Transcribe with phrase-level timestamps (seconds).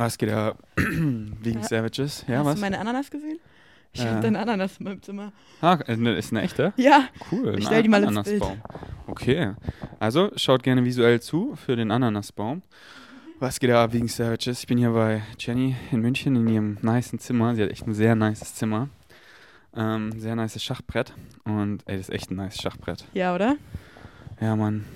[0.00, 1.62] Was geht da wegen Ja.
[1.68, 2.24] Savages?
[2.26, 2.54] Ja, Hast was?
[2.54, 3.38] du meine Ananas gesehen?
[3.92, 4.08] Ich Äh.
[4.08, 5.30] habe deine Ananas in meinem Zimmer.
[5.60, 6.72] Ah, äh, ne, ist eine echte?
[6.76, 7.56] Ja, Cool.
[7.58, 8.62] Ich stell die mal ins Ananasbaum.
[9.06, 9.52] Okay.
[9.98, 12.62] Also schaut gerne visuell zu für den Ananasbaum.
[13.40, 14.60] Was geht da wegen Savages?
[14.60, 17.54] Ich bin hier bei Jenny in München in ihrem nicen Zimmer.
[17.54, 18.88] Sie hat echt ein sehr nices Zimmer.
[19.76, 21.12] Ähm, sehr nices Schachbrett.
[21.44, 23.04] Und ey, das ist echt ein nice Schachbrett.
[23.12, 23.56] ja, oder?
[24.40, 24.86] Ja, Mann.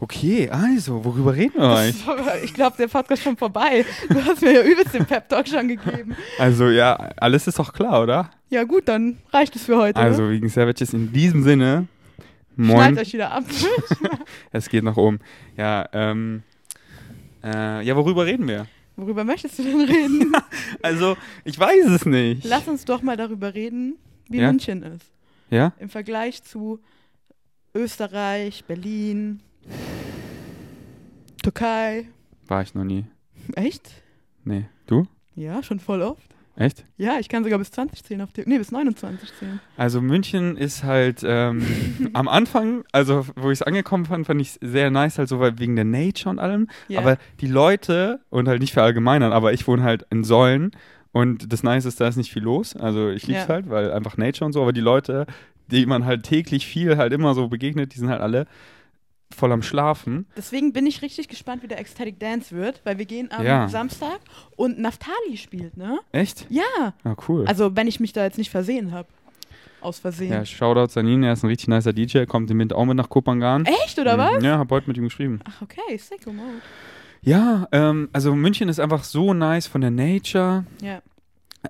[0.00, 2.04] Okay, also, worüber reden wir eigentlich?
[2.44, 3.84] Ich glaube, der Podcast ist schon vorbei.
[4.08, 6.16] Du hast mir ja übelst den Pep-Talk schon gegeben.
[6.38, 8.30] Also, ja, alles ist doch klar, oder?
[8.50, 9.98] Ja gut, dann reicht es für heute.
[9.98, 11.86] Also, wegen Savages in diesem Sinne.
[12.56, 12.76] Moin.
[12.76, 13.44] Schnallt euch wieder ab.
[14.52, 15.18] Es geht nach oben.
[15.56, 16.42] Ja, ähm.
[17.44, 18.66] Äh, ja, worüber reden wir?
[18.96, 20.32] Worüber möchtest du denn reden?
[20.82, 22.44] Also, ich weiß es nicht.
[22.44, 23.96] Lass uns doch mal darüber reden,
[24.28, 24.46] wie Ja?
[24.48, 25.06] München ist.
[25.50, 25.72] Ja?
[25.78, 26.80] Im Vergleich zu
[27.74, 29.40] Österreich, Berlin,
[31.42, 32.06] Türkei.
[32.48, 33.04] War ich noch nie.
[33.54, 33.90] Echt?
[34.44, 34.66] Nee.
[34.86, 35.06] Du?
[35.34, 36.22] Ja, schon voll oft.
[36.58, 36.86] Echt?
[36.96, 38.42] Ja, ich kann sogar bis 20 zählen auf die.
[38.46, 39.60] Nee, bis 29 zählen.
[39.76, 41.62] Also München ist halt ähm,
[42.14, 45.40] am Anfang, also wo ich es angekommen fand, fand ich es sehr nice, halt so
[45.40, 46.68] wegen der Nature und allem.
[46.88, 47.00] Ja.
[47.00, 50.70] Aber die Leute, und halt nicht verallgemeinern, aber ich wohne halt in Säulen
[51.12, 52.74] und das Nice ist, da ist nicht viel los.
[52.74, 53.54] Also ich liebe es Ja.
[53.54, 55.26] halt, weil einfach Nature und so, aber die Leute,
[55.70, 58.46] die man halt täglich viel halt immer so begegnet, die sind halt alle
[59.36, 60.26] voll am Schlafen.
[60.36, 63.68] Deswegen bin ich richtig gespannt, wie der Ecstatic Dance wird, weil wir gehen am Ja.
[63.68, 64.18] Samstag
[64.56, 65.98] und Naftali spielt, ne?
[66.12, 66.46] Echt?
[66.48, 66.94] Ja.
[67.04, 67.44] Ah, cool.
[67.46, 69.08] Also, wenn ich mich da jetzt nicht versehen habe.
[69.82, 70.32] Aus Versehen.
[70.32, 72.96] ja, Shoutouts an ihn, er ist ein richtig nicer DJ, kommt im Winter auch mit
[72.96, 73.66] nach Kopangan.
[73.66, 74.20] Echt, oder Mhm.
[74.36, 74.42] was?
[74.42, 75.38] Ja, hab heute mit ihm geschrieben.
[75.44, 76.60] Ach, okay, sicko mode.
[77.22, 81.00] Ja, ähm, also München ist einfach so nice von der Nature, Ja.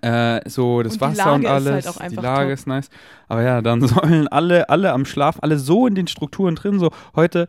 [0.02, 1.98] Äh, so das Und Wasser und ist alles.
[1.98, 2.52] halt die Lage top.
[2.58, 2.88] ist nice.
[3.28, 6.90] Aber ja, dann sollen alle, alle am Schlaf, alle so in den Strukturen drin, so
[7.14, 7.48] heute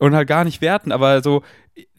[0.00, 1.42] und halt gar nicht werten, aber so,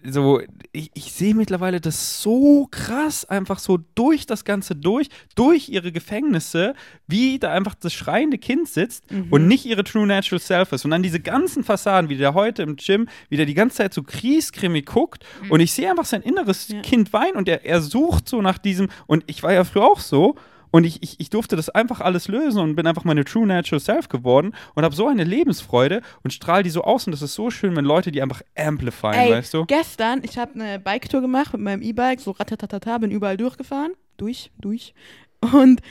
[0.04, 0.42] so
[0.74, 5.92] ich, ich sehe mittlerweile das so krass einfach so durch das Ganze durch, durch ihre
[5.92, 6.76] Gefängnisse,
[7.08, 9.28] wie da einfach das schreiende Kind sitzt Mhm.
[9.32, 10.86] und nicht ihre True Natural Self ist.
[10.86, 13.94] Und dann diese ganzen Fassaden, wie der heute im Gym, wie der die ganze Zeit
[13.94, 16.82] so krieskrimi guckt und ich sehe einfach sein inneres Ja.
[16.82, 20.00] Kind weinen und er, er sucht so nach diesem, und ich war ja früher auch
[20.00, 20.36] so.
[20.72, 23.80] Und ich, ich, ich durfte das einfach alles lösen und bin einfach meine True Natural
[23.80, 27.06] Self geworden und habe so eine Lebensfreude und strahle die so aus.
[27.06, 29.66] Und das ist so schön, wenn Leute die einfach amplifyen, Ey, weißt du?
[29.66, 33.92] gestern, ich habe eine Biketour gemacht mit meinem E-Bike, so ratatatata, bin überall durchgefahren.
[34.18, 34.94] Durch, durch.
[35.42, 35.82] Und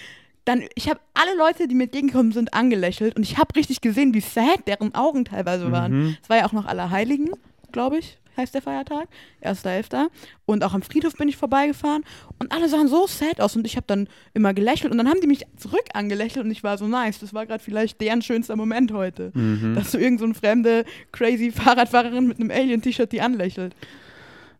[0.44, 4.14] dann, ich habe alle Leute, die mir entgegengekommen sind, angelächelt und ich habe richtig gesehen,
[4.14, 5.92] wie sad deren Augen teilweise waren.
[5.92, 6.16] Mhm.
[6.22, 7.30] Es war ja auch noch Allerheiligen,
[7.72, 9.08] glaube ich, heißt der Feiertag,
[9.42, 10.08] 1.11.
[10.46, 12.04] Und auch am Friedhof bin ich vorbeigefahren
[12.38, 15.20] und alle sahen so sad aus und ich habe dann immer gelächelt und dann haben
[15.20, 17.20] die mich zurück angelächelt und ich war so nice.
[17.20, 19.30] Das war gerade vielleicht deren schönster Moment heute.
[19.34, 19.74] Mhm.
[19.74, 23.74] Dass so irgend so eine fremde, crazy Fahrradfahrerin mit einem Alien-T-Shirt die anlächelt.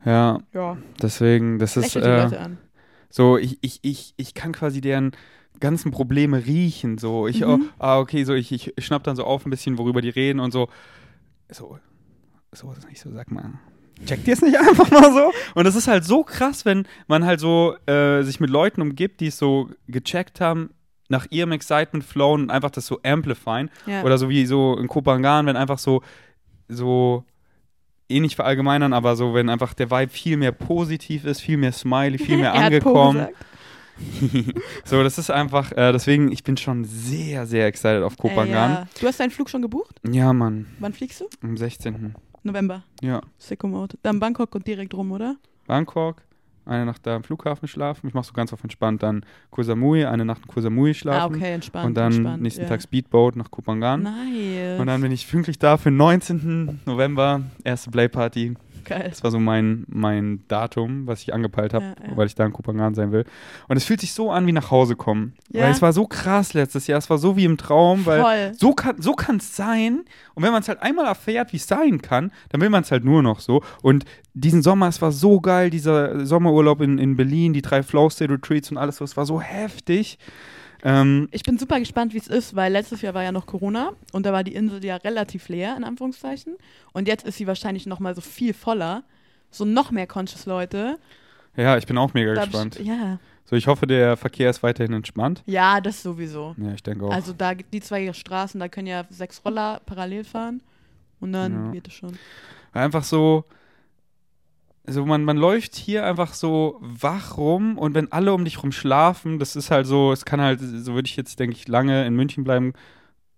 [0.05, 2.29] Ja, Ja, deswegen, das ist äh,
[3.11, 5.13] so, ich, ich, ich, ich kann quasi deren
[5.59, 6.97] ganzen Probleme riechen.
[6.97, 7.69] So, ich, oh, Mhm.
[7.79, 10.53] ah, okay, so, ich, ich schnapp dann so auf ein bisschen, worüber die reden und
[10.53, 10.69] so.
[11.51, 11.79] So,
[12.53, 13.55] so, ich so, sag mal.
[14.07, 15.33] Checkt ihr es nicht einfach mal so?
[15.55, 19.21] Und es ist halt so krass, wenn man halt so äh, sich mit Leuten umgibt,
[19.21, 20.71] die es so gecheckt haben,
[21.09, 23.71] nach ihrem Excitement flowen und einfach das so amplifyen.
[23.87, 24.03] Ja.
[24.03, 26.03] Oder so wie so in Kopangan, wenn einfach so,
[26.69, 27.25] so
[28.09, 31.73] eh nicht verallgemeinern, aber so, wenn einfach der Vibe viel mehr positiv ist, viel mehr
[31.73, 33.29] smiley, viel mehr angekommen.
[34.85, 38.71] so, das ist einfach, äh, deswegen, ich bin schon sehr, sehr excited auf Ey, Kopangan.
[38.71, 38.89] ja.
[38.99, 39.97] Du hast deinen Flug schon gebucht?
[40.09, 40.33] Ja.
[40.33, 41.29] Mann, Wann fliegst du?
[41.43, 42.15] am 16.
[42.43, 42.83] November.
[43.03, 43.21] Ja.
[43.63, 43.97] Mode.
[44.03, 45.37] Dann Bangkok und direkt rum, oder?
[45.67, 46.23] Bangkok,
[46.67, 48.07] eine Nacht da am Flughafen schlafen.
[48.09, 51.35] Ich mache so ganz auf entspannt dann Koh Samui, eine Nacht in Koh Samui schlafen.
[51.35, 51.87] Ah, okay, entspannt.
[51.87, 52.69] Und dann entspannt, nächsten ja.
[52.69, 54.03] Tag Speedboat nach Kopangan.
[54.03, 54.81] Nice.
[54.81, 56.81] Und dann bin ich pünktlich da für den 19.
[56.87, 58.57] November, erste Playparty.
[58.91, 59.07] Geil.
[59.09, 62.17] Das war so mein, mein Datum, was ich angepeilt habe, Ja, ja.
[62.17, 63.25] weil ich da in Kopangan sein will.
[63.69, 65.35] Und es fühlt sich so an wie nach Hause kommen.
[65.49, 65.63] Ja.
[65.63, 68.53] Weil es war so krass letztes Jahr, es war so wie im Traum, weil Voll.
[68.57, 70.03] so kann so es sein.
[70.35, 72.91] Und wenn man es halt einmal erfährt, wie es sein kann, dann will man es
[72.91, 73.63] halt nur noch so.
[73.81, 78.11] Und diesen Sommer, es war so geil, dieser Sommerurlaub in, in Berlin, die drei Flow
[78.11, 80.19] State Retreats und alles, so, es war so heftig.
[80.83, 83.93] Ähm, Ich bin super gespannt, wie es ist, weil letztes Jahr war ja noch Corona
[84.13, 86.57] und da war die Insel ja relativ leer, in Anführungszeichen.
[86.93, 89.03] Und jetzt ist sie wahrscheinlich noch mal so viel voller.
[89.51, 90.99] So noch mehr conscious Leute.
[91.57, 92.79] ja, ich bin auch mega Da gespannt.
[92.79, 93.19] Ich, ja.
[93.45, 95.43] So, ich hoffe, der Verkehr ist weiterhin entspannt.
[95.47, 96.55] ja, das sowieso.
[96.57, 97.13] Ja, ich denke auch.
[97.13, 100.63] Also da gibt die zwei Straßen, da können ja sechs Roller parallel fahren.
[101.19, 101.73] Und dann Ja.
[101.73, 102.17] wird es schon.
[102.73, 103.45] Einfach so,
[104.87, 108.73] also man, man läuft hier einfach so wach rum und wenn alle um dich rum
[108.73, 112.07] schlafen, das ist halt so, es kann halt, so würde ich jetzt, denke ich, lange
[112.07, 112.73] in München bleiben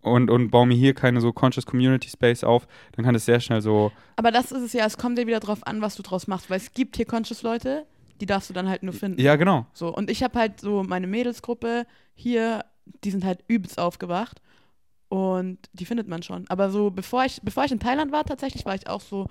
[0.02, 3.40] und, und baue mir hier keine so Conscious Community Space auf, dann kann es sehr
[3.40, 6.02] schnell so, Aber das ist es ja, es kommt ja wieder drauf an, was du
[6.02, 7.86] draus machst, weil es gibt hier conscious Leute,
[8.20, 9.20] die darfst du dann halt nur finden.
[9.20, 9.66] Ja, genau.
[9.72, 12.64] So, und ich habe halt so meine Mädelsgruppe hier,
[13.04, 14.40] die sind halt übelst aufgewacht.
[15.08, 16.46] Und die findet man schon.
[16.48, 19.26] Aber so, bevor ich, bevor ich in Thailand war, tatsächlich war ich auch so,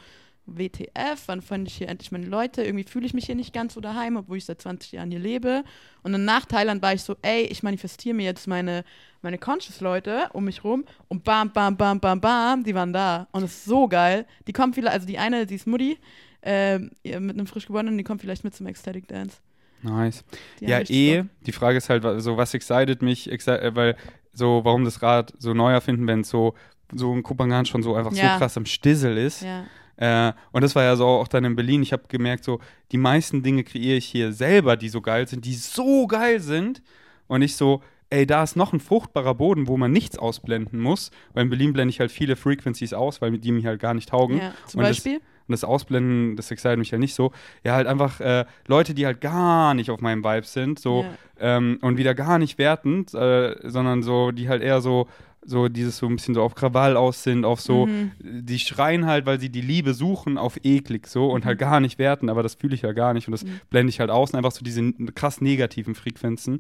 [0.58, 2.64] WTF, wann fand ich hier endlich meine Leute?
[2.64, 5.20] Irgendwie fühle ich mich hier nicht ganz so daheim, obwohl ich seit 20 Jahren hier
[5.20, 5.64] lebe.
[6.04, 8.84] Und dann nach Thailand war ich so, ey, ich manifestiere mir jetzt meine,
[9.22, 13.28] meine Conscious-Leute um mich rum und bam, bam, bam, bam, bam, die waren da.
[13.32, 14.26] Und es ist so geil.
[14.48, 15.98] Die kommen vielleicht, also die eine, die ist Mutti,
[16.42, 19.38] äh, mit einem frisch geborenen, die kommt vielleicht mit zum Ecstatic Dance.
[19.84, 20.24] Nice.
[20.60, 21.24] Die ja, eh.
[21.46, 23.96] Die Frage ist halt, so was excited mich, exci äh, weil
[24.34, 26.54] so, warum das Rad so neu erfinden, wenn es so,
[26.94, 28.34] so ein Kupangan schon so einfach Ja.
[28.34, 29.42] so krass am Stissel ist.
[29.42, 29.66] Ja.
[30.02, 31.84] Äh, und das war ja so auch dann in Berlin.
[31.84, 32.60] Ich habe gemerkt, so
[32.92, 36.82] die meisten Dinge kreiere ich hier selber, die so geil sind, die so geil sind.
[37.28, 41.12] Und ich so, ey, da ist noch ein fruchtbarer Boden, wo man nichts ausblenden muss.
[41.34, 44.10] Weil in Berlin blende ich halt viele Frequencies aus, weil die mir halt gar nicht
[44.10, 44.38] taugen.
[44.40, 44.54] ja.
[44.66, 45.22] Zum Und das- Beispiel?
[45.48, 47.32] Und das Ausblenden, das excited mich halt nicht so.
[47.64, 51.04] Ja, halt einfach äh, Leute, die halt gar nicht auf meinem Vibe sind, so
[51.40, 51.58] Ja.
[51.58, 55.08] ähm, und wieder gar nicht wertend, äh, sondern so, die halt eher so,
[55.44, 58.12] so dieses so ein bisschen so auf Krawall aus sind, auf so, Mhm.
[58.20, 61.48] die schreien halt, weil sie die Liebe suchen, auf eklig so und Mhm.
[61.48, 63.60] halt gar nicht werten, aber das fühle ich ja gar nicht und das Mhm.
[63.70, 66.60] blende ich halt aus und einfach so diese krass negativen Frequenzen,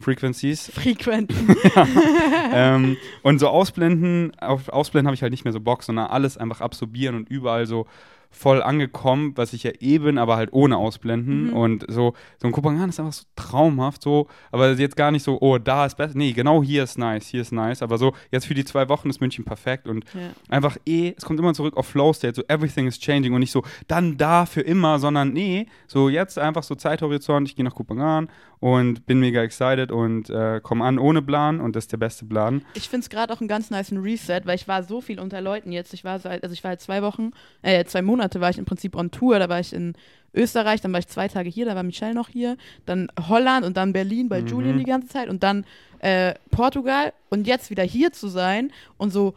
[0.00, 0.70] Frequencies.
[0.72, 1.32] Frequent.
[2.52, 6.36] ähm, und so ausblenden, auf Ausblenden habe ich halt nicht mehr so Bock, sondern alles
[6.36, 7.86] einfach absorbieren und überall so
[8.30, 11.48] voll angekommen, was ich ja eben, aber halt ohne Ausblenden.
[11.48, 11.52] Mhm.
[11.54, 15.38] Und so, so ein Kopangan ist einfach so traumhaft, so, aber jetzt gar nicht so,
[15.40, 16.16] oh, da ist besser.
[16.16, 17.82] Nee, genau hier ist nice, hier ist nice.
[17.82, 20.30] Aber so, jetzt für die zwei Wochen ist München perfekt und ja.
[20.48, 23.52] einfach eh, es kommt immer zurück auf Flow State, so everything is changing und nicht
[23.52, 27.74] so dann da für immer, sondern nee, so jetzt einfach so Zeithorizont, ich gehe nach
[27.74, 28.28] Kupangan
[28.60, 32.24] und bin mega excited und äh, komme an ohne Plan und das ist der beste
[32.24, 32.62] Plan.
[32.74, 35.40] Ich finde es gerade auch einen ganz nice Reset, weil ich war so viel unter
[35.40, 35.94] Leuten jetzt.
[35.94, 37.30] Ich war seit, also ich war halt zwei Wochen,
[37.62, 39.38] äh, zwei Monate war ich im Prinzip on Tour.
[39.38, 39.94] Da war ich in
[40.34, 43.76] Österreich, dann war ich zwei Tage hier, da war Michelle noch hier, dann Holland und
[43.76, 44.46] dann Berlin bei Mhm.
[44.48, 45.64] Julian die ganze Zeit und dann
[46.00, 49.34] äh, Portugal und jetzt wieder hier zu sein und so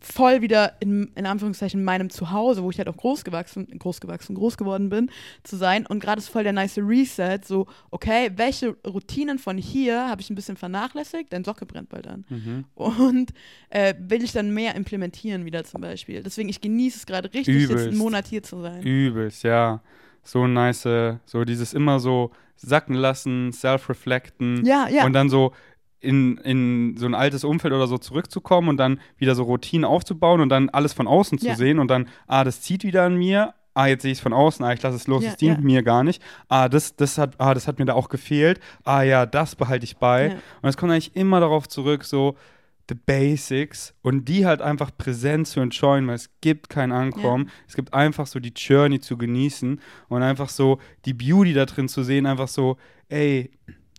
[0.00, 4.34] voll wieder in, in Anführungszeichen meinem Zuhause, wo ich halt auch groß gewachsen, groß gewachsen,
[4.34, 5.10] groß geworden bin,
[5.42, 5.86] zu sein.
[5.86, 10.30] Und gerade ist voll der nice Reset, so, okay, welche Routinen von hier habe ich
[10.30, 11.32] ein bisschen vernachlässigt?
[11.32, 12.24] Dein Socke brennt bald an.
[12.28, 12.64] Mhm.
[12.74, 13.32] Und
[13.68, 16.22] äh, will ich dann mehr implementieren wieder zum Beispiel.
[16.22, 17.88] Deswegen, ich genieße es gerade richtig, jetzt Übelst.
[17.88, 18.82] einen Monat hier zu sein.
[18.82, 19.82] Übelst, ja.
[20.22, 25.04] So nice, so dieses immer so sacken lassen, self-reflecten Ja, ja.
[25.04, 25.52] und dann so
[26.00, 30.40] in, in so ein altes Umfeld oder so zurückzukommen und dann wieder so Routinen aufzubauen
[30.40, 31.54] und dann alles von außen zu Ja.
[31.56, 34.32] sehen und dann, ah, das zieht wieder an mir, ah, jetzt sehe ich es von
[34.32, 35.64] außen, ah, ich lasse es los, Ja, es dient ja.
[35.64, 39.02] mir gar nicht, ah das, das, hat, ah, das hat mir da auch gefehlt, ah
[39.02, 40.28] ja, das behalte ich bei.
[40.28, 40.32] Ja.
[40.62, 42.36] Und es kommt eigentlich immer darauf zurück, so
[42.88, 47.48] the basics und die halt einfach präsent zu enjoyen, weil es gibt kein Ankommen.
[47.68, 51.88] Es gibt einfach so die Journey zu genießen und einfach so die Beauty da drin
[51.88, 53.50] zu sehen, einfach so, ey,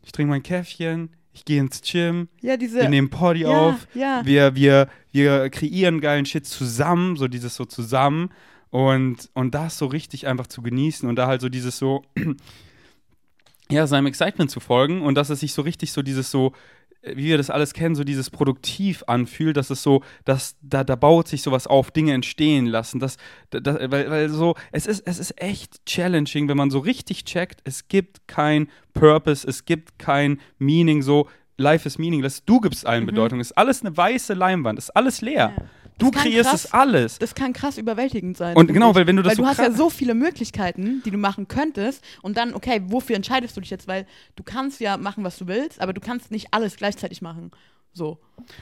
[0.04, 2.80] ich trinke mein Käffchen, ich gehe ins Gym, ja, diese.
[2.82, 4.22] wir nehmen Poddy ja, auf, ja.
[4.26, 8.30] wir, wir, wir kreieren geilen Shit zusammen, so dieses so zusammen
[8.70, 12.04] und, und das so richtig einfach zu genießen und da halt so dieses so,
[13.70, 16.54] ja, seinem Excitement zu folgen und dass es sich so richtig so dieses so,
[17.04, 20.96] wie wir das alles kennen, so dieses produktiv anfühlt, dass es so, dass da, da
[20.96, 23.18] baut sich sowas auf, Dinge entstehen lassen, das,
[23.50, 27.26] da, da, weil, weil so, es ist, es ist echt challenging, wenn man so richtig
[27.26, 31.28] checkt, es gibt kein Purpose, es gibt kein Meaning, so,
[31.58, 33.08] Life is meaningless, du gibst allen Mhm.
[33.08, 35.54] Bedeutung, ist alles eine weiße Leinwand, ist alles leer.
[35.56, 35.64] Ja.
[36.02, 37.20] Du Das kreierst krass- es alles.
[37.20, 38.56] Das kann krass überwältigend sein.
[38.58, 41.12] Und genau, weil wenn du das weil so du hast ja so viele Möglichkeiten, die
[41.12, 43.88] du machen könntest und dann, okay, wofür entscheidest du dich jetzt?
[43.88, 44.06] Weil
[44.36, 47.52] du kannst ja machen, was du willst, aber du kannst nicht alles gleichzeitig machen.
[47.94, 48.20] So.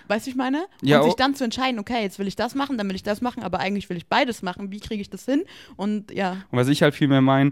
[0.07, 0.65] Weißt du, ich meine?
[0.81, 1.17] Ja, und sich oh.
[1.17, 3.59] dann zu entscheiden, okay, jetzt will ich das machen, dann will ich das machen, aber
[3.59, 4.71] eigentlich will ich beides machen.
[4.71, 5.43] Wie kriege ich das hin?
[5.75, 7.51] Und ja, Und was ich halt viel mehr meine,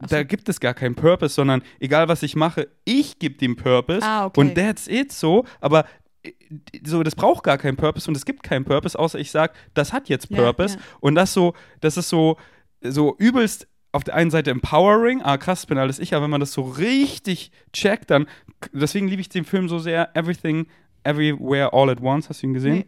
[0.00, 0.06] so.
[0.08, 4.02] da gibt es gar keinen Purpose, sondern egal was ich mache, ich gebe dem Purpose
[4.04, 4.40] Ah, okay.
[4.40, 5.84] und that's it so, aber
[6.84, 9.92] so, das braucht gar keinen Purpose und es gibt keinen Purpose, außer ich sage, das
[9.92, 10.82] hat jetzt Ja, Purpose ja.
[11.00, 12.36] und das so, das ist so,
[12.80, 16.40] so übelst auf der einen Seite empowering, ah krass, bin alles ich, aber wenn man
[16.40, 18.26] das so richtig checkt, dann,
[18.72, 20.66] deswegen liebe ich den Film so sehr, Everything,
[21.04, 22.78] Everywhere, All at Once, hast du ihn gesehen?
[22.78, 22.86] Nee.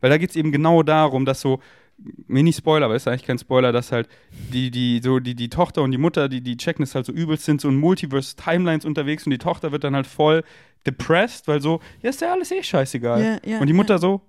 [0.00, 1.60] Weil da geht es eben genau darum, dass so,
[2.26, 4.08] Mini-Spoiler, aber ist eigentlich kein Spoiler, dass halt
[4.52, 7.12] die, die, so die, die Tochter und die Mutter, die, die checken es halt so
[7.12, 10.42] übelst, sind so in Multiverse-Timelines unterwegs und die Tochter wird dann halt voll
[10.86, 13.22] depressed, weil so, ja, ist ja alles eh scheißegal.
[13.22, 13.98] Ja, ja, und die Mutter ja.
[13.98, 14.20] so,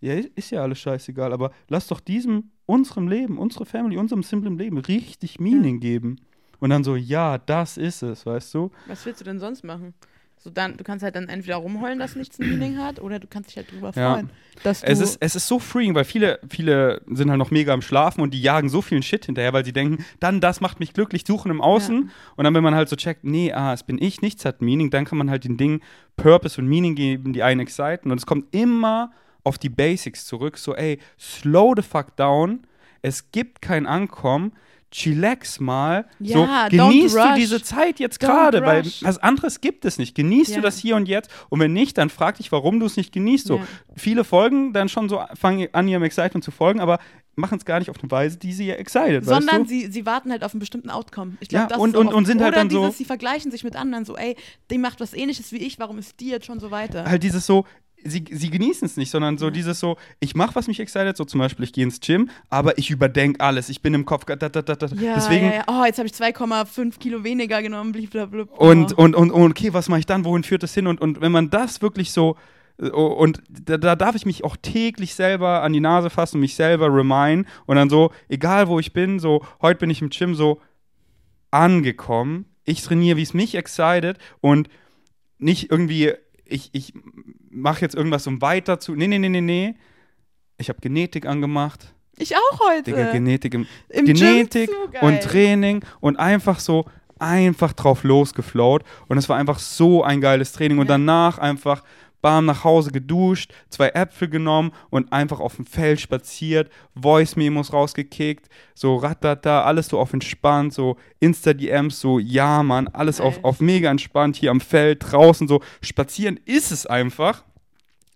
[0.00, 4.58] ja, ist ja alles scheißegal, aber lass doch diesem, unserem Leben, unsere Family, unserem simplen
[4.58, 6.20] Leben richtig Meaning geben.
[6.58, 8.70] Und dann so, ja, das ist es, weißt du?
[8.86, 9.94] was willst du denn sonst machen?
[10.46, 13.26] So dann, du kannst halt dann entweder rumheulen, dass nichts ein Meaning hat, oder du
[13.26, 14.12] kannst dich halt drüber Ja.
[14.12, 14.30] freuen.
[14.62, 17.72] Dass du, Es ist, es ist so freeing, weil viele, viele sind halt noch mega
[17.72, 20.78] am Schlafen und die jagen so vielen Shit hinterher, weil sie denken, dann das macht
[20.78, 22.10] mich glücklich, suchen im Außen.
[22.36, 24.90] Und dann, wenn man halt so checkt, nee, ah, es bin ich, nichts hat Meaning,
[24.90, 25.80] dann kann man halt den Dingen
[26.16, 28.12] Purpose und Meaning geben, die einen exciten.
[28.12, 29.10] Und es kommt immer
[29.42, 30.58] auf die Basics zurück.
[30.58, 32.60] So, ey, slow the fuck down.
[33.02, 34.52] Es gibt kein Ankommen.
[34.90, 36.06] Chillax mal.
[36.20, 40.14] Ja, so, genießt du diese Zeit jetzt gerade, weil was anderes gibt es nicht.
[40.14, 40.56] Genießt Ja.
[40.56, 41.30] du das hier und jetzt?
[41.48, 43.46] Und wenn nicht, dann frag dich, warum du es nicht genießt.
[43.46, 43.66] So, Ja.
[43.96, 46.98] viele folgen dann schon so, fangen an, ihrem Excitement zu folgen, aber
[47.34, 49.74] machen es gar nicht auf eine Weise, die sie excited, sondern weißt du?
[49.74, 51.36] sie, sie warten halt auf einen bestimmten Outcome.
[51.40, 53.50] Ich Ja, glaube, das und- ist und- und sind halt dann so- dieses, sie vergleichen
[53.50, 54.36] sich mit anderen, so, ey,
[54.70, 57.04] die macht was ähnliches wie ich, warum ist die jetzt schon so weiter?
[57.04, 57.66] Halt dieses so,
[58.06, 61.24] sie, sie genießen es nicht, sondern so dieses so, ich mache, was mich excited, so
[61.24, 64.36] zum Beispiel, ich gehe ins Gym, aber ich überdenke alles, ich bin im Kopf, da,
[64.36, 64.86] da, da, da.
[64.96, 65.64] ja, deswegen, ja, ja.
[65.66, 68.44] Oh, jetzt habe ich 2,5 Kilo weniger genommen, blablabla.
[68.56, 69.02] Und, oh.
[69.02, 70.24] und, und, und okay, was mache ich dann?
[70.24, 70.86] Wohin führt das hin?
[70.86, 72.36] Und, und wenn man das wirklich so.
[72.80, 76.42] äh, Und da, da darf ich mich auch täglich selber an die Nase fassen und
[76.42, 77.46] mich selber reminden.
[77.66, 80.60] Und dann so, egal wo ich bin, so, heute bin ich im Gym so
[81.50, 82.46] angekommen.
[82.64, 84.68] Ich trainiere, wie es mich excited und
[85.38, 86.14] nicht irgendwie,
[86.48, 86.92] ich, ich
[87.50, 88.94] mache jetzt irgendwas, um weiter zu.
[88.94, 89.74] Nee, nee, nee, nee, nee.
[90.58, 91.92] Ich habe Genetik angemacht.
[92.16, 92.84] ich auch heute.
[92.84, 94.70] Digga, Genetik im, Im Genetik
[95.02, 96.86] und Training und einfach so
[97.18, 100.94] einfach drauf losgeflowt und es war einfach so ein geiles Training und Ja.
[100.94, 101.82] danach einfach
[102.26, 107.72] bam nach Hause geduscht, zwei Äpfel genommen und einfach auf dem Feld spaziert, Voice Memos
[107.72, 113.34] rausgekickt, so ratata, alles so auf entspannt, so Insta DMs, so ja Mann, alles auf,
[113.34, 113.44] Geil.
[113.44, 117.44] auf mega entspannt hier am Feld, draußen so spazieren ist es einfach.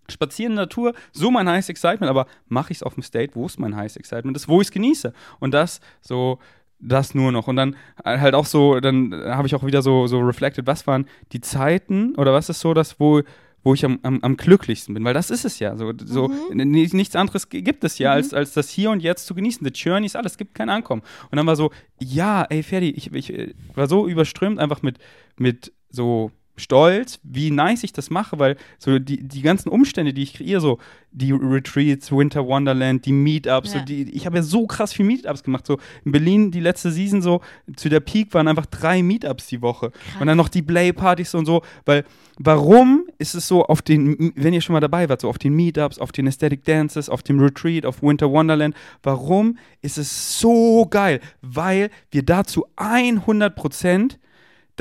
[0.09, 3.33] Spazieren in der Natur, so mein Highest Excitement, aber mache ich es auf dem State,
[3.33, 4.35] wo ist mein Highest Excitement?
[4.35, 5.13] Das, wo ich es genieße.
[5.39, 6.37] Und das so,
[6.79, 7.47] das nur noch.
[7.47, 11.05] Und dann halt auch so, dann habe ich auch wieder so, so reflected, was waren
[11.31, 13.21] die Zeiten oder was ist so das, wo,
[13.63, 15.03] wo ich am, am, am glücklichsten bin?
[15.03, 15.75] Weil das ist es ja.
[15.77, 16.57] So, so Mhm.
[16.71, 19.65] ni- nichts anderes gibt es ja, als, als das hier und jetzt zu genießen.
[19.65, 21.01] The Journey ist alles, es gibt kein Ankommen.
[21.29, 24.97] Und dann war so, ja, ey, Ferdi, ich, ich äh, war so überströmt einfach mit,
[25.37, 30.23] mit so stolz, wie nice ich das mache, weil so die, die ganzen Umstände, die
[30.23, 30.77] ich kreiere, so
[31.13, 33.79] die Retreats, Winter Wonderland, die Meetups, Ja.
[33.79, 35.65] so die, ich habe ja so krass viel Meetups gemacht.
[35.67, 37.41] So in Berlin die letzte Season so
[37.75, 41.45] zu der Peak waren einfach drei Meetups die Woche und dann noch die Play-Partys und
[41.45, 42.05] so, weil
[42.39, 45.53] warum ist es so auf den, wenn ihr schon mal dabei wart, so auf den
[45.53, 50.85] Meetups, auf den Aesthetic Dances, auf dem Retreat, auf Winter Wonderland, warum ist es so
[50.89, 51.19] geil?
[51.41, 54.17] Weil wir dazu 100 Prozent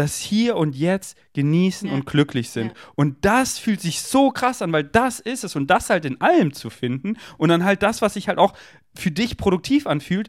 [0.01, 1.95] das Hier und Jetzt genießen Ja.
[1.95, 2.69] und glücklich sind.
[2.69, 2.75] Ja.
[2.97, 6.21] Und das fühlt sich so krass an, weil das ist es und das halt in
[6.21, 8.55] allem zu finden und dann halt das, was sich halt auch
[8.95, 10.29] für dich produktiv anfühlt,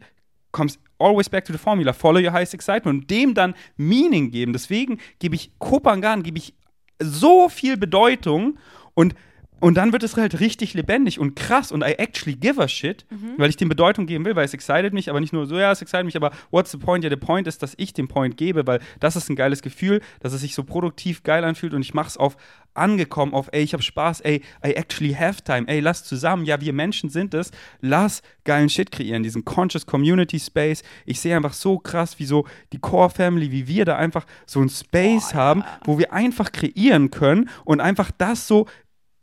[0.51, 4.53] kommst always back to the formula, follow your highest excitement und dem dann Meaning geben.
[4.53, 6.53] Deswegen gebe ich Kopangan, gebe ich
[6.99, 8.59] so viel Bedeutung
[8.93, 9.15] und
[9.61, 13.05] und dann wird es halt richtig lebendig und krass und I actually give a shit,
[13.37, 15.71] weil ich dem Bedeutung geben will, weil es excited mich, aber nicht nur so, ja,
[15.71, 17.03] es excited mich, aber what's the point?
[17.03, 20.01] Ja, der Point ist, dass ich den Point gebe, weil das ist ein geiles Gefühl,
[20.19, 22.35] dass es sich so produktiv geil anfühlt und ich mache es auf
[22.73, 26.61] angekommen, auf ey, ich habe Spaß, ey, I actually have time, ey, lass zusammen, ja,
[26.61, 27.51] wir Menschen sind es,
[27.81, 30.83] lass geilen Shit kreieren, diesen Conscious Community Space.
[31.05, 34.61] Ich sehe einfach so krass, wie so die Core Family, wie wir da einfach so
[34.61, 38.67] ein Space haben, wo wir einfach kreieren können und einfach das so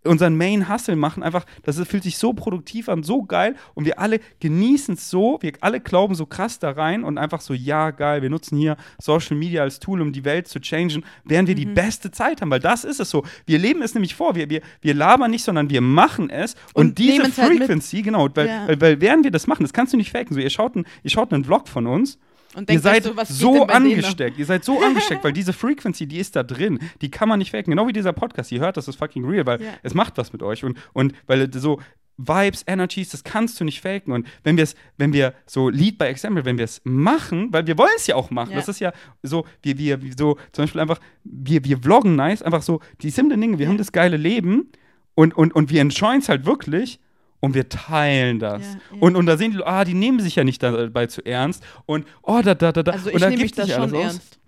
[0.09, 3.99] unseren Main Hustle machen, einfach, das fühlt sich so produktiv an, so geil und wir
[3.99, 7.91] alle genießen es so, wir alle glauben so krass da rein und einfach so, ja,
[7.91, 11.55] geil, wir nutzen hier Social Media als Tool, um die Welt zu changen, während wir
[11.55, 13.25] die beste Zeit haben, weil das ist es so.
[13.47, 16.87] Wir leben es nämlich vor, wir, wir, wir labern nicht, sondern wir machen es und,
[16.89, 17.35] Und diese halt.
[17.35, 18.69] Frequency, genau, weil, Ja.
[18.69, 20.85] weil, weil während wir das machen, das kannst du nicht faken, so, ihr schaut, ein,
[21.03, 22.19] ihr schaut einen Vlog von uns
[22.55, 24.39] Und ihr seid so, so angesteckt.
[24.39, 26.79] Ihr seid so angesteckt, weil diese Frequency, die ist da drin.
[27.03, 27.71] Die kann man nicht faken.
[27.71, 28.51] Genau wie dieser Podcast.
[28.53, 29.73] Ihr hört, das ist fucking real, weil Ja.
[29.83, 30.65] es macht was mit euch.
[30.65, 31.81] Und, und weil so
[32.21, 34.13] Vibes, Energies, das kannst du nicht faken.
[34.13, 37.67] Und wenn wir es, wenn wir so Lead by Example, wenn wir es machen, weil
[37.69, 38.51] wir wollen es ja auch machen.
[38.51, 38.57] Ja.
[38.57, 42.63] Das ist ja so, wir, wir, so, zum Beispiel einfach, wir, wir vloggen nice, einfach
[42.63, 43.71] so die simplen Dinge, wir Ja.
[43.71, 44.73] haben das geile Leben
[45.15, 46.99] und, und, und wir enjoyen es halt wirklich.
[47.41, 48.63] Und wir teilen das.
[48.63, 48.99] Ja, ja.
[49.01, 51.63] Und, und da sehen die, ah, die nehmen sich ja nicht dabei zu ernst.
[51.87, 52.93] Und, oh, da, da, da, da.
[52.93, 54.03] Also und ich nehme mich das schon alles aus.
[54.03, 54.39] ernst.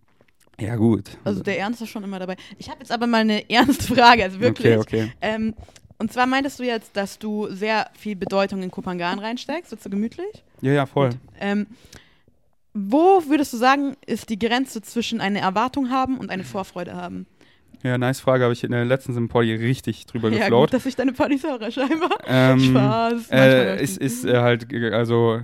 [0.61, 1.17] Ja, gut.
[1.25, 2.37] Also der Ernst ist schon immer dabei.
[2.59, 4.77] Ich habe jetzt aber mal eine ernste Frage, also wirklich.
[4.77, 5.13] Okay, okay.
[5.21, 5.55] Ähm,
[5.99, 9.91] und zwar meintest du jetzt, dass du sehr viel Bedeutung in Kopangan reinsteckst, sitzt du
[9.91, 10.45] gemütlich?
[10.61, 11.11] Ja, ja, voll.
[11.39, 11.67] Ähm,
[12.73, 17.27] wo würdest du sagen, ist die Grenze zwischen eine Erwartung haben und eine Vorfreude haben?
[17.83, 18.45] Ja, nice Frage.
[18.45, 20.71] Habe ich in der letzten im Podi richtig drüber Ja, geflaut.
[20.71, 22.11] gut, dass ich deine Partys höre, scheinbar.
[22.27, 23.31] Ähm, Spaß.
[23.31, 25.41] Äh, ich ist, ist äh, halt, also,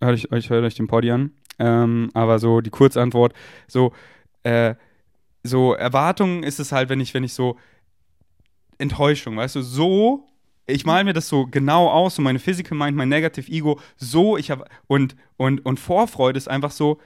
[0.00, 1.32] hört euch, euch, hört euch den Podi an.
[1.58, 3.32] Ähm, aber so die Kurzantwort,
[3.66, 3.92] so,
[4.42, 4.74] äh,
[5.42, 7.56] so Erwartungen ist es halt, wenn ich, wenn ich so
[8.78, 10.26] Enttäuschung, weißt du, so,
[10.66, 14.36] ich male mir das so genau aus, so meine Physical Mind, mein Negative Ego, so,
[14.36, 16.98] ich habe, und, und, und Vorfreude ist einfach so,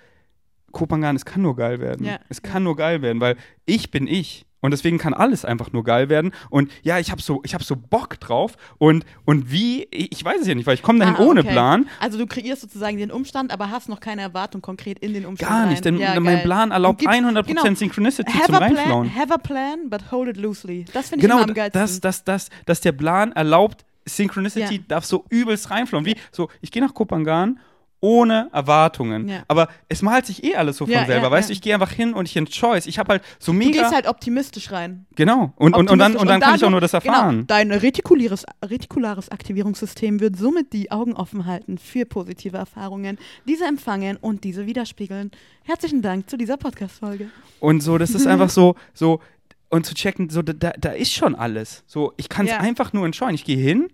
[0.73, 2.05] Kopangan, es kann nur geil werden.
[2.07, 3.37] Ja, es kann nur geil werden, weil
[3.67, 4.47] ich bin ich.
[4.63, 6.33] Und deswegen kann alles einfach nur geil werden.
[6.51, 8.59] Und ja, ich habe so, ich hab so Bock drauf.
[8.77, 11.53] Und, und wie, ich weiß es ja nicht, weil ich komme dahin Ah, ohne okay.
[11.53, 11.89] Plan.
[11.99, 15.51] Also du kreierst sozusagen den Umstand, aber hast noch keine Erwartung konkret in den Umstand
[15.51, 16.43] Gar nicht, denn ja, mein geil.
[16.45, 17.75] Plan erlaubt Und gibt's- 100% genau.
[17.75, 19.15] Synchronicity Have zum Reinflauen.
[19.17, 20.85] have a plan, but hold it loosely.
[20.93, 21.81] Das finde ich Genau, am geilsten.
[21.81, 24.81] dass, dass, dass, dass der Plan erlaubt, Synchronicity Ja.
[24.89, 26.05] darf so übelst reinflauen.
[26.05, 27.59] Wie, so, ich gehe nach Kopangan
[28.01, 29.29] ohne Erwartungen.
[29.29, 29.43] Ja.
[29.47, 31.53] Aber es malt sich eh alles so von Ja, selber, ja, weißt du?
[31.53, 32.87] Ich gehe einfach hin und ich enjoy's.
[32.87, 33.83] Ich habe halt so du mega.
[33.83, 35.07] gehst halt optimistisch rein.
[35.15, 35.53] genau.
[35.57, 37.31] Und, und, und dann, und dann kann ich auch nur das erfahren.
[37.31, 43.67] Genau, dein retikulares, retikulares Aktivierungssystem wird somit die Augen offen halten für positive Erfahrungen, diese
[43.67, 45.31] empfangen und diese widerspiegeln.
[45.65, 47.31] Herzlichen Dank zu dieser Podcast-Folge.
[47.61, 49.21] Und so, das ist einfach so, so,
[49.69, 51.85] und zu checken, so, da, da ist schon alles.
[51.87, 53.35] So, ich kann es einfach nur entscheiden.
[53.35, 53.89] Ich gehe hin,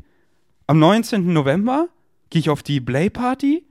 [0.69, 1.33] am 19.
[1.33, 1.89] November
[2.31, 3.65] gehe ich auf die Play-Party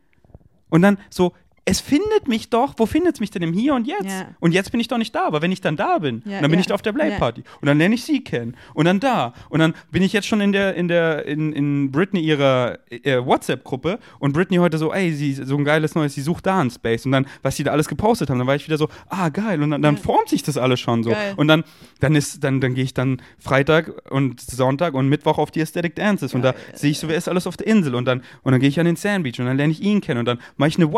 [0.70, 1.34] und dann so,
[1.68, 3.42] es findet mich doch, wo findet es mich denn?
[3.42, 4.06] Im Hier und Jetzt?
[4.06, 4.28] Ja.
[4.40, 6.52] Und jetzt bin ich doch nicht da, aber wenn ich dann da bin, Ja, dann
[6.52, 8.56] bin ja, ich auf der Play-Party und dann lerne ich sie kennen.
[8.76, 9.34] Und dann da.
[9.50, 13.18] Und dann bin ich jetzt schon in der, in der, in, in Britney ihrer äh,
[13.18, 13.98] WhatsApp-Gruppe.
[14.20, 17.08] Und Britney heute so, ey, sie, so ein geiles Neues, sie sucht da einen Space.
[17.08, 19.64] Und dann, was sie da alles gepostet haben, dann war ich wieder so, ah, geil.
[19.64, 21.10] Und dann, dann formt sich das alles schon so.
[21.10, 21.34] Geil.
[21.36, 21.64] und dann,
[22.00, 25.96] dann ist, dann, dann gehe ich dann Freitag und Sonntag und Mittwoch auf die Aesthetic
[25.96, 26.36] Dances.
[26.36, 27.96] Und da sehe ich so, wer ist alles auf der Insel?
[27.96, 30.20] Und dann, und dann gehe ich an den Sandbeach und dann lerne ich ihn kennen.
[30.20, 30.92] Und dann mache ich eine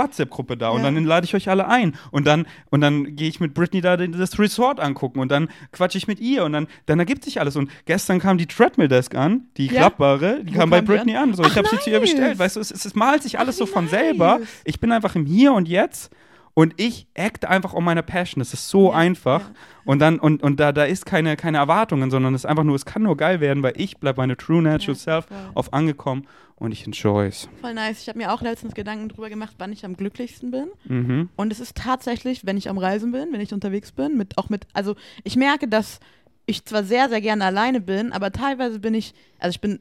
[0.58, 0.92] WhatsApp-Gruppe da und Ja.
[0.92, 3.98] dann lade ich euch alle ein und dann, und dann gehe ich mit Britney da
[3.98, 7.56] das Resort angucken und dann quatsche ich mit ihr und dann, dann ergibt sich alles
[7.56, 9.74] und gestern kam die Treadmill Desk an, die Ja?
[9.82, 12.12] klappbare, die Wo kam bei Britney an, so, ich Ach, habe sie zu ihr nice.
[12.12, 14.48] bestellt, weißt du, es, es, es malt sich alles Ach, so von selber, nice.
[14.66, 16.12] ich bin einfach im Hier und Jetzt
[16.58, 18.40] und ich acte einfach um meine Passion.
[18.40, 19.42] Das ist so Ja, einfach.
[19.42, 19.56] ja.
[19.86, 22.76] Und dann, und, und da, da ist keine, keine Erwartungen, sondern es ist einfach nur,
[22.76, 25.38] es kann nur geil werden, weil ich bleibe meine True Natural Ja, Self voll.
[25.54, 27.48] auf angekommen und ich enjoy es.
[27.62, 28.02] Voll nice.
[28.02, 30.70] Ich habe mir auch letztens Gedanken drüber gemacht, wann ich am glücklichsten bin.
[30.86, 31.30] Mhm.
[31.36, 34.50] Und es ist tatsächlich, wenn ich am Reisen bin, wenn ich unterwegs bin, mit auch
[34.50, 36.00] mit, also ich merke, dass
[36.48, 39.78] ich zwar sehr, sehr gerne alleine bin, aber teilweise bin ich, also ich bin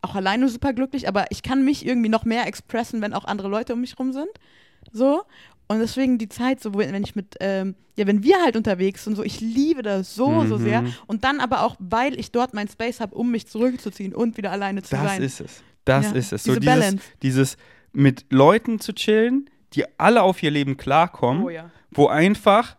[0.00, 3.48] auch alleine super glücklich, aber ich kann mich irgendwie noch mehr expressen, wenn auch andere
[3.48, 4.28] Leute um mich rum sind.
[4.92, 5.22] So.
[5.70, 9.04] Und deswegen die Zeit, so wenn wenn ich mit, ähm, ja, wenn wir halt unterwegs
[9.04, 10.62] sind, so, ich liebe das so, so Mhm.
[10.62, 10.84] sehr.
[11.06, 14.50] Und dann aber auch, weil ich dort mein Space habe, um mich zurückzuziehen und wieder
[14.50, 15.22] alleine zu Das sein.
[15.22, 15.62] ist es.
[15.84, 16.42] Das Ja, ist es.
[16.42, 17.04] So diese dieses, Balance.
[17.22, 17.56] dieses
[17.92, 21.70] mit Leuten zu chillen, die alle auf ihr Leben klarkommen, oh ja.
[21.92, 22.76] wo einfach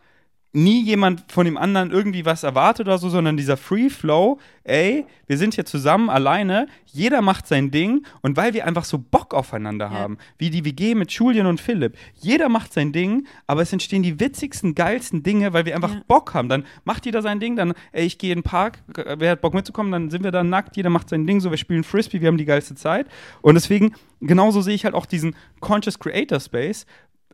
[0.54, 5.06] nie jemand von dem anderen irgendwie was erwartet oder so, sondern dieser Free Flow, ey,
[5.28, 9.34] wir sind hier zusammen alleine, jeder macht sein Ding und weil wir einfach so Bock
[9.34, 9.92] aufeinander Ja.
[9.92, 14.04] haben, wie die WG mit Julian und Philipp, jeder macht sein Ding, aber es entstehen
[14.04, 16.02] die witzigsten, geilsten Dinge, weil wir einfach Ja.
[16.08, 16.50] Bock haben.
[16.50, 18.80] Dann macht jeder sein Ding, dann, ey, ich gehe in den Park,
[19.18, 21.58] wer hat Bock mitzukommen, dann sind wir da nackt, jeder macht sein Ding, so, wir
[21.58, 23.08] spielen Frisbee, wir haben die geilste Zeit
[23.42, 26.86] und deswegen, genauso sehe ich halt auch diesen Conscious Creator Space,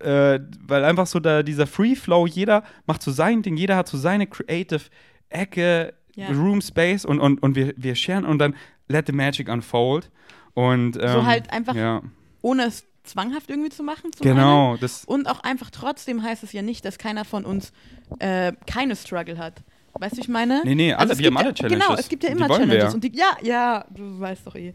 [0.01, 3.87] äh, weil einfach so da dieser Free Flow, jeder macht so sein Ding, jeder hat
[3.87, 4.81] so seine Creative
[5.29, 6.27] Ecke, Ja.
[6.29, 8.55] Room Space und, und, und wir, wir sharen und dann
[8.87, 10.09] let the magic unfold.
[10.53, 12.01] Und, ähm, halt einfach Ja,
[12.41, 14.11] Ohne es zwanghaft irgendwie zu machen.
[14.13, 14.35] einen.
[14.35, 14.77] genau.
[14.77, 17.71] Das, Und auch einfach trotzdem heißt es ja nicht, dass keiner von uns
[18.19, 19.61] äh, keine Struggle hat.
[19.99, 20.61] Weißt du, wie ich meine?
[20.63, 21.87] nee, nee, alle, es wir haben alle ja, Challenges.
[21.87, 22.93] Genau, es gibt ja immer Challenges.
[22.93, 24.73] Und die, ja, ja, du weißt doch eh.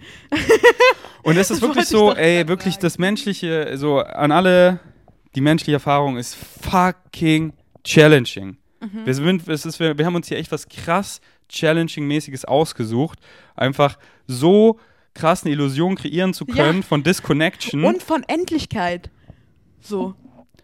[1.22, 4.80] Und es ist wirklich so, ey, wirklich das Menschliche, so an alle,
[5.35, 7.53] die menschliche Erfahrung ist fucking
[7.85, 8.57] challenging.
[8.81, 9.07] Mhm.
[9.07, 13.18] Wir, sind, es ist, wir, wir haben uns hier echt was krass Challenging-mäßiges ausgesucht.
[13.55, 14.79] Einfach so
[15.14, 16.55] krass eine Illusion kreieren zu Ja.
[16.55, 17.85] können von Disconnection.
[17.85, 19.11] Und von Endlichkeit.
[19.81, 20.14] So.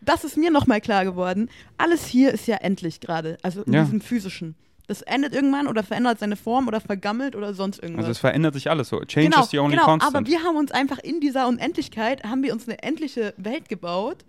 [0.01, 1.51] Das ist mir nochmal klar geworden.
[1.77, 3.37] Alles hier ist ja endlich gerade.
[3.43, 3.85] Also in Ja.
[3.85, 4.55] diesem physischen.
[4.87, 8.07] Das endet irgendwann oder verändert seine Form oder vergammelt oder sonst irgendwas.
[8.07, 9.01] also es verändert sich alles so.
[9.01, 10.17] Change genau, is the only genau, constant.
[10.17, 14.25] aber wir haben uns einfach in dieser Unendlichkeit, haben wir uns eine endliche Welt gebaut,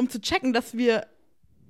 [0.00, 1.06] um zu checken, dass wir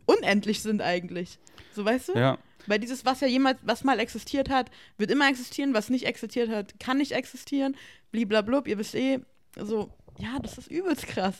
[0.06, 1.38] unendlich sind eigentlich.
[1.72, 2.12] So, weißt du?
[2.14, 2.38] ja.
[2.66, 6.50] Weil dieses, was ja jemals, was mal existiert hat, wird immer existieren, was nicht existiert
[6.50, 7.74] hat, kann nicht existieren,
[8.12, 9.20] bliblablub, ihr wisst eh,
[9.56, 11.38] so, ja, das ist übelst krass.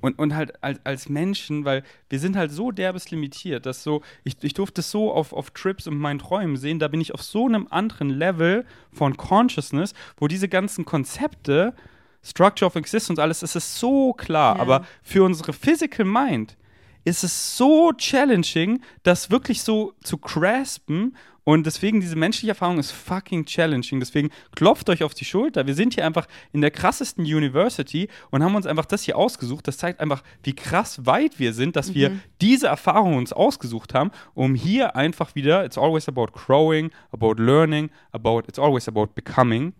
[0.00, 4.02] Und, und halt als, als Menschen, weil wir sind halt so derbes limitiert, dass so,
[4.22, 7.12] ich, ich durfte es so auf, auf Trips und meinen Träumen sehen, da bin ich
[7.12, 11.74] auf so einem anderen Level von Consciousness, wo diese ganzen Konzepte,
[12.22, 14.62] Structure of Existence, alles, es ist so klar, Ja.
[14.62, 16.56] aber für unsere Physical Mind
[17.04, 21.16] ist es so challenging, das wirklich so zu graspen.
[21.44, 24.00] Und deswegen, diese menschliche Erfahrung ist fucking challenging.
[24.00, 25.66] Deswegen klopft euch auf die Schulter.
[25.66, 29.66] Wir sind hier einfach in der krassesten University und haben uns einfach das hier ausgesucht.
[29.66, 32.10] Das zeigt einfach, wie krass weit wir sind, dass wir
[32.42, 37.88] diese Erfahrung uns ausgesucht haben, um hier einfach wieder, it's always about growing, about learning,
[38.12, 39.72] about, it's always about becoming.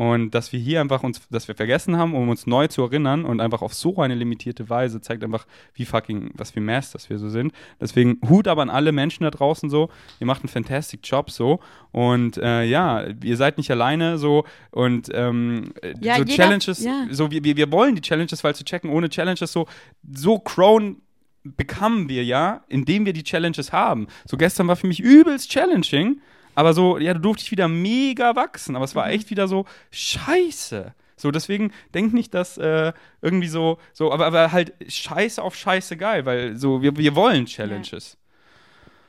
[0.00, 3.26] Und dass wir hier einfach uns, dass wir vergessen haben, um uns neu zu erinnern
[3.26, 7.18] und einfach auf so eine limitierte Weise zeigt einfach, wie fucking, was für Masters wir
[7.18, 7.52] so sind.
[7.78, 9.90] Deswegen Hut aber an alle Menschen da draußen so.
[10.18, 11.60] Ihr macht einen fantastic Job so.
[11.92, 14.46] Und äh, ja, ihr seid nicht alleine so.
[14.70, 17.06] Und ähm, Ja, so jeder- Challenges, ja.
[17.10, 19.66] so wir, wir, wir wollen die Challenges, weil zu checken, ohne Challenges so,
[20.10, 20.96] so Crown
[21.44, 24.06] bekommen wir ja, indem wir die Challenges haben.
[24.24, 26.22] So gestern war für mich übelst challenging,
[26.60, 29.64] aber so, ja, du durfte ich wieder mega wachsen, aber es war echt wieder so
[29.90, 30.94] scheiße.
[31.16, 32.92] So, deswegen denk nicht, dass äh,
[33.22, 37.46] irgendwie so, so, aber, aber halt scheiße auf scheiße geil, weil so, wir, wir wollen
[37.46, 38.18] Challenges.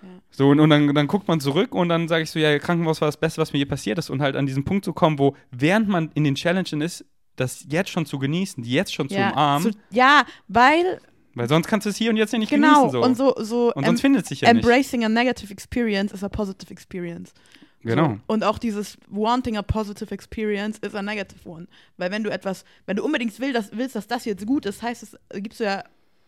[0.01, 0.09] Ja.
[0.29, 3.01] So, und, und dann, dann guckt man zurück und dann sage ich so, ja, Krankenhaus
[3.01, 4.09] war das Beste, was mir je passiert ist.
[4.09, 7.65] Und halt an diesen Punkt zu kommen, wo, während man in den Challenges ist, das
[7.69, 11.01] jetzt schon zu genießen, die jetzt schon zu umarmen, so, ja, weil,
[11.35, 12.91] weil sonst kannst du es hier und jetzt ja nicht genau, genießen.
[12.91, 13.03] So.
[13.03, 14.63] und so, so Und sonst findet es sich ja nicht.
[14.65, 17.33] embracing a negative experience is a positive experience.
[17.83, 18.09] Genau.
[18.09, 18.19] So.
[18.27, 21.67] Und auch dieses wanting a positive experience is a negative one.
[21.97, 24.81] Weil wenn du etwas, wenn du unbedingt will, dass, willst, dass das jetzt gut ist,
[24.81, 25.83] heißt es, gibst du ja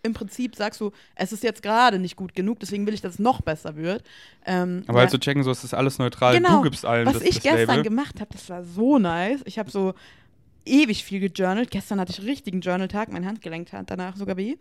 [0.06, 3.14] im Prinzip, sagst du, es ist jetzt gerade nicht gut genug, deswegen will ich, dass
[3.14, 4.04] es noch besser wird.
[4.46, 5.02] Ähm, Aber ja.
[5.02, 6.36] halt zu checken, so ist das alles neutral.
[6.36, 6.58] Genau.
[6.58, 7.84] Du gibst allen Was das, ich das gestern Label.
[7.84, 9.42] gemacht habe, das war so nice.
[9.46, 9.94] Ich habe so
[10.66, 11.72] ewig viel gejournalt.
[11.72, 14.58] Gestern hatte ich richtigen Journal-Tag, mein Handgelenk tat danach sogar weh.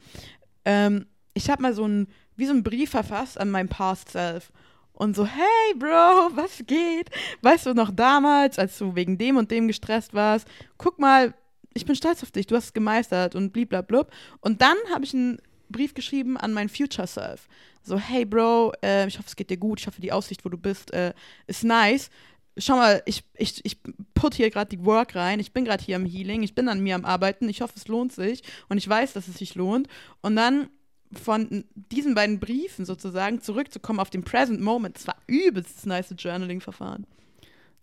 [0.64, 4.52] Ähm, ich habe mal so ein, wie so einen Brief verfasst an mein Past Self.
[4.92, 7.10] Und so, hey Bro, was geht?
[7.40, 10.46] Weißt du noch damals, als du wegen dem und dem gestresst warst?
[10.78, 11.34] Guck mal,
[11.74, 14.10] ich bin stolz auf dich, du hast es gemeistert und bliblablub.
[14.40, 15.38] Und dann habe ich einen
[15.70, 17.48] Brief geschrieben an mein Future Self.
[17.82, 20.48] So, hey Bro, äh, ich hoffe, es geht dir gut, ich hoffe, die Aussicht, wo
[20.48, 21.14] du bist, äh,
[21.46, 22.10] ist nice.
[22.58, 23.78] Schau mal, ich, ich, ich
[24.14, 26.80] put hier gerade die Work rein, ich bin gerade hier am Healing, ich bin an
[26.80, 29.88] mir am Arbeiten, ich hoffe, es lohnt sich und ich weiß, dass es sich lohnt.
[30.20, 30.68] Und dann
[31.12, 36.14] von diesen beiden Briefen sozusagen zurückzukommen auf den Present Moment, das war übelst das nice
[36.16, 37.06] Journaling-Verfahren.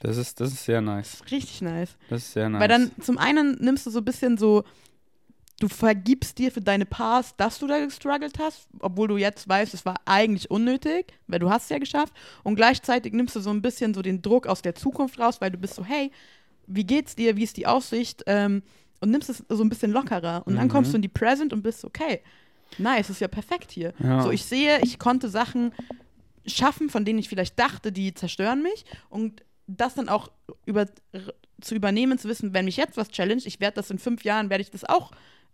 [0.01, 1.21] Das ist, das ist sehr nice.
[1.29, 1.97] Richtig nice.
[2.09, 2.61] Das ist sehr nice.
[2.61, 4.63] Weil dann zum einen nimmst du so ein bisschen so,
[5.59, 9.73] du vergibst dir für deine Past, dass du da gestruggelt hast, obwohl du jetzt weißt,
[9.73, 12.13] es war eigentlich unnötig, weil du hast es ja geschafft.
[12.43, 15.51] Und gleichzeitig nimmst du so ein bisschen so den Druck aus der Zukunft raus, weil
[15.51, 16.11] du bist so, hey,
[16.67, 18.23] wie geht's dir, wie ist die Aussicht?
[18.27, 18.63] Ähm,
[19.01, 20.43] und nimmst es so ein bisschen lockerer.
[20.45, 20.71] Und dann Mhm.
[20.71, 22.21] kommst du in die Present und bist okay,
[22.77, 23.93] nice, ist ja perfekt hier.
[23.99, 24.21] Ja.
[24.21, 25.73] So, ich sehe, ich konnte Sachen
[26.45, 28.85] schaffen, von denen ich vielleicht dachte, die zerstören mich.
[29.09, 30.31] Und das dann auch
[30.65, 30.85] über,
[31.61, 34.49] zu übernehmen, zu wissen, wenn mich jetzt was challenge, ich werde das in fünf Jahren,
[34.49, 35.11] werde ich das auch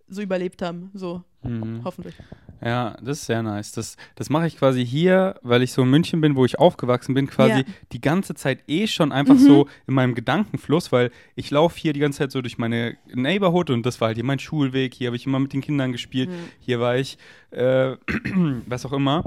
[0.08, 0.92] so überlebt haben.
[0.94, 1.82] So, Mhm.
[1.84, 2.16] hoffentlich.
[2.64, 3.72] Ja, das ist sehr nice.
[3.74, 7.14] Das, das mache ich quasi hier, weil ich so in München bin, wo ich aufgewachsen
[7.14, 7.64] bin, quasi Ja.
[7.92, 9.40] die ganze Zeit eh schon einfach Mhm.
[9.40, 13.70] so in meinem Gedankenfluss, weil ich laufe hier die ganze Zeit so durch meine Neighborhood
[13.70, 14.94] und das war halt hier mein Schulweg.
[14.96, 16.30] Hier habe ich immer mit den Kindern gespielt.
[16.30, 16.34] Mhm.
[16.60, 17.18] Hier war ich,
[17.52, 17.96] äh,
[18.68, 19.24] was auch immer.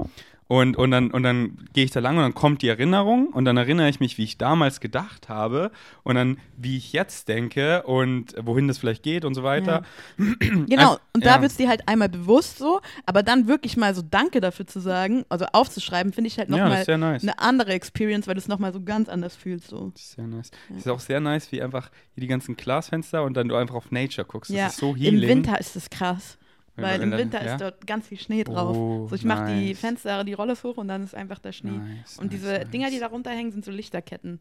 [0.51, 3.45] Und, und dann, und dann gehe ich da lang und dann kommt die Erinnerung und
[3.45, 5.69] dann erinnere ich mich, wie ich damals gedacht habe
[6.01, 9.83] und dann, wie ich jetzt denke und wohin das vielleicht geht und so weiter.
[10.39, 11.41] Genau, Ein- und da ja.
[11.41, 14.79] wird es dir halt einmal bewusst so, aber dann wirklich mal so Danke dafür zu
[14.79, 17.21] sagen, also aufzuschreiben, finde ich halt Ja, nochmal sehr nice.
[17.21, 19.67] eine andere Experience, weil du es nochmal so ganz anders fühlst.
[19.67, 19.91] So.
[19.95, 20.49] Sehr nice.
[20.71, 20.77] Ja.
[20.77, 23.91] Ist auch sehr nice, wie einfach hier die ganzen Glasfenster und dann du einfach auf
[23.91, 24.49] Nature guckst.
[24.49, 25.29] Das ja, ist so im healing.
[25.29, 26.38] Winter ist es krass.
[26.81, 27.53] Weil im Winter ja?
[27.53, 28.75] ist dort ganz viel Schnee drauf.
[28.77, 29.79] Oh, so, ich mache die nice.
[29.79, 31.71] Fenster, die Rollers hoch und dann ist einfach der Schnee.
[31.71, 32.59] Nice, Und nice, diese.
[32.65, 34.39] Dinger, die da runterhängen, sind so Lichterketten.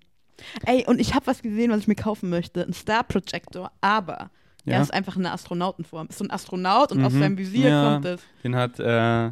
[0.67, 2.63] Ey, und ich habe was gesehen, was ich mir kaufen möchte.
[2.65, 4.31] Ein Star Projector, aber
[4.65, 4.75] Ja?
[4.77, 6.07] er ist einfach eine Astronautenform.
[6.09, 7.21] Ist so ein Astronaut und aus Mhm.
[7.21, 7.93] seinem Visier Ja.
[7.95, 8.23] kommt es.
[8.45, 9.31] Den hat äh,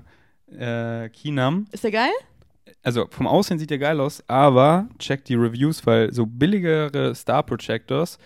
[1.05, 1.67] äh, Kinam.
[1.73, 2.11] Ist der geil?
[2.83, 7.43] Also vom Aussehen sieht der geil aus, aber check die Reviews, weil so billigere Star
[7.43, 8.19] Projectors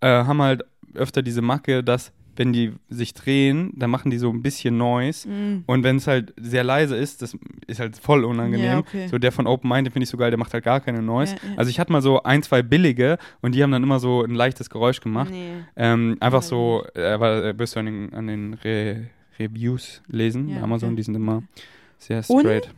[0.00, 0.62] äh, haben halt
[0.94, 5.28] öfter diese Macke, dass wenn die sich drehen, dann machen die so ein bisschen Noise.
[5.28, 5.64] Mm.
[5.66, 8.64] Und wenn es halt sehr leise ist, das ist halt voll unangenehm.
[8.64, 9.08] Ja, okay.
[9.08, 11.02] So der von Open Mind, den finde ich so geil, der macht halt gar keine
[11.02, 11.36] Noise.
[11.36, 11.58] Ja, ja.
[11.58, 14.34] Also ich hatte mal so ein, zwei billige und die haben dann immer so ein
[14.34, 15.30] leichtes Geräusch gemacht.
[15.30, 15.52] Nee.
[15.76, 19.06] Ähm, einfach so, äh, aber äh, wirst du an den, an den Re
[19.38, 20.96] Reviews lesen, Amazon, okay.
[20.96, 21.42] die sind immer
[21.98, 22.68] sehr Und straight.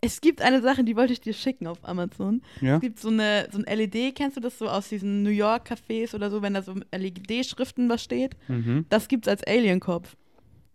[0.00, 2.42] Es gibt eine Sache, die wollte ich dir schicken auf Amazon.
[2.60, 2.76] Ja?
[2.76, 5.70] Es gibt so eine so ein LED, kennst du das so aus diesen New York
[5.70, 8.36] Cafés oder so, wenn da so LED-Schriften was steht?
[8.48, 8.86] Mhm.
[8.88, 10.16] Das gibt's als Alien-Kopf.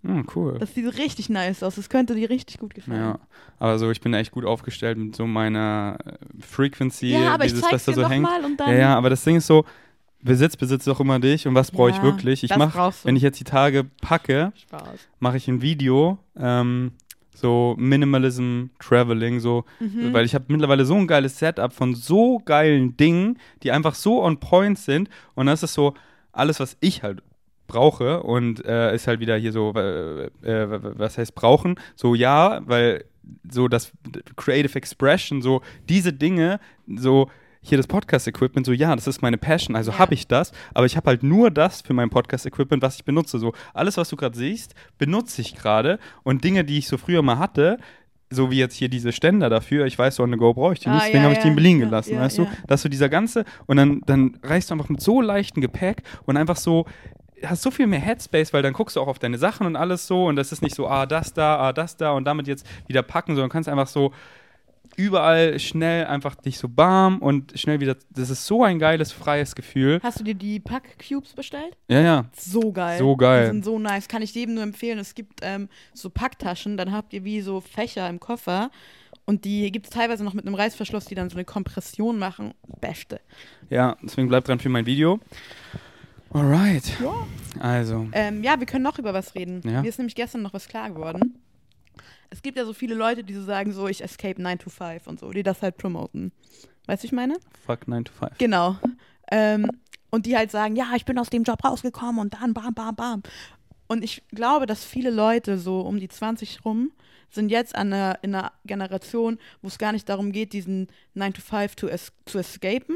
[0.03, 0.57] Hm, cool.
[0.59, 1.75] Das sieht richtig nice aus.
[1.75, 2.99] Das könnte dir richtig gut gefallen.
[2.99, 3.19] Ja,
[3.57, 6.11] aber so, ich bin echt gut aufgestellt mit so meiner äh,
[6.41, 8.27] Frequency, Ja, aber ich dieses, zeig's was da so hängt.
[8.45, 8.69] und dann.
[8.69, 9.65] Ja, ja, aber das Ding ist so,
[10.21, 12.43] Besitz besitzt doch immer dich und was brauche ich Ja, wirklich?
[12.43, 14.53] Ich mache, wenn ich jetzt die Tage packe,
[15.19, 16.91] mache ich ein Video, ähm,
[17.35, 20.11] so Minimalism Traveling, so, Mhm.
[20.13, 24.23] weil ich habe mittlerweile so ein geiles Setup von so geilen Dingen, die einfach so
[24.23, 25.93] on point sind und das ist so
[26.31, 27.21] alles, was ich halt
[27.67, 30.67] brauche und äh, ist halt wieder hier so, äh, äh,
[30.99, 31.75] was heißt brauchen?
[31.95, 33.05] So ja, weil
[33.49, 33.91] so das
[34.35, 37.29] Creative Expression, so diese Dinge, so
[37.69, 39.99] hier das Podcast-Equipment, so ja, das ist meine Passion, also Ja.
[39.99, 43.39] habe ich das, aber ich habe halt nur das für mein Podcast-Equipment, was ich benutze.
[43.39, 47.21] So alles, was du gerade siehst, benutze ich gerade und Dinge, die ich so früher
[47.21, 47.77] mal hatte,
[48.31, 50.79] so wie jetzt hier diese Ständer dafür, ich weiß, so on the go brauche ich
[50.79, 51.55] die Ah, nicht, deswegen ja, habe ich die in.
[51.55, 52.47] Berlin Ja, gelassen, ja, weißt du?
[52.67, 56.35] Dass du dieser ganze, und dann, dann reist du einfach mit so leichtem Gepäck und
[56.35, 56.85] einfach so,
[57.43, 60.07] hast so viel mehr Headspace, weil dann guckst du auch auf deine Sachen und alles
[60.07, 62.65] so und das ist nicht so, ah, das da, ah, das da und damit jetzt
[62.87, 64.11] wieder packen, sondern kannst einfach so
[64.97, 69.55] überall schnell einfach dich so bam und schnell wieder, das ist so ein geiles, freies
[69.55, 69.99] Gefühl.
[70.03, 71.77] Hast du dir die Pack-Cubes bestellt?
[71.87, 72.97] Ja, ja, So geil.
[72.99, 73.41] So geil.
[73.45, 74.07] Die sind so nice.
[74.07, 74.99] Kann ich jedem nur empfehlen.
[74.99, 78.71] Es gibt ähm, so Packtaschen, dann habt ihr wie so Fächer im Koffer.
[79.27, 82.53] Und die gibt es teilweise noch mit einem Reißverschluss, die dann so eine Kompression machen.
[82.79, 83.19] Beste.
[83.69, 85.19] ja, deswegen bleibt dran für mein Video.
[86.31, 87.13] Alright, Ja.
[87.59, 89.61] also, Ähm, ja, wir können noch über was reden.
[89.63, 89.81] Ja.
[89.81, 91.35] Mir ist nämlich gestern noch was klar geworden.
[92.29, 95.07] Es gibt ja so viele Leute, die so sagen, so ich escape 9 to 5
[95.07, 96.31] und so, die das halt promoten.
[96.87, 97.37] Weißt du, ich meine?
[97.65, 98.37] fuck 9 to 5.
[98.37, 98.77] Genau.
[99.31, 99.69] Ähm,
[100.09, 102.95] und die halt sagen, ja, ich bin aus dem Job rausgekommen und dann bam, bam,
[102.95, 103.23] bam.
[103.87, 106.91] Und ich glaube, dass viele Leute so um die 20 rum
[107.29, 111.33] sind jetzt an einer, in einer Generation, wo es gar nicht darum geht, diesen 9
[111.33, 112.95] to 5 to es zu escapen,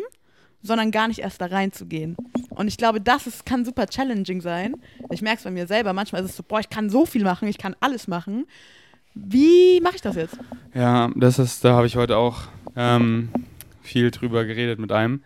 [0.62, 2.16] sondern gar nicht erst da reinzugehen.
[2.50, 4.76] Und ich glaube, das ist, kann super challenging sein.
[5.12, 5.94] Ich merke es bei mir selber.
[5.94, 8.46] Manchmal ist es so, boah, ich kann so viel machen, ich kann alles machen.
[9.28, 10.38] Wie mache ich das jetzt?
[10.74, 12.42] Ja, das ist, da habe ich heute auch
[12.76, 13.30] ähm,
[13.82, 15.24] viel drüber geredet mit einem.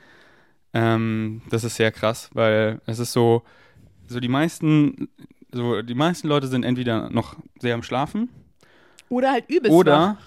[0.74, 3.44] Ähm, das ist sehr krass, weil es ist so,
[4.08, 5.10] so die meisten,
[5.52, 8.30] so die meisten Leute sind entweder noch sehr am Schlafen
[9.10, 10.18] Oder halt übelst oder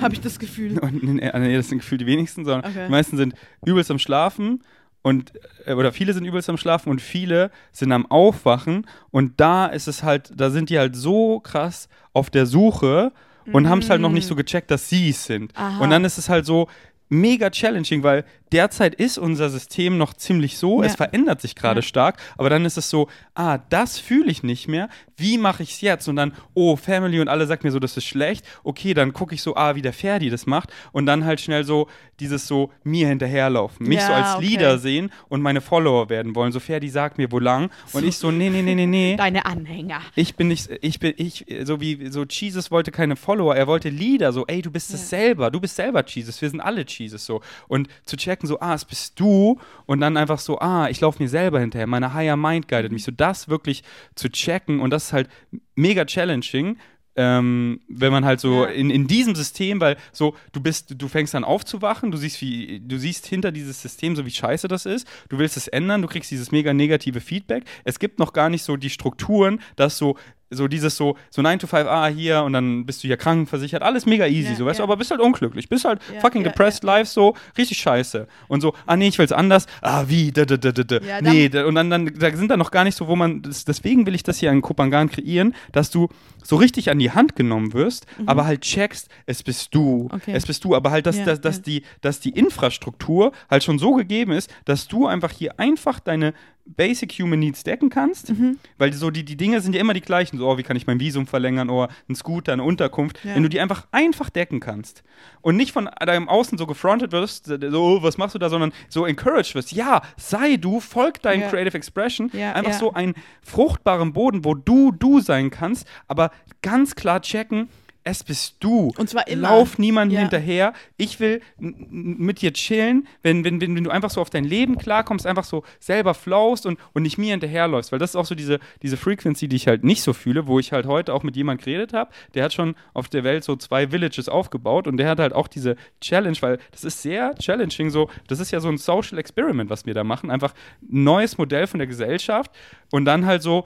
[0.00, 0.72] habe ich das Gefühl.
[0.90, 2.86] nee, nee, das sind gefühlt die wenigsten, sondern Okay.
[2.86, 4.64] die meisten sind übelst am Schlafen
[5.04, 5.32] und
[5.66, 9.86] äh, oder viele sind übelst am Schlafen und viele sind am Aufwachen und da ist
[9.86, 13.12] es halt, da sind die halt so krass auf der Suche
[13.52, 15.52] und haben es halt noch nicht so gecheckt, dass sie es sind.
[15.54, 15.78] Aha.
[15.84, 16.66] Und dann ist es halt so
[17.10, 20.88] mega challenging, weil derzeit ist unser System noch ziemlich so, Ja.
[20.88, 21.82] es verändert sich gerade Ja.
[21.82, 25.72] stark, aber dann ist es so, ah, das fühle ich nicht mehr, wie mache ich
[25.72, 26.08] es jetzt?
[26.08, 29.34] Und dann, oh, Family und alle sagt mir so, das ist schlecht, okay, dann gucke
[29.34, 30.70] ich so, ah, wie der Ferdi das macht.
[30.92, 31.88] Und dann halt schnell so
[32.20, 34.46] dieses so mir hinterherlaufen, mich so Ja, als okay.
[34.46, 37.70] Leader sehen und meine Follower werden wollen, so Ferdi sagt mir, wo lang?
[37.92, 39.16] Und ich so, nee, nee, nee, nee, nee.
[39.18, 40.00] Deine Anhänger.
[40.14, 43.88] Ich bin nicht, ich bin, ich, so wie, so Jesus wollte keine Follower, er wollte
[43.88, 47.26] Leader, so, ey, du bist es selber, du bist selber Jesus, wir sind alle Jesus,
[47.26, 47.40] so.
[47.68, 51.22] Und zu checken, so, ah, es bist du, und dann einfach so, ah, ich laufe
[51.22, 53.82] mir selber hinterher, meine Higher Mind guidet mich, so das wirklich
[54.14, 55.28] zu checken, und das ist halt
[55.74, 56.78] mega challenging,
[57.16, 58.70] ähm, wenn man halt so Ja.
[58.70, 62.80] in, in diesem System, weil so, du bist, du fängst an aufzuwachen, du siehst, wie,
[62.80, 66.08] du siehst hinter dieses System so, wie scheiße das ist, du willst es ändern, du
[66.08, 67.64] kriegst dieses mega negative Feedback.
[67.84, 70.16] Es gibt noch gar nicht so die Strukturen, dass so,
[70.54, 73.82] so dieses so, so 9 to 5, ah, hier und dann bist du hier krankenversichert,
[73.82, 74.84] alles mega easy, Ja, so, weißt du, ja.
[74.84, 78.26] aber bist halt unglücklich, bist halt Ja, fucking depressed life, so, richtig scheiße.
[78.48, 80.98] Und so, ah, nee, ich will's anders, ah, wie, da, da, da, da, da.
[81.04, 83.42] Ja, nee, da, und dann, dann, da sind da noch gar nicht so, wo man,
[83.42, 86.08] das, deswegen will ich das hier in Kopangan kreieren, dass du
[86.42, 90.10] so richtig an die Hand genommen wirst, aber halt checkst, es bist du, Mhm.
[90.12, 90.32] Okay.
[90.34, 93.92] es bist du, aber halt, dass, dass, dass, die, dass die Infrastruktur halt schon so
[93.94, 96.34] gegeben ist, dass du einfach hier einfach deine
[96.66, 98.58] Basic Human Needs decken kannst, Mhm.
[98.78, 100.86] weil so die, die Dinge sind ja immer die gleichen, so, oh, wie kann ich
[100.86, 103.34] mein Visum verlängern, oder ein Scooter, eine Unterkunft, Ja.
[103.34, 105.02] wenn du die einfach einfach decken kannst
[105.42, 108.72] und nicht von deinem Außen so gefrontet wirst, so, oh, was machst du da, sondern
[108.88, 111.48] so encouraged wirst, ja, sei du, folg deinem Ja.
[111.50, 116.30] Creative Expression, Ja, einfach so einen fruchtbaren Boden, wo du du sein kannst, aber
[116.62, 117.68] ganz klar checken,
[118.06, 118.92] es bist du.
[118.98, 119.48] Und zwar immer.
[119.48, 120.20] Lauf niemandem Ja.
[120.20, 120.72] hinterher.
[120.98, 124.76] Ich will mit dir chillen, wenn, wenn, wenn, wenn du einfach so auf dein Leben
[124.76, 127.92] klarkommst, einfach so selber flowst und, und nicht mir hinterherläufst.
[127.92, 130.58] Weil das ist auch so diese, diese Frequency, die ich halt nicht so fühle, wo
[130.58, 132.10] ich halt heute auch mit jemandem geredet habe.
[132.34, 135.48] Der hat schon auf der Welt so zwei Villages aufgebaut und der hat halt auch
[135.48, 137.88] diese Challenge, weil das ist sehr challenging.
[137.88, 140.30] So, das ist ja so ein Social Experiment, was wir da machen.
[140.30, 142.50] Einfach ein neues Modell von der Gesellschaft
[142.90, 143.64] und dann halt so,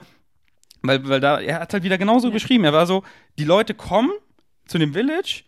[0.81, 2.33] weil, weil da, er hat halt wieder genauso Ja.
[2.33, 2.63] beschrieben.
[2.63, 3.03] Er war so,
[3.37, 4.11] die Leute kommen
[4.69, 5.43] zu dem Village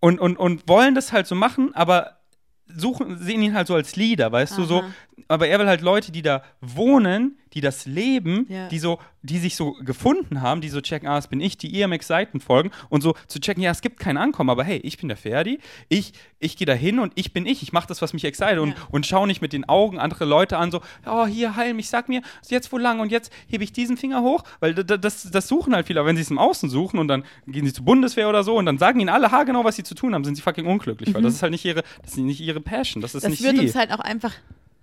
[0.00, 2.18] und, und, und wollen das halt so machen, aber
[2.66, 4.80] suchen, sehen ihn halt so als Leader, weißt du, so.
[4.80, 4.90] Aha.
[5.28, 8.68] Aber er will halt Leute, die da wohnen, die das leben, Ja.
[8.68, 11.80] die so, die sich so gefunden haben, die so checken, ah, das bin ich, die
[11.80, 15.08] EMX-Seiten folgen und so zu checken, ja, es gibt kein Ankommen, aber hey, ich bin
[15.08, 15.58] der Ferdi,
[15.88, 18.58] ich, ich gehe da hin und ich bin ich, ich mache das, was mich excited
[18.58, 18.74] und, Ja.
[18.90, 22.08] und schaue nicht mit den Augen andere Leute an, so, oh, hier, heil mich, sag
[22.08, 25.30] mir, jetzt wo lang und jetzt hebe ich diesen Finger hoch, weil da- da- das,
[25.30, 27.72] das suchen halt viele, aber wenn sie es im Außen suchen und dann gehen sie
[27.72, 30.24] zur Bundeswehr oder so und dann sagen ihnen alle haargenau, was sie zu tun haben,
[30.24, 33.02] sind sie fucking unglücklich, weil das ist halt nicht ihre, das ist nicht ihre Passion,
[33.02, 33.30] das ist Mhm.
[33.30, 33.66] Das nicht wird sie.
[33.66, 34.32] uns halt auch einfach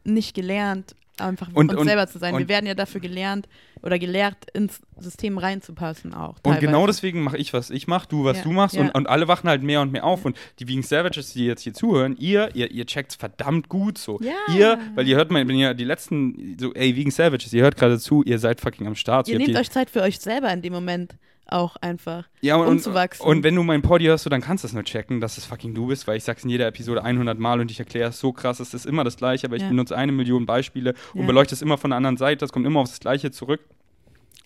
[0.04, 2.34] nicht gelernt, einfach Und- uns und- selber zu sein.
[2.34, 3.47] Wir und- werden ja dafür gelernt
[3.82, 6.36] oder gelehrt, ins System reinzupassen auch.
[6.38, 6.65] Und teilweise.
[6.65, 8.75] genau deswegen mache ich, was ich mache, du, was Ja, du machst.
[8.75, 8.82] ja.
[8.82, 10.25] Und, und alle wachen halt mehr und mehr auf.
[10.25, 14.19] Und die Vegan Savages, die jetzt hier zuhören, ihr, ihr, ihr checkt's verdammt gut so.
[14.21, 14.34] Ja.
[14.56, 17.78] Ihr, weil ihr hört mal, wenn ihr die letzten, so, ey, Vegan Savages, ihr hört
[17.78, 19.28] gerade zu, ihr seid fucking am Start.
[19.28, 21.15] Ihr habt nehmt euch Zeit für euch selber in dem Moment
[21.47, 22.27] auch einfach.
[22.41, 24.73] ja, und, um und, und wenn du mein Podi hörst, so, dann kannst du das
[24.73, 27.60] nur checken, dass es fucking du bist, weil ich sag's in jeder Episode 100 Mal
[27.60, 29.69] und ich erkläre es so krass, es ist immer das Gleiche, aber ich Ja.
[29.69, 31.25] benutze eine Million Beispiele und Ja.
[31.27, 33.62] beleuchte es immer von der anderen Seite, das kommt immer aufs Gleiche zurück.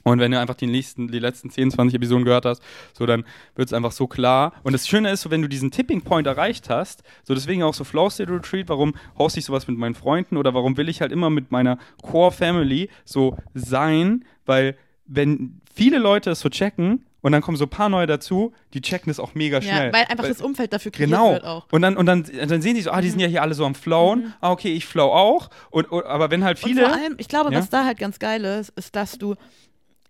[0.04, 2.64] Und wenn du einfach die, nächsten, die letzten 10, 20 Episoden gehört hast,
[2.98, 4.54] so dann wird es einfach so klar.
[4.64, 7.74] Und das Schöne ist, so, wenn du diesen Tipping Point erreicht hast, so deswegen auch
[7.74, 11.02] so Flow State Retreat, warum hoste ich sowas mit meinen Freunden oder warum will ich
[11.02, 14.78] halt immer mit meiner Core Family so sein, weil
[15.10, 18.82] wenn viele Leute es so checken und dann kommen so ein paar neue dazu, die
[18.82, 19.88] checken es auch mega schnell.
[19.88, 21.34] Ja, weil einfach das Umfeld dafür kreiert Genau.
[21.34, 21.68] wird auch.
[21.72, 23.66] Und dann, und dann, dann sehen die so, ah, die sind ja hier alle so
[23.66, 24.34] am Flowen.
[24.40, 25.50] Ah, okay, ich flow auch.
[25.72, 26.84] Und, und, aber wenn halt Und viele.
[26.86, 27.60] vor allem, ich glaube, Ja?
[27.60, 29.36] was da halt ganz geil ist, ist, dass du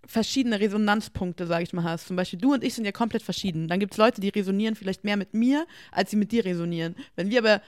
[0.05, 2.07] verschiedene Resonanzpunkte, sage ich mal, hast.
[2.07, 3.67] Zum Beispiel du und ich sind ja komplett verschieden.
[3.67, 6.95] Dann gibt es Leute, die resonieren vielleicht mehr mit mir, als sie mit dir resonieren.
[7.15, 7.61] Wenn wir aber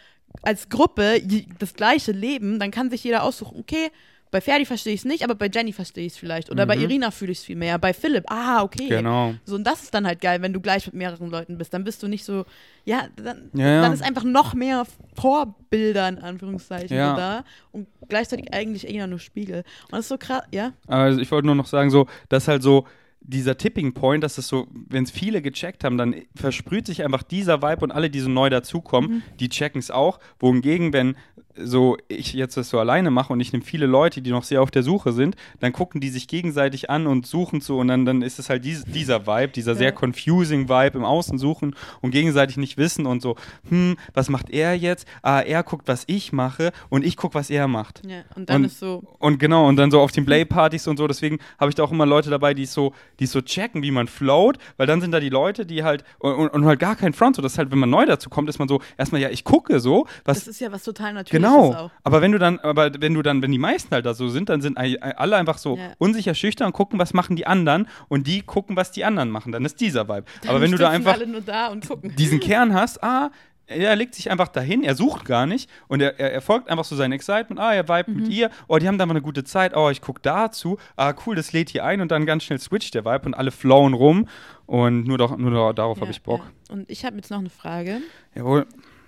[0.43, 1.21] als Gruppe
[1.59, 3.89] das gleiche leben, dann kann sich jeder aussuchen, okay,
[4.31, 6.49] bei Ferdi verstehe ich es nicht, aber bei Jenny verstehe ich es vielleicht.
[6.49, 6.83] Oder bei Mhm.
[6.83, 7.77] Irina fühle ich es viel mehr.
[7.77, 8.87] Bei Philipp, ah, okay.
[8.87, 9.35] Genau.
[9.43, 11.73] So, und das ist dann halt geil, wenn du gleich mit mehreren Leuten bist.
[11.73, 12.45] Dann bist du nicht so,
[12.85, 17.15] ja, dann, Ja, dann ist einfach noch mehr Vorbilder in Anführungszeichen Ja.
[17.15, 19.63] da und gleichzeitig eigentlich eher nur Spiegel.
[19.85, 20.73] Und das ist so krass, ja?
[20.87, 22.85] Also ich wollte nur noch sagen, so, dass halt so
[23.23, 27.21] dieser Tipping Point, dass es so, wenn es viele gecheckt haben, dann versprüht sich einfach
[27.21, 29.23] dieser Vibe und alle, die so neu dazukommen, Mhm.
[29.39, 30.19] die checken es auch.
[30.39, 31.15] Wohingegen, wenn
[31.57, 34.61] so ich jetzt das so alleine mache und ich nehme viele Leute, die noch sehr
[34.61, 38.05] auf der Suche sind, dann gucken die sich gegenseitig an und suchen so und dann,
[38.05, 39.95] dann ist es halt dies, dieser Vibe, dieser sehr Ja.
[39.95, 43.35] confusing Vibe im Außen suchen und gegenseitig nicht wissen und so,
[43.69, 45.07] hm, was macht er jetzt?
[45.21, 48.01] Ah, er guckt, was ich mache und ich guck, was er macht.
[48.07, 48.21] ja.
[48.35, 51.07] Und dann Und- ist so, Und genau, und dann so auf den Play-Partys und so,
[51.07, 54.07] deswegen habe ich da auch immer Leute dabei, die so, die so checken, wie man
[54.07, 57.13] float, weil dann sind da die Leute, die halt, und, und, und halt gar kein
[57.13, 59.29] Front, so das ist halt, wenn man neu dazu kommt, ist man so, erstmal, ja,
[59.29, 62.59] ich gucke so, was, das ist ja was total Natürliches genau, aber wenn du dann,
[62.59, 65.57] aber wenn du dann, wenn die meisten halt da so sind, dann sind alle einfach
[65.57, 65.93] so Ja.
[65.97, 69.51] unsicher, schüchtern und gucken, was machen die anderen und die gucken, was die anderen machen,
[69.51, 70.23] dann ist dieser Vibe.
[70.41, 71.73] Dann aber wenn du da einfach alle nur da
[72.17, 73.31] diesen Kern hast, ah,
[73.67, 76.83] er legt sich einfach dahin, er sucht gar nicht und er, er, er folgt einfach
[76.83, 79.45] so sein Excitement, ah, er vibe mit ihr, oh, die haben da mal eine gute
[79.45, 82.59] Zeit, oh, ich guck dazu, ah, cool, das lädt hier ein und dann ganz schnell
[82.59, 84.27] switcht der Vibe und alle flowen rum
[84.65, 86.41] und nur, doch, nur da- darauf Ja, habe ich Bock.
[86.67, 86.73] Ja.
[86.75, 87.99] Und ich habe jetzt noch eine Frage.
[88.35, 88.65] Jawohl,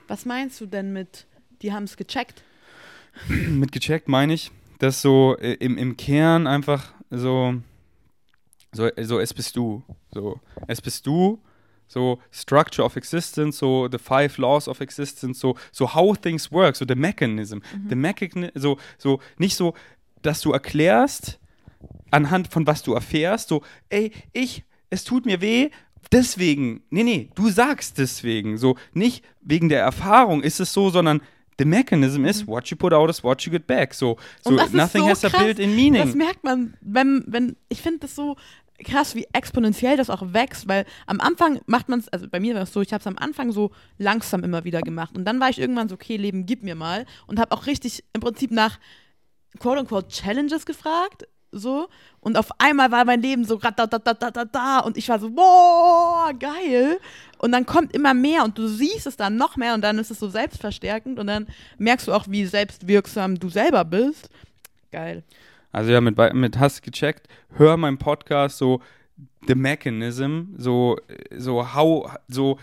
[0.08, 1.26] Was meinst du denn mit,
[1.64, 2.44] die haben es gecheckt?
[3.28, 7.56] mit gecheckt meine ich, dass so äh, im, im Kern einfach so,
[8.74, 11.40] so, so, es bist du, so, es bist du,
[11.88, 16.76] so Structure of Existence, so the five laws of existence, so, so how things work,
[16.76, 17.62] so the mechanism.
[17.88, 19.74] The mechanism, so, so nicht so,
[20.22, 21.40] dass du erklärst,
[22.12, 25.70] anhand von was du erfährst, so, ey, ich, es tut mir weh,
[26.12, 31.22] deswegen, nee, nee, du sagst deswegen, so, nicht wegen der Erfahrung ist es so, sondern
[31.58, 35.02] the mechanism is what you put out is what you get back, so, so nothing
[35.02, 35.42] so has a krass.
[35.42, 36.06] built in meaning.
[36.06, 38.36] Das merkt man, wenn, wenn, ich finde das so
[38.84, 42.56] krass, wie exponentiell das auch wächst, weil am Anfang macht man es, also bei mir
[42.56, 45.16] war es so, ich habe es am Anfang so langsam immer wieder gemacht.
[45.16, 47.06] Und dann war ich irgendwann so, okay, Leben, gib mir mal.
[47.28, 48.80] Und habe auch richtig im Prinzip nach
[49.60, 51.88] quote-unquote Challenges gefragt, so.
[52.20, 54.80] Und auf einmal war mein Leben so da, da, da, da, da, da.
[54.80, 57.00] Und ich war so, boah, geil
[57.44, 60.10] und dann kommt immer mehr und du siehst es dann noch mehr und dann ist
[60.10, 61.46] es so selbstverstärkend und dann
[61.78, 64.30] merkst du auch, wie selbstwirksam du selber bist.
[64.94, 65.24] Geil.
[65.74, 67.28] Also ja, mit, mit Hass gecheckt,
[67.58, 68.80] hör meinen Podcast so
[69.46, 70.96] The Mechanism, so,
[71.36, 72.60] so how, so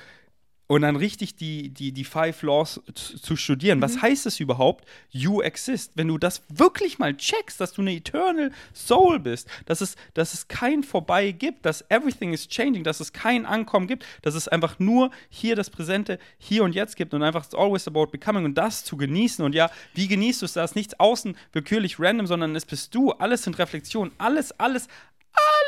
[0.71, 3.83] und dann richtig die, die, die Five Laws zu, studieren.
[3.83, 4.85] Was heißt es überhaupt?
[5.11, 5.91] You exist.
[5.97, 10.33] Wenn du das wirklich mal checkst, dass du eine Eternal Soul bist, dass es, dass
[10.33, 14.47] es kein Vorbei gibt, dass everything is changing, dass es kein Ankommen gibt, dass es
[14.47, 18.45] einfach nur hier das Präsente, hier und jetzt gibt und einfach it's always about becoming
[18.45, 19.45] und das zu genießen.
[19.45, 20.53] Und ja, wie genießt du es?
[20.53, 23.11] Da ist nichts außen willkürlich random, sondern es bist du.
[23.11, 24.13] Alles sind Reflexionen.
[24.19, 24.87] Alles, alles,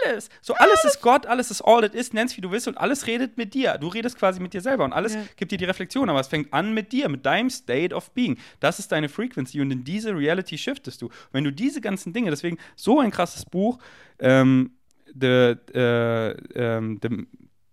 [0.04, 0.28] alles.
[0.40, 3.06] So, alles ist Gott, alles ist all it is, nenn's wie du willst und alles
[3.06, 3.78] redet mit dir.
[3.78, 5.22] Du redest quasi mit dir selber und alles Ja.
[5.36, 8.38] gibt dir die Reflexion, aber es fängt an mit dir, mit deinem State of Being.
[8.60, 11.06] Das ist deine Frequency und in diese Reality shiftest du.
[11.06, 13.78] Und wenn du diese ganzen Dinge, deswegen so ein krasses Buch,
[14.18, 14.72] ähm,
[15.14, 17.26] the, äh, ähm, the,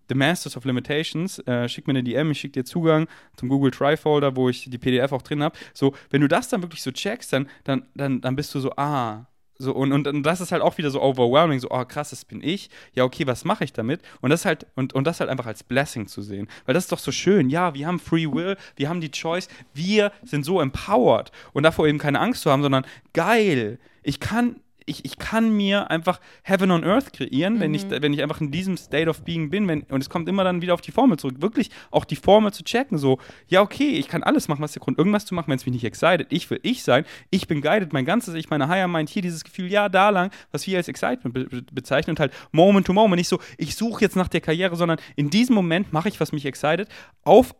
[0.09, 3.07] the Masters of Limitations, äh, schick mir eine DM, ich schick dir Zugang
[3.37, 5.57] zum Google Drive Folder, wo ich die PDF auch drin habe.
[5.73, 8.71] So, wenn du das dann wirklich so checkst, dann, dann, dann, dann bist du so,
[8.75, 9.25] ah,
[9.61, 12.23] so, und, und, und das ist halt auch wieder so overwhelming, so, oh krass, das
[12.23, 12.69] bin ich.
[12.93, 14.01] Ja, okay, was mache ich damit?
[14.21, 16.47] Und das halt, und, und das halt einfach als Blessing zu sehen.
[16.65, 17.49] Weil das ist doch so schön.
[17.49, 21.33] Ja, wir haben Free Will, wir haben die Choice, wir sind so empowered.
[21.51, 24.61] Und davor eben keine Angst zu haben, sondern geil, ich kann.
[24.89, 28.51] Ich, ich kann mir einfach Heaven on Earth kreieren, wenn, ich, wenn ich einfach in
[28.51, 29.67] diesem State of Being bin.
[29.67, 31.35] Wenn, und es kommt immer dann wieder auf die Formel zurück.
[31.39, 32.97] Wirklich auch die Formel zu checken.
[32.97, 35.65] So, ja, okay, ich kann alles machen, was der Grund, irgendwas zu machen, wenn es
[35.65, 36.27] mich nicht excited.
[36.31, 37.05] Ich will ich sein.
[37.29, 40.31] Ich bin guided, mein ganzes Ich, meine Higher Mind, hier dieses Gefühl, ja, da lang,
[40.51, 42.13] was wir als Excitement be be bezeichnen.
[42.13, 43.19] Und halt Moment to Moment.
[43.19, 46.31] Nicht so, ich suche jetzt nach der Karriere, sondern in diesem Moment mache ich, was
[46.31, 46.87] mich excited,
[47.23, 47.53] auf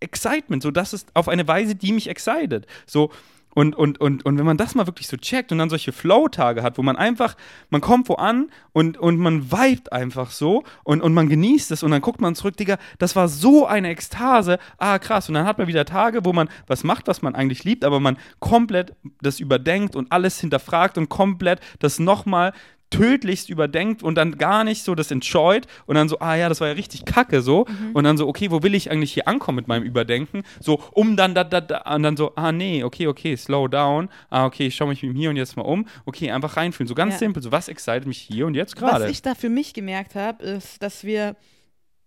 [0.00, 0.62] Excitement.
[0.62, 2.66] So, das ist auf eine Weise, die mich excited.
[2.86, 3.10] So,
[3.54, 6.62] und, und, und, und wenn man das mal wirklich so checkt und dann solche Flow-Tage
[6.62, 7.36] hat, wo man einfach,
[7.70, 11.82] man kommt wo an und, und man vibet einfach so und, und man genießt es
[11.82, 15.28] und dann guckt man zurück, Digga, das war so eine Ekstase, ah krass.
[15.28, 18.00] Und dann hat man wieder Tage, wo man was macht, was man eigentlich liebt, aber
[18.00, 22.52] man komplett das überdenkt und alles hinterfragt und komplett das nochmal
[22.92, 26.60] tödlichst überdenkt und dann gar nicht so das enjoyt und dann so, ah ja, das
[26.60, 29.56] war ja richtig kacke so und dann so, okay, wo will ich eigentlich hier ankommen
[29.56, 30.42] mit meinem Überdenken?
[30.60, 34.08] So, um dann da, da, da und dann so, ah nee, okay, okay, slow down,
[34.30, 37.14] ah okay, ich schaue mich hier und jetzt mal um, okay, einfach reinfühlen, so ganz
[37.14, 37.18] Ja.
[37.18, 39.10] simpel, so was excited mich hier und jetzt Was gerade?
[39.10, 41.34] ich da für mich gemerkt habe, ist, dass wir,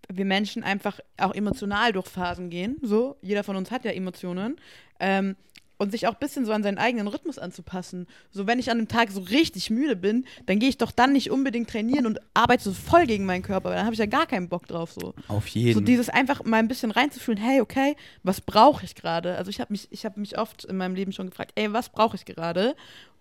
[0.08, 2.78] wir Menschen einfach auch emotional durch Phasen gehen.
[2.82, 4.58] So, jeder von uns hat ja Emotionen.
[5.00, 5.36] Ähm,
[5.78, 8.08] und sich auch ein bisschen so an seinen eigenen Rhythmus anzupassen.
[8.32, 11.12] So, wenn ich an einem Tag so richtig müde bin, dann gehe ich doch dann
[11.14, 14.06] nicht unbedingt trainieren und arbeite so voll gegen meinen Körper, weil dann habe ich ja
[14.06, 14.92] gar keinen Bock drauf.
[14.94, 15.14] So.
[15.28, 15.86] Auf So jeden.
[15.86, 19.36] dieses einfach mal ein bisschen reinzufühlen, hey, okay, was brauche ich gerade?
[19.38, 21.90] Also ich habe mich, ich habe mich oft in meinem Leben schon gefragt, ey, was
[21.90, 22.76] brauche ich gerade?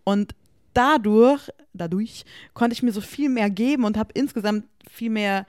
[0.04, 0.34] Und
[0.74, 5.46] dadurch, dadurch konnte ich mir so viel mehr geben und habe insgesamt viel mehr,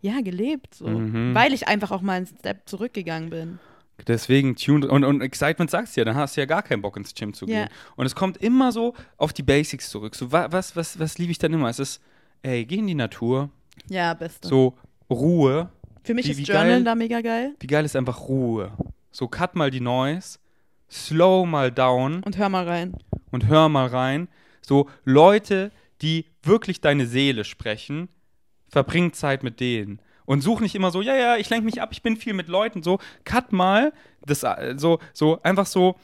[0.00, 0.86] ja, gelebt, so.
[0.86, 1.34] Mhm.
[1.34, 3.58] Weil ich einfach auch mal einen Step zurückgegangen bin.
[4.06, 6.96] Deswegen Tune und, und Excitement sagst du ja, dann hast du ja gar keinen Bock
[6.96, 7.62] ins Gym zu gehen.
[7.62, 7.68] Ja.
[7.96, 10.14] Und es kommt immer so auf die Basics zurück.
[10.14, 11.68] So, wa- was, was, was liebe ich dann immer?
[11.68, 12.00] Es ist,
[12.42, 13.50] ey, geh in die Natur,
[13.88, 14.46] Ja, beste.
[14.48, 14.76] so
[15.10, 15.70] Ruhe.
[16.04, 17.54] Für mich wie- ist wie geil- da mega geil.
[17.60, 18.72] Wie geil ist einfach Ruhe?
[19.10, 20.38] So, cut mal die Noise,
[20.90, 22.96] slow mal down Und hör mal rein.
[23.32, 24.28] und hör mal rein.
[24.62, 25.70] So, Leute,
[26.02, 28.08] die wirklich deine Seele sprechen,
[28.68, 30.00] verbring Zeit mit denen.
[30.28, 32.48] Und such nicht immer so, ja, ja, ich lenke mich ab, ich bin viel mit
[32.48, 32.82] Leuten.
[32.82, 33.94] So, cut mal,
[34.26, 35.96] das, äh, so, so, einfach so,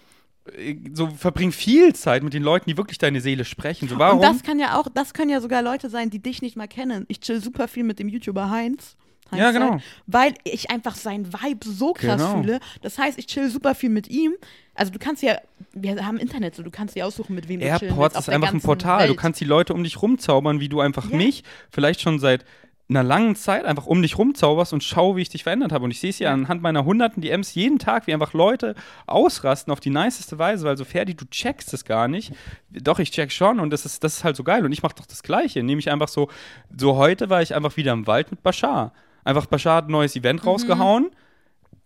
[0.56, 3.86] äh, so, verbring viel Zeit mit den Leuten, die wirklich deine Seele sprechen.
[3.86, 4.20] So, warum?
[4.20, 6.68] Und das kann ja auch, das können ja sogar Leute sein, die dich nicht mal
[6.68, 7.04] kennen.
[7.08, 8.96] Ich chill super viel mit dem YouTuber Heinz.
[9.30, 9.72] Heinz Ja, genau.
[9.72, 12.40] Seid, Weil ich einfach seinen Vibe so krass Genau.
[12.40, 12.60] fühle.
[12.80, 14.32] Das heißt, ich chill super viel mit ihm.
[14.74, 15.36] Also du kannst ja,
[15.72, 18.16] wir haben Internet, so du kannst dir aussuchen, mit wem du chillen willst.
[18.16, 19.02] Ist einfach ein Portal.
[19.06, 19.20] Du Welt.
[19.20, 21.16] kannst die Leute um dich rumzaubern, wie du einfach Ja.
[21.16, 22.44] mich vielleicht schon seit
[22.88, 25.84] einer langen Zeit einfach um dich rumzauberst und schau, wie ich dich verändert habe.
[25.84, 28.74] Und ich sehe es ja anhand meiner hunderten DMs jeden Tag, wie einfach Leute
[29.06, 32.32] ausrasten auf die niceste Weise, weil so Ferdi, du checkst es gar nicht.
[32.70, 34.64] Doch, ich check schon und das ist, das ist halt so geil.
[34.64, 35.62] Und ich mache doch das Gleiche.
[35.62, 36.28] Nämlich einfach so,
[36.76, 38.92] so heute war ich einfach wieder im Wald mit Bashar.
[39.24, 40.48] Einfach Bashar hat ein neues Event Mhm.
[40.50, 41.10] rausgehauen.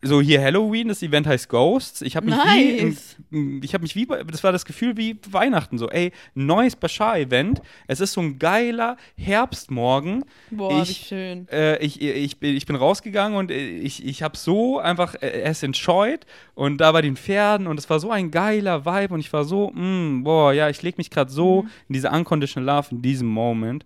[0.01, 2.03] So hier Halloween, das Event heißt Ghosts.
[2.03, 3.17] Ich habe mich Nice.
[3.31, 5.89] wie, ich habe mich wie, das war das Gefühl wie Weihnachten so.
[5.91, 7.61] Ey, neues Bashar-Event.
[7.89, 10.25] Es ist so ein geiler Herbstmorgen.
[10.53, 11.49] Boah, ich, wie schön.
[11.49, 15.43] Äh, ich, ich, bin, ich bin rausgegangen und äh, ich, ich habe so einfach äh,
[15.43, 19.21] es enjoyed und da bei den Pferden und es war so ein geiler Vibe und
[19.21, 21.71] ich war so, mm, boah, ja, ich lege mich gerade so Mhm.
[21.89, 23.85] in diese unconditional love in diesem Moment.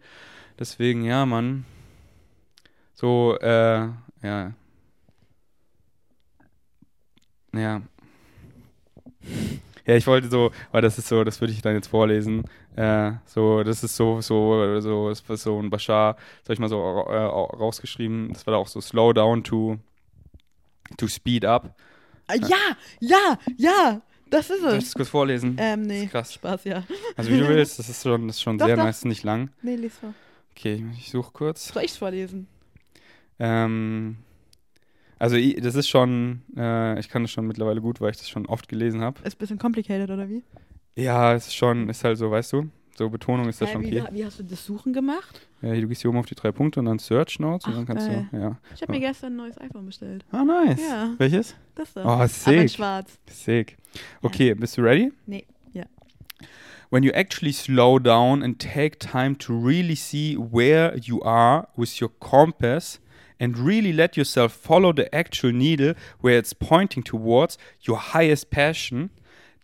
[0.58, 1.64] Deswegen, ja, Mann.
[2.92, 3.88] So, äh,
[4.22, 4.52] ja.
[7.54, 7.82] Ja.
[9.84, 12.44] Ja, ich wollte so, weil das ist so, das würde ich dann jetzt vorlesen.
[12.76, 16.58] Äh, so, das ist so, so, so, das ist so ein Bashar, das habe ich
[16.60, 16.78] mal so
[17.08, 18.32] äh, rausgeschrieben.
[18.32, 19.78] Das war da auch so slow down to,
[20.96, 21.74] to speed up.
[22.28, 24.00] Ah, Ja, ja, ja,
[24.30, 24.84] das ist Soll ich es.
[24.84, 25.56] das kurz vorlesen?
[25.58, 26.04] Ähm, Das nee.
[26.04, 26.34] ist krass.
[26.34, 26.84] Spaß, ja.
[27.16, 28.84] Also wie du willst, das ist schon, das ist schon Doch, sehr doch.
[28.84, 29.50] nice, nicht lang.
[29.62, 30.14] Nee, lies vor.
[30.56, 31.68] Okay, ich suche kurz.
[31.72, 32.46] Soll ich's vorlesen?
[33.40, 34.16] Ähm,
[35.22, 38.28] also i- das ist schon, äh, ich kann das schon mittlerweile gut, weil ich das
[38.28, 39.20] schon oft gelesen habe.
[39.24, 40.42] Ist ein bisschen complicated, oder wie?
[40.96, 42.68] Ja, es ist schon, ist halt so, weißt du,
[42.98, 44.10] so Betonung ist das Hä, schon wie, okay.
[44.12, 45.40] wie hast du das Suchen gemacht?
[45.62, 47.86] Ja, du gehst hier oben auf die drei Punkte und dann Search Notes und dann
[47.86, 48.28] kannst geil.
[48.30, 48.58] du, ja.
[48.74, 50.24] Ich habe mir gestern ein neues iPhone bestellt.
[50.32, 50.80] Ah, nice.
[50.86, 51.14] Ja.
[51.16, 51.54] Welches?
[51.74, 52.04] Das da.
[52.04, 52.70] Oh, Aber in sick.
[52.70, 53.18] schwarz.
[53.30, 53.78] Sick.
[54.20, 55.10] Okay, bist du ready?
[55.26, 55.84] Nee, ja.
[56.90, 62.00] when you actually slow down and take time to really see where you are with
[62.02, 63.00] your compass
[63.38, 69.10] and really let yourself follow the actual needle where it's pointing towards your highest passion,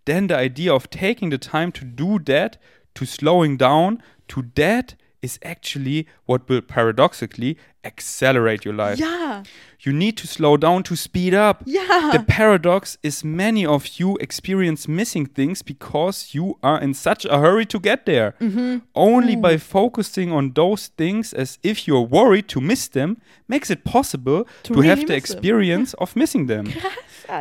[0.04, 2.56] then the idea of taking the time to do that,
[2.94, 8.98] to slowing down, to that is actually what will paradoxically accelerate your life.
[8.98, 9.42] Yeah.
[9.80, 11.62] You need to slow down to speed up.
[11.66, 12.10] ja.
[12.12, 17.38] The paradox is many of you experience missing things because you are in such a
[17.38, 18.34] hurry to get there.
[18.40, 18.78] Mm-hmm.
[18.94, 23.16] Only by focusing on those things as if you're worried to miss them
[23.48, 25.16] makes it possible to, To have the miss them.
[25.16, 26.66] experience of missing them.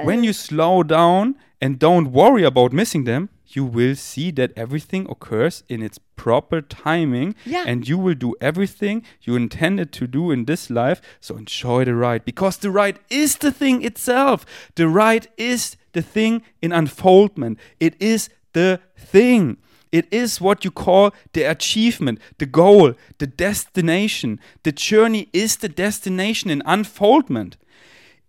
[0.03, 5.07] When you slow down and don't worry about missing them, you will see that everything
[5.09, 7.63] occurs in its proper timing Ja.
[7.65, 11.01] and you will do everything you intended to do in this life.
[11.19, 14.45] So enjoy the ride because the ride is the thing itself.
[14.75, 17.57] The ride is the thing in unfoldment.
[17.79, 19.57] It is the thing.
[19.91, 24.39] It is what you call the achievement, the goal, the destination.
[24.63, 27.57] The journey is the destination in unfoldment.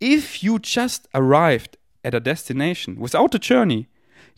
[0.01, 3.89] If you just arrived at a destination without a journey,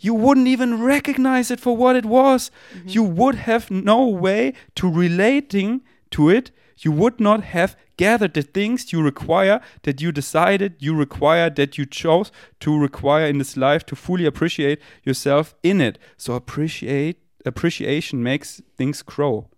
[0.01, 2.51] you wouldn't even recognize it for what it was.
[2.85, 6.51] You would have no way to relating to it.
[6.79, 11.77] You would not have gathered the things you require that you decided you require that
[11.77, 15.99] you chose to require in this life to fully appreciate yourself in it.
[16.17, 19.49] So appreciate appreciation makes things grow.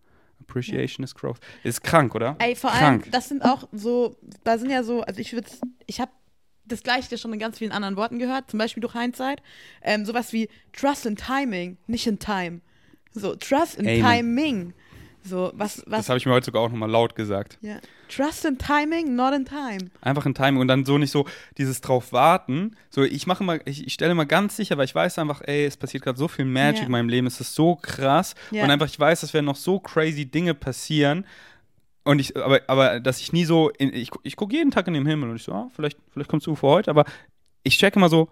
[0.40, 1.38] Appreciation is growth.
[1.62, 2.34] Ist krank, oder?
[2.40, 3.12] Ey, vor allem, krank.
[3.12, 5.48] das sind auch so, da sind ja so, also ich würde,
[5.86, 6.10] ich habe
[6.66, 9.42] das gleiche schon in ganz vielen anderen Worten gehört, zum Beispiel durch Hindsight.
[9.82, 12.60] Ähm, sowas wie Trust in Timing, nicht in Time.
[13.12, 14.00] So, Trust in Amen.
[14.02, 14.74] Timing.
[15.24, 17.58] So, was, was, Das habe ich mir heute sogar auch nochmal laut gesagt.
[17.60, 17.78] ja.
[18.08, 19.90] Trust in Timing, not in Time.
[20.02, 22.76] Einfach ein Timing und dann so nicht so dieses drauf warten.
[22.90, 25.64] So, ich mache mal, ich, ich stelle mal ganz sicher, weil ich weiß einfach, ey,
[25.64, 26.84] es passiert gerade so viel Magic Ja.
[26.86, 28.34] in meinem Leben, es ist so krass.
[28.50, 28.64] Ja.
[28.64, 31.24] Und einfach, ich weiß, es werden noch so crazy Dinge passieren.
[32.04, 34.94] Und ich, aber, aber dass ich nie so, in, ich, ich gucke jeden Tag in
[34.94, 37.04] den Himmel und ich so, ah, vielleicht, vielleicht kommst du vor heute, aber
[37.62, 38.28] ich checke immer so,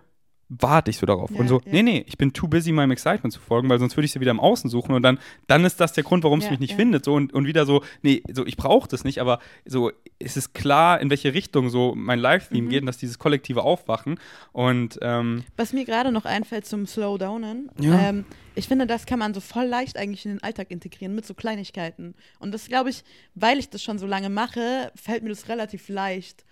[0.50, 1.30] warte ich so darauf.
[1.30, 1.72] Ja, und so, ja.
[1.72, 4.20] nee, nee, ich bin too busy, meinem Excitement zu folgen, weil sonst würde ich sie
[4.20, 6.60] wieder im Außen suchen und dann, dann ist das der Grund, warum es Ja, mich
[6.60, 7.04] nicht findet.
[7.04, 10.52] So und, und wieder so, nee, so ich brauche das nicht, aber so es ist
[10.52, 12.70] klar, in welche Richtung so mein Live-Theme Mhm.
[12.70, 14.18] geht und dass dieses kollektive Aufwachen.
[14.52, 18.24] Und ähm, Was mir gerade noch einfällt zum Slowdownen, ähm,
[18.56, 21.34] ich finde, das kann man so voll leicht eigentlich in den Alltag integrieren mit so
[21.34, 22.14] Kleinigkeiten.
[22.40, 23.04] Und das glaube ich,
[23.36, 26.44] weil ich das schon so lange mache, fällt mir das relativ leicht,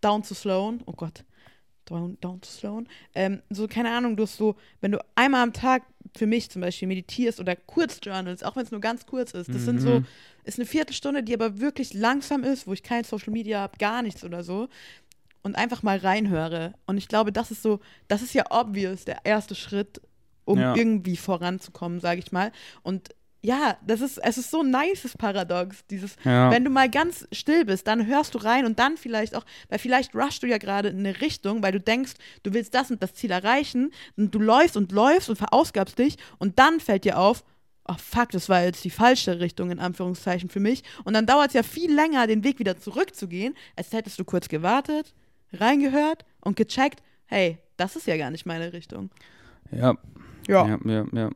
[0.00, 0.82] down zu slowen.
[0.86, 1.24] Oh Gott.
[2.42, 2.88] Zu slowen.
[3.14, 5.82] Ähm, so, keine Ahnung, du hast so, wenn du einmal am Tag
[6.16, 9.54] für mich zum Beispiel meditierst oder kurz journals, auch wenn es nur ganz kurz ist,
[9.54, 10.06] das sind so, Mhm.
[10.44, 14.02] ist eine Viertelstunde, die aber wirklich langsam ist, wo ich kein Social Media habe, gar
[14.02, 14.68] nichts oder so
[15.42, 16.74] und einfach mal reinhöre.
[16.86, 20.00] Und ich glaube, das ist so, das ist ja obvious, der erste Schritt,
[20.44, 20.74] um Ja.
[20.74, 22.52] irgendwie voranzukommen, sage ich mal.
[22.82, 23.10] Und
[23.44, 26.50] ja, das ist, es ist so ein nices Paradox, dieses, Ja.
[26.52, 29.78] wenn du mal ganz still bist, dann hörst du rein und dann vielleicht auch, weil
[29.80, 32.12] vielleicht rushst du ja gerade in eine Richtung, weil du denkst,
[32.44, 36.16] du willst das und das Ziel erreichen und du läufst und läufst und verausgabst dich
[36.38, 37.42] und dann fällt dir auf,
[37.88, 41.48] oh fuck, das war jetzt die falsche Richtung in Anführungszeichen für mich und dann dauert
[41.48, 45.14] es ja viel länger, den Weg wieder zurückzugehen, als hättest du kurz gewartet,
[45.52, 49.10] reingehört und gecheckt, hey, das ist ja gar nicht meine Richtung.
[49.72, 49.96] ja,
[50.48, 51.30] Ja, ja, ja.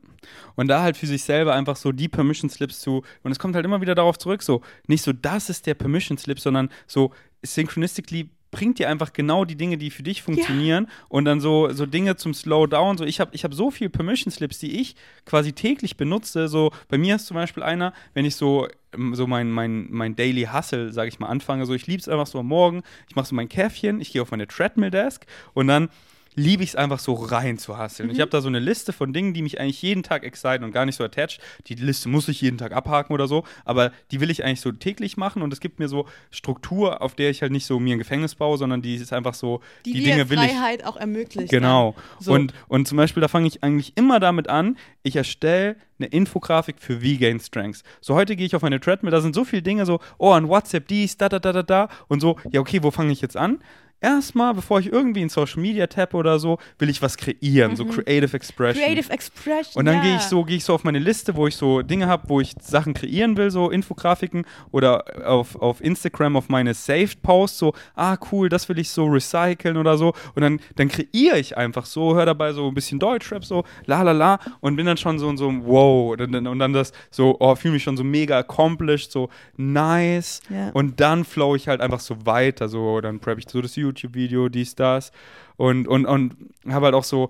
[0.55, 3.55] Und da halt für sich selber einfach so die Permission Slips zu, und es kommt
[3.55, 7.11] halt immer wieder darauf zurück, so, nicht so, das ist der Permission Slip, sondern so,
[7.43, 11.85] synchronistically bringt dir einfach genau die Dinge, die für dich funktionieren und dann so, so
[11.85, 12.97] Dinge zum Slowdown.
[12.97, 14.95] So, ich habe ich hab so viel Permission Slips, die ich
[15.25, 16.47] quasi täglich benutze.
[16.47, 20.15] So, bei mir ist zum Beispiel einer, wenn ich so, ähm, so mein, mein, mein
[20.15, 23.15] Daily Hustle, sage ich mal, anfange, so ich liebe es einfach so am Morgen, ich
[23.15, 25.89] mache so mein Käffchen, ich gehe auf meine Treadmill Desk und dann
[26.37, 28.11] liebe ich es einfach so rein zu hasseln.
[28.11, 30.71] Ich habe da so eine Liste von Dingen, die mich eigentlich jeden Tag exciten und
[30.71, 31.39] gar nicht so attached.
[31.65, 34.71] Die Liste muss ich jeden Tag abhaken oder so, aber die will ich eigentlich so
[34.71, 37.95] täglich machen und es gibt mir so Struktur, auf der ich halt nicht so mir
[37.95, 40.51] ein Gefängnis baue, sondern die ist einfach so, Die, die, Dinge will ich.
[40.51, 41.49] Freiheit auch ermöglicht.
[41.49, 41.95] Genau.
[42.19, 42.33] So.
[42.33, 46.75] Und, und zum Beispiel, da fange ich eigentlich immer damit an, ich erstelle eine Infografik
[46.77, 47.83] für V-Gain Strengths.
[47.99, 50.47] So, heute gehe ich auf meine Treadmill, da sind so viele Dinge, so, oh, an
[50.47, 53.35] WhatsApp dies, da, da, da, da, da, und so, ja, okay, wo fange ich jetzt
[53.35, 53.59] an?
[53.99, 57.83] Erstmal, bevor ich irgendwie in Social Media tappe oder so, will ich was kreieren, so
[57.85, 58.83] Creative Expression.
[58.83, 58.93] Mhm.
[58.93, 59.79] Creative Expression.
[59.79, 60.01] Und dann ja.
[60.01, 62.39] gehe ich so, gehe ich so auf meine Liste, wo ich so Dinge habe, wo
[62.39, 67.73] ich Sachen kreieren will, so Infografiken oder auf, auf Instagram auf meine Saved Posts, so,
[67.95, 70.13] ah cool, das will ich so recyceln oder so.
[70.35, 74.03] Und dann, dann kreiere ich einfach so, höre dabei so ein bisschen Deutschrap, so la
[74.03, 76.11] la la und bin dann schon so und so, wow.
[76.11, 80.41] Und dann, und dann das so, oh, fühle mich schon so mega accomplished, so nice.
[80.49, 80.69] Ja.
[80.73, 84.49] Und dann flow ich halt einfach so weiter, so, dann prep ich so das YouTube-Video,
[84.49, 85.11] dies, das.
[85.57, 86.35] Und, und, und
[86.67, 87.29] habe halt auch so,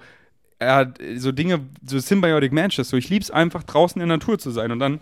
[0.60, 4.52] hat so Dinge, so Symbiotic Matches, so ich lieb's einfach draußen in der Natur zu
[4.52, 5.00] sein und dann,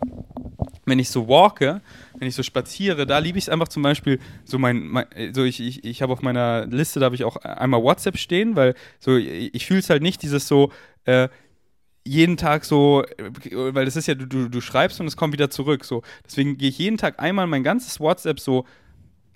[0.85, 1.81] wenn ich so walke,
[2.19, 5.43] wenn ich so spaziere, da liebe ich es einfach zum Beispiel, so mein, mein so
[5.43, 8.75] ich, ich, ich habe auf meiner Liste, da habe ich auch einmal WhatsApp stehen, weil
[8.99, 10.71] so ich, ich fühle es halt nicht, dieses so,
[11.05, 11.29] äh,
[12.07, 13.03] jeden Tag so,
[13.51, 15.83] weil das ist ja, du, du, du schreibst und es kommt wieder zurück.
[15.83, 16.03] So.
[16.23, 18.65] Deswegen gehe ich jeden Tag einmal mein ganzes WhatsApp so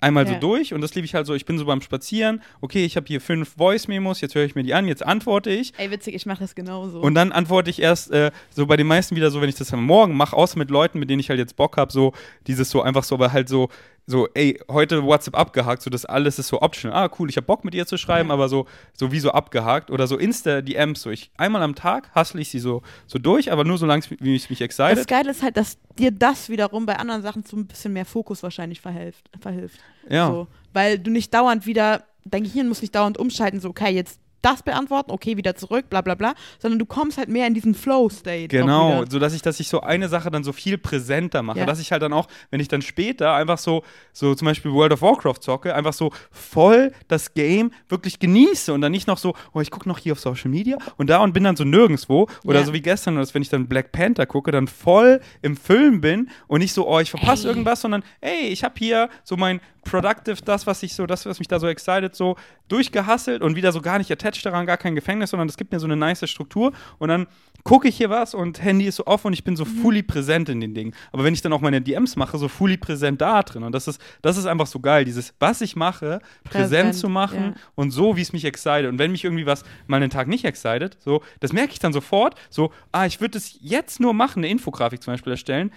[0.00, 0.34] einmal Ja.
[0.34, 2.96] so durch und das liebe ich halt so, ich bin so beim Spazieren, okay, ich
[2.96, 5.72] habe hier fünf Voice-Memos, jetzt höre ich mir die an, jetzt antworte ich.
[5.76, 7.00] Ey, witzig, ich mache das genauso.
[7.00, 9.72] Und dann antworte ich erst äh, so bei den meisten wieder so, wenn ich das
[9.72, 12.12] am Morgen mache, außer mit Leuten, mit denen ich halt jetzt Bock habe, so
[12.46, 13.68] dieses so einfach so, aber halt so,
[14.10, 16.96] so, ey, heute WhatsApp abgehakt, so das alles ist so optional.
[17.08, 18.34] Ah, cool, ich habe Bock mit ihr zu schreiben, Ja.
[18.34, 22.40] aber so, so wie so abgehakt oder so Insta-DMs, so ich einmal am Tag hustle
[22.40, 25.06] ich sie so, so durch, aber nur so lange, wie es mich das excited.
[25.08, 28.42] Geile ist halt, dass dir das wiederum bei anderen Sachen zu ein bisschen mehr Fokus
[28.42, 29.30] wahrscheinlich verhilft.
[29.40, 29.78] verhilft.
[30.08, 30.26] Ja.
[30.28, 34.18] So, weil du nicht dauernd wieder, dein Gehirn muss nicht dauernd umschalten, so, okay, jetzt
[34.42, 37.74] das beantworten, okay, wieder zurück, bla bla bla, sondern du kommst halt mehr in diesen
[37.74, 38.48] Flow-State.
[38.48, 39.10] Genau, wieder.
[39.10, 41.66] so dass ich, dass ich so eine Sache dann so viel präsenter mache, Ja.
[41.66, 43.82] dass ich halt dann auch, wenn ich dann später einfach so,
[44.12, 48.80] so zum Beispiel World of Warcraft zocke, einfach so voll das Game wirklich genieße und
[48.80, 51.32] dann nicht noch so, oh, ich gucke noch hier auf Social Media und da und
[51.32, 52.64] bin dann so nirgendwo oder Ja.
[52.66, 56.30] so wie gestern, dass wenn ich dann Black Panther gucke, dann voll im Film bin
[56.46, 60.36] und nicht so, oh, ich verpasse irgendwas, sondern, ey, ich habe hier so mein Productive,
[60.44, 62.36] das, was ich so, das, was mich da so excited, so
[62.68, 65.80] durchgehasselt und wieder so gar nicht attached daran, gar kein Gefängnis, sondern das gibt mir
[65.80, 67.26] so eine nice Struktur und dann
[67.62, 69.82] gucke ich hier was und Handy ist so off und ich bin so Mhm.
[69.82, 70.94] fully präsent in den Dingen.
[71.12, 73.86] Aber wenn ich dann auch meine DMs mache, so fully präsent da drin und das
[73.86, 77.62] ist, das ist einfach so geil, dieses, was ich mache, präsent, Präsent, zu machen ja.
[77.74, 78.88] und so, wie es mich excited.
[78.88, 81.92] Und wenn mich irgendwie was mal einen Tag nicht excited, so, das merke ich dann
[81.92, 85.70] sofort, so, ah, ich würde es jetzt nur machen, eine Infografik zum Beispiel erstellen,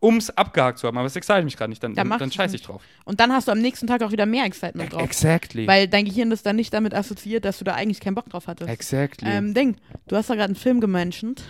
[0.00, 2.56] um es abgehakt zu haben, aber es excited mich gerade nicht, dann, Dann dann, scheiße
[2.56, 2.82] ich drauf.
[3.04, 5.02] Und dann hast du am nächsten Tag auch wieder mehr Excitement drauf.
[5.02, 5.66] Exactly.
[5.66, 8.46] Weil dein Gehirn das dann nicht damit assoziiert, dass du da eigentlich keinen Bock drauf
[8.46, 8.70] hattest.
[8.70, 9.28] exactly.
[9.28, 9.76] Ähm, Ding,
[10.06, 11.42] du hast da gerade einen Film gementioned.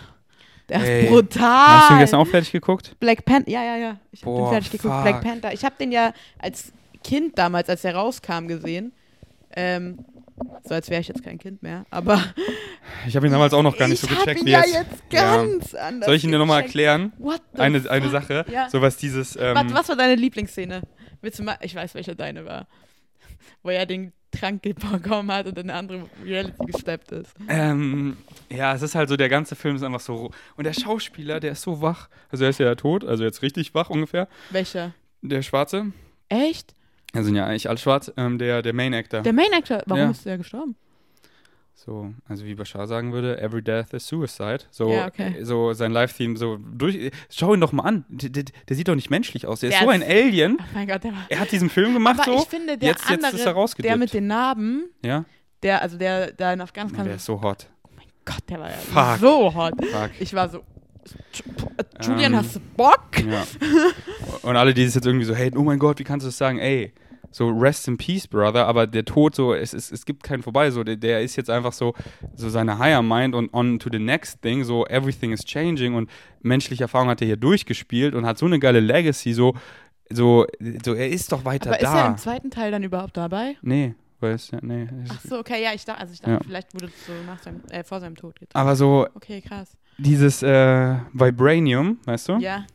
[0.69, 1.03] Der Ey.
[1.03, 1.67] ist brutal.
[1.67, 2.95] Hast du ihn gestern auch fertig geguckt?
[2.99, 3.97] Black Panther, ja, ja, ja.
[4.11, 4.93] Ich habe den fertig geguckt.
[4.93, 5.03] fuck.
[5.03, 5.53] Black Panther.
[5.53, 6.71] Ich habe den ja als
[7.03, 8.91] Kind damals, als der rauskam, gesehen.
[9.55, 9.99] Ähm,
[10.63, 11.85] so als wäre ich jetzt kein Kind mehr.
[11.89, 12.23] Aber
[13.07, 14.73] Ich habe ihn damals auch noch gar nicht so gecheckt ihn wie ja jetzt.
[14.73, 15.37] jetzt Ja.
[15.37, 16.05] ganz anders.
[16.07, 17.13] Soll ich ihn dir nochmal erklären?
[17.17, 17.91] What the Eine, fuck?
[17.91, 18.69] eine Sache, Ja.
[18.69, 19.35] so was dieses.
[19.35, 20.81] Ähm, Warte, was war deine Lieblingsszene?
[21.21, 22.67] Willst du mal, ich weiß, welche deine war.
[23.63, 27.33] Wo er den Trank bekommen hat und in eine andere Reality gesteppt ist.
[27.47, 28.15] Ähm,
[28.49, 30.29] ja, es ist halt so, der ganze Film ist einfach so.
[30.55, 32.09] Und der Schauspieler, der ist so wach.
[32.29, 34.27] Also er ist ja tot, also jetzt richtig wach ungefähr.
[34.51, 34.93] Welcher?
[35.23, 35.91] Der Schwarze.
[36.29, 36.73] Echt?
[37.13, 38.11] Also sind ja eigentlich alle schwarz.
[38.17, 39.21] Ähm, der, der Main Actor.
[39.21, 40.11] Der Main Actor, warum Ja.
[40.11, 40.75] ist der gestorben?
[41.73, 44.59] So, also wie Bashar sagen würde, every death is suicide.
[44.69, 45.43] So, Ja, okay.
[45.43, 47.09] so sein Live-Theme, so durch.
[47.31, 48.03] Schau ihn doch mal an.
[48.09, 49.61] Der, der, der sieht doch nicht menschlich aus.
[49.61, 50.57] Der ist Der so ein ist- Alien.
[50.59, 51.25] Oh mein Gott, der war.
[51.29, 52.43] Er hat diesen Film gemacht Aber so.
[52.43, 53.89] ich finde, der jetzt, jetzt andere, ist er rausgedippt.
[53.89, 55.23] der mit den Narben, ja?
[55.63, 57.67] der, also der, der in Afghanistan, Der ist so hot.
[58.25, 59.19] Gott, der war ja Fuck.
[59.21, 59.73] so hot.
[59.85, 60.11] Fuck.
[60.19, 60.61] Ich war so,
[62.01, 63.19] Julian, Ähm, hast du Bock?
[63.29, 63.43] Ja.
[64.43, 66.37] Und alle, die das jetzt irgendwie so, hey, oh mein Gott, wie kannst du das
[66.37, 66.59] sagen?
[66.59, 66.93] Ey,
[67.31, 68.65] so rest in peace, brother.
[68.67, 70.71] Aber der Tod, so, es, es, es gibt keinen vorbei.
[70.71, 71.93] So, der, der ist jetzt einfach so,
[72.35, 74.63] so seine higher mind und on to the next thing.
[74.63, 76.09] So, everything is changing und
[76.41, 79.33] menschliche Erfahrung hat er hier durchgespielt und hat so eine geile Legacy.
[79.33, 79.55] So,
[80.09, 80.47] so,
[80.83, 82.01] so er ist doch weiter Aber ist da.
[82.05, 83.57] er im zweiten Teil dann überhaupt dabei?
[83.61, 84.87] nee, weiß ja, nee.
[85.07, 86.39] Ach so, okay, ja, ich dachte, also ich dachte, Ja.
[86.43, 88.59] vielleicht wurde es so nach seinem, äh, vor seinem Tod getan.
[88.59, 89.69] Aber so Okay, krass.
[89.99, 92.37] Dieses äh, Vibranium, weißt du?
[92.37, 92.65] Ja,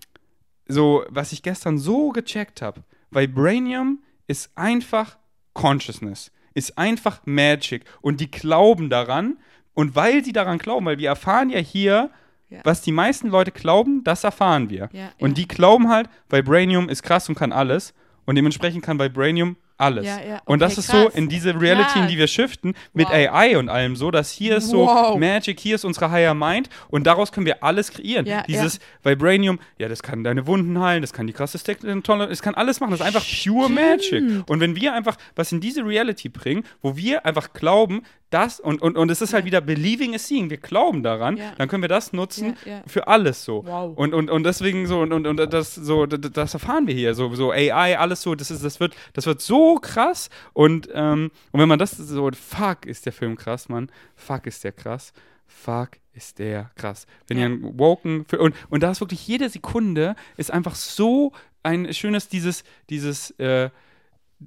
[0.66, 5.18] so, was ich gestern so gecheckt habe, Vibranium ist einfach
[5.53, 9.37] Consciousness, ist einfach Magic und die glauben daran
[9.75, 12.11] und weil sie daran glauben, weil wir erfahren ja hier,
[12.49, 12.61] Ja.
[12.64, 14.89] was die meisten Leute glauben, das erfahren wir.
[14.93, 15.11] ja.
[15.18, 15.35] Und ja.
[15.35, 17.93] die glauben halt, Vibranium ist krass und kann alles
[18.27, 20.07] und dementsprechend kann Vibranium alles.
[20.07, 21.14] Ja, ja, Und das okay, ist so krass.
[21.14, 22.11] in diese Reality, in Krass.
[22.11, 23.14] die wir shiften, mit Wow.
[23.14, 25.18] AI und allem so, dass hier ist so Wow.
[25.18, 28.27] Magic, hier ist unsere Higher Mind und daraus können wir alles kreieren.
[28.27, 31.59] Ja, Dieses Vibranium, ja, das kann deine Wunden heilen, das kann die krasse
[32.03, 34.49] tolle, es kann alles machen, das ist einfach pure Magic.
[34.49, 38.03] Und wenn wir einfach was in diese Reality bringen, wo wir einfach glauben,
[38.35, 41.68] das und, und, und es ist halt wieder believing is seeing, wir glauben daran, dann
[41.68, 42.57] können wir das nutzen
[42.87, 43.64] für alles so.
[43.64, 43.97] Wow.
[43.97, 47.14] Und, und, und deswegen so, und, und, und das so, das, das erfahren wir hier.
[47.14, 50.28] So, so AI, alles so, das ist, das wird, das wird so krass.
[50.53, 53.91] Und, ähm, und wenn man das so, fuck, ist der Film krass, Mann.
[54.16, 55.12] Fuck ist der krass.
[55.47, 57.07] Fuck ist der krass.
[57.28, 57.45] Wenn Ja.
[57.45, 61.32] ihr einen Woken und, und da ist wirklich jede Sekunde ist einfach so
[61.62, 63.70] ein schönes, dieses, dieses, äh,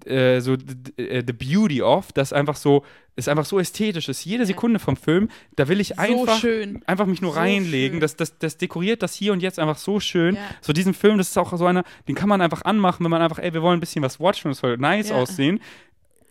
[0.06, 2.84] äh, so the, the- beauty of, das einfach so,
[3.16, 4.24] ist einfach so ästhetisch ist.
[4.26, 6.84] Jede Sekunde vom Film, da will ich So einfach, schön.
[6.86, 7.96] einfach mich nur So reinlegen.
[7.96, 8.00] schön.
[8.02, 10.36] Das, das, das dekoriert das hier und jetzt einfach so schön.
[10.36, 10.42] Ja.
[10.62, 13.22] So diesen Film, das ist auch so einer, den kann man einfach anmachen, wenn man
[13.22, 15.16] einfach, ey, wir wollen ein bisschen was watchen es soll nice Ja.
[15.16, 15.60] aussehen.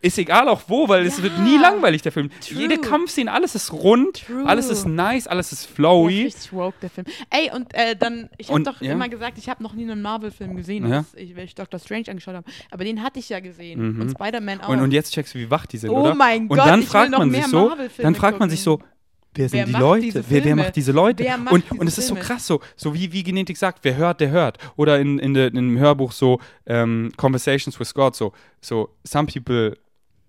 [0.02, 1.24] Ist egal auch wo, weil es Ja.
[1.24, 2.30] wird nie langweilig, der Film.
[2.46, 2.60] True.
[2.60, 4.44] Jede Kampfszene, alles ist rund, True.
[4.46, 6.22] alles ist nice, alles ist flowy.
[6.26, 7.06] ist richtig woke, der Film.
[7.30, 8.92] Ey, und äh, dann, ich habe Und, doch ja.
[8.92, 10.98] immer gesagt, ich habe noch nie einen Marvel-Film gesehen, Ja.
[10.98, 12.48] als ich, weil ich Doctor Strange angeschaut habe.
[12.70, 13.94] Aber den hatte ich ja gesehen.
[13.94, 14.00] Mhm.
[14.02, 14.68] Und Spider-Man auch.
[14.68, 16.14] Und, und jetzt checkst du, wie wach die sind, Oh oder?
[16.14, 18.92] mein und Gott, dann ich fragt man sich so, dann fragt man sich so, gucken.
[19.34, 20.24] wer sind Wer die Leute?
[20.28, 21.24] Wer, wer macht diese Leute?
[21.38, 23.96] Macht und diese und es ist so krass, so, so wie, wie Genetik sagt, wer
[23.96, 24.58] hört, der hört.
[24.76, 29.26] Oder in, in, de, in dem Hörbuch so ähm, Conversations with God, so, so some
[29.26, 29.76] people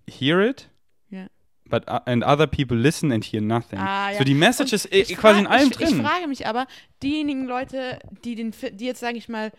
[0.09, 0.69] hear it,
[1.09, 1.27] Ja.
[1.69, 3.79] but uh, and other people listen and hear nothing.
[3.79, 4.17] Ah, ja.
[4.17, 5.87] So die Message ist ich quasi in frag- allem ich, drin.
[5.89, 6.65] Ich frage mich aber,
[7.03, 9.51] diejenigen Leute, die, den, die jetzt, sage ich mal,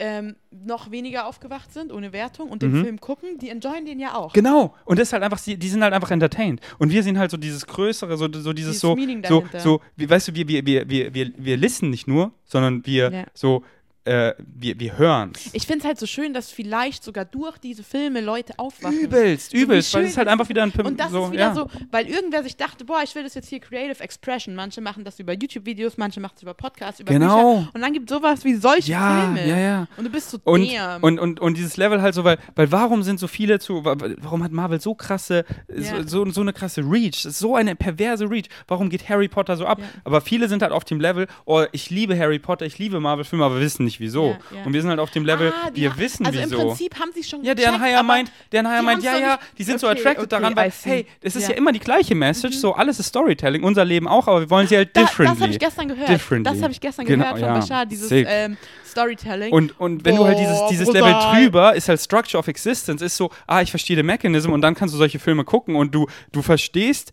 [0.00, 2.84] ähm, noch weniger aufgewacht sind, ohne Wertung, und den Mhm.
[2.84, 4.32] Film gucken, die enjoyen den ja auch.
[4.32, 4.72] Genau.
[4.84, 6.60] Und das ist halt einfach, die die sind halt einfach entertained.
[6.78, 8.96] Und wir sehen halt so dieses Größere, so, so dieses Dieses so,
[9.28, 12.86] so, so, wie, weißt du, wir, wir, wir, wir, wir, wir listen nicht nur, sondern
[12.86, 13.24] wir Ja.
[13.34, 13.64] so,
[14.08, 15.50] äh, wir, wir hören's.
[15.52, 18.98] Ich finde es halt so schön, dass vielleicht sogar durch diese Filme Leute aufwachen.
[18.98, 21.42] Übelst, übelst, weil es ist halt einfach wieder ein Pim Und das so, ist wieder
[21.42, 21.54] ja.
[21.54, 24.54] so, weil irgendwer sich dachte, boah, ich will das jetzt hier Creative Expression.
[24.54, 27.56] Manche machen das über YouTube-Videos, manche machen es über Podcasts, über Genau.
[27.58, 27.70] Bücher.
[27.74, 29.48] Und dann gibt es sowas wie solche Ja, Filme.
[29.48, 29.86] ja, ja.
[29.96, 31.02] Und du bist so, Und, damn.
[31.02, 33.96] und, und, und dieses Level halt so, weil, weil warum sind so viele zu, wa-
[33.98, 36.02] wa- warum hat Marvel so krasse, Ja.
[36.06, 39.66] so, so, so eine krasse Reach, so eine perverse Reach, warum geht Harry Potter so
[39.66, 39.78] ab?
[39.80, 39.86] Ja.
[40.04, 43.44] Aber viele sind halt auf dem Level, oh, ich liebe Harry Potter, ich liebe Marvel-Filme,
[43.44, 44.30] aber wir wissen nicht wieso.
[44.50, 44.64] Ja, ja.
[44.64, 46.60] Und wir sind halt auf dem Level, Ah, wir ha- wissen also wieso.
[46.60, 49.40] im Prinzip haben sie schon Ja, deren aber meint, deren die meint, ja, ja, nicht-
[49.58, 51.50] die sind so Okay, attracted okay, daran, weil, hey, das ist ja.
[51.54, 51.58] Mhm.
[51.58, 54.76] immer die gleiche Message, so alles ist Storytelling, unser Leben auch, aber wir wollen sie
[54.76, 55.34] halt Da, differently.
[55.36, 56.08] das habe ich gestern gehört.
[56.08, 56.52] Differently.
[56.52, 57.60] Das habe ich gestern Genau, gehört von.
[57.60, 59.52] Bashar, dieses ähm, Storytelling.
[59.52, 60.88] Und, und wenn du halt dieses, Boah, dieses.
[60.92, 64.60] Level drüber ist halt Structure of Existence, ist so, ah, ich verstehe den Mechanism und
[64.62, 67.12] dann kannst du solche Filme gucken und du, du verstehst,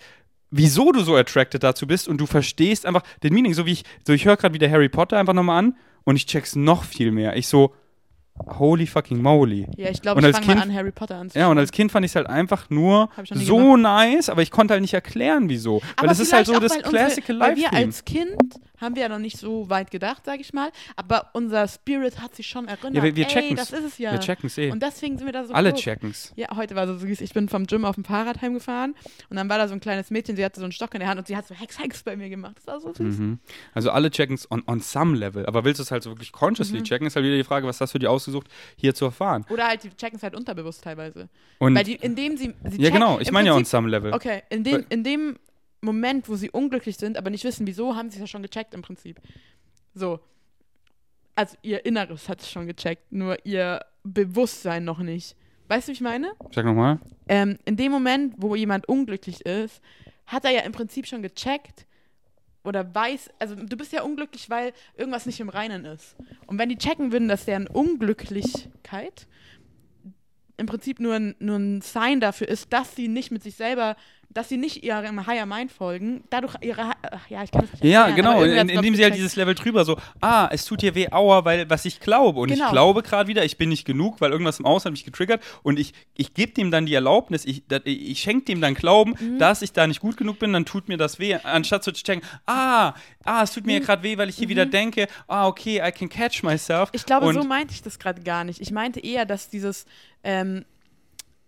[0.57, 3.53] wieso du so attracted dazu bist und du verstehst einfach den Meaning.
[3.53, 6.25] So wie ich, so ich höre gerade wieder Harry Potter einfach nochmal an und ich
[6.25, 7.35] check's noch viel mehr.
[7.35, 7.75] Ich so,
[8.47, 9.67] holy fucking moly.
[9.77, 11.41] ja, ich glaube, ich als fange mal Kind- an, Harry Potter anzuschauen.
[11.41, 14.73] Ja, und als Kind fand ich es halt einfach nur so nice, aber ich konnte
[14.73, 15.77] halt nicht erklären, wieso.
[15.95, 16.91] Aber weil das ist halt so das Weil
[17.35, 18.35] life wir als Kind
[18.81, 20.69] haben wir ja noch nicht so weit gedacht, sage ich mal.
[20.97, 22.93] Aber unser Spirit hat sich schon erinnert.
[22.95, 23.69] Ja, wir, wir Ey, checken's.
[23.69, 24.11] das ist es ja.
[24.11, 24.69] Wir checken's eh.
[24.69, 25.83] Und deswegen sind wir da so Alle close.
[25.83, 26.33] checken's.
[26.35, 27.21] Ja, heute war so süß.
[27.21, 28.93] Ich bin vom Gym auf dem Fahrrad heimgefahren
[29.29, 31.07] und dann war da so ein kleines Mädchen, sie hatte so einen Stock in der
[31.07, 32.57] Hand und sie hat so Hex, Hex bei mir gemacht.
[32.57, 33.17] Das war so süß.
[33.17, 33.39] Mhm.
[33.73, 35.45] Also alle checken's on, on some level.
[35.45, 36.83] Aber willst du es halt so wirklich consciously Mhm.
[36.83, 39.45] checken, ist halt wieder die Frage, was hast du dir ausgesucht, hier zu erfahren.
[39.49, 41.29] Oder halt, die checken es halt unterbewusst teilweise.
[41.59, 44.13] Und Weil die, indem sie, sie ja, checken- genau, ich meine ja on some level.
[44.13, 45.37] Okay, in dem, in dem
[45.81, 48.73] Moment, wo sie unglücklich sind, aber nicht wissen, wieso, haben sie es ja schon gecheckt
[48.73, 49.19] im Prinzip.
[49.93, 50.19] So.
[51.35, 55.35] Also ihr Inneres hat es schon gecheckt, nur ihr Bewusstsein noch nicht.
[55.67, 56.31] Weißt du, wie ich meine?
[56.53, 56.99] Sag nochmal.
[57.27, 59.81] Ähm, in dem Moment, wo jemand unglücklich ist,
[60.27, 61.85] hat er ja im Prinzip schon gecheckt
[62.65, 66.15] oder weiß, also du bist ja unglücklich, weil irgendwas nicht im Reinen ist.
[66.47, 69.27] Und wenn die checken würden, dass deren Unglücklichkeit
[70.57, 73.95] im Prinzip nur ein, nur ein Sign dafür ist, dass sie nicht mit sich selber,
[74.35, 77.83] dass sie nicht ihrem Higher Mind folgen, dadurch ihre, ach ja, ich kann es nicht
[77.85, 80.81] Ja, erklären, genau, in, indem ich, sie halt dieses Level drüber so, ah, es tut
[80.81, 82.39] dir weh, aua, weil was ich glaube.
[82.41, 82.71] Und ich Genau.
[82.71, 85.41] glaube gerade wieder, ich bin nicht genug, weil irgendwas im Außen hat mich getriggert.
[85.63, 89.15] Und ich, ich gebe dem dann die Erlaubnis, ich, dat- ich schenke dem dann Glauben,
[89.19, 89.39] Mhm.
[89.39, 91.35] dass ich da nicht gut genug bin, dann tut mir das weh.
[91.43, 93.85] Anstatt zu checken, ah, ah, es tut mir Mhm.
[93.85, 96.89] gerade weh, weil ich hier wieder denke, ah, okay, I can catch myself.
[96.91, 98.59] Ich glaube, und, so meinte ich das gerade gar nicht.
[98.59, 99.85] Ich meinte eher, dass dieses,
[100.25, 100.65] ähm,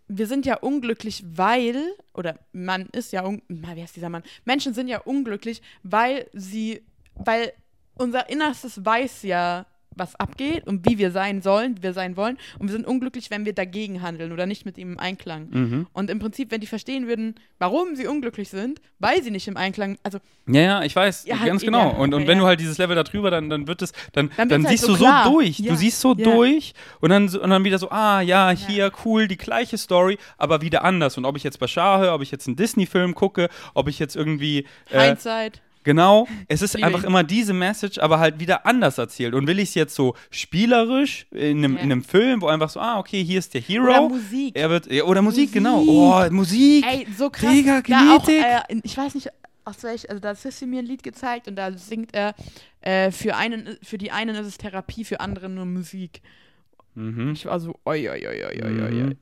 [0.08, 4.24] wir sind ja unglücklich, weil, oder man ist ja, wie heißt dieser Mann?
[4.45, 6.84] Menschen sind ja unglücklich, weil sie,
[7.14, 7.53] weil
[7.95, 9.66] unser Innerstes weiß ja,
[9.98, 12.38] was abgeht und wie wir sein sollen, wie wir sein wollen.
[12.60, 15.48] Und wir sind unglücklich, wenn wir dagegen handeln oder nicht mit ihm im Einklang.
[15.50, 15.88] Mhm.
[15.93, 19.58] Und im Prinzip, wenn die verstehen würden, warum sie unglücklich sind, weil sie nicht im
[19.58, 21.89] Einklang, also Ja, ja, ich weiß, Ja, ganz ja, genau.
[21.91, 22.43] und, und okay, wenn ja.
[22.43, 24.84] du halt dieses Level da drüber, dann, dann wird es, dann, Dann dann, halt siehst
[24.86, 25.32] so du so klar.
[25.32, 25.60] durch.
[25.60, 26.24] Ja, Du siehst so ja.
[26.24, 30.18] durch und dann, so- und dann wieder so, ah, ja, hier, cool, die gleiche Story,
[30.38, 31.18] aber wieder anders.
[31.18, 34.16] Und ob ich jetzt Bashar höre, ob ich jetzt einen Disney-Film gucke, ob ich jetzt
[34.16, 34.66] irgendwie.
[34.91, 35.62] Äh, Hindsight.
[35.88, 39.34] Genau, es ist einfach immer diese Message, aber halt wieder anders erzählt.
[39.34, 41.80] Und will ich es jetzt so spielerisch in einem, Ja.
[41.82, 43.86] in einem Film, wo einfach so, ah, okay, hier ist der Hero.
[43.86, 44.52] Oder Musik.
[44.58, 45.78] Er wird, oder Musik, genau.
[45.82, 46.32] Musik.
[46.32, 46.86] Oh, Musik.
[46.86, 47.50] Ey, so krass.
[47.54, 49.30] Digga, da auch, äh, ich weiß nicht,
[49.64, 52.36] aus welch, also da hat Sissy mir ein Lied gezeigt und da singt er,
[52.82, 56.22] äh, für, einen, für die einen ist es Therapie, für andere nur Musik.
[56.96, 57.32] Mhm.
[57.32, 58.92] Ich war so, oi, oi, oi, oi, oi, oi.
[58.92, 59.16] Mhm.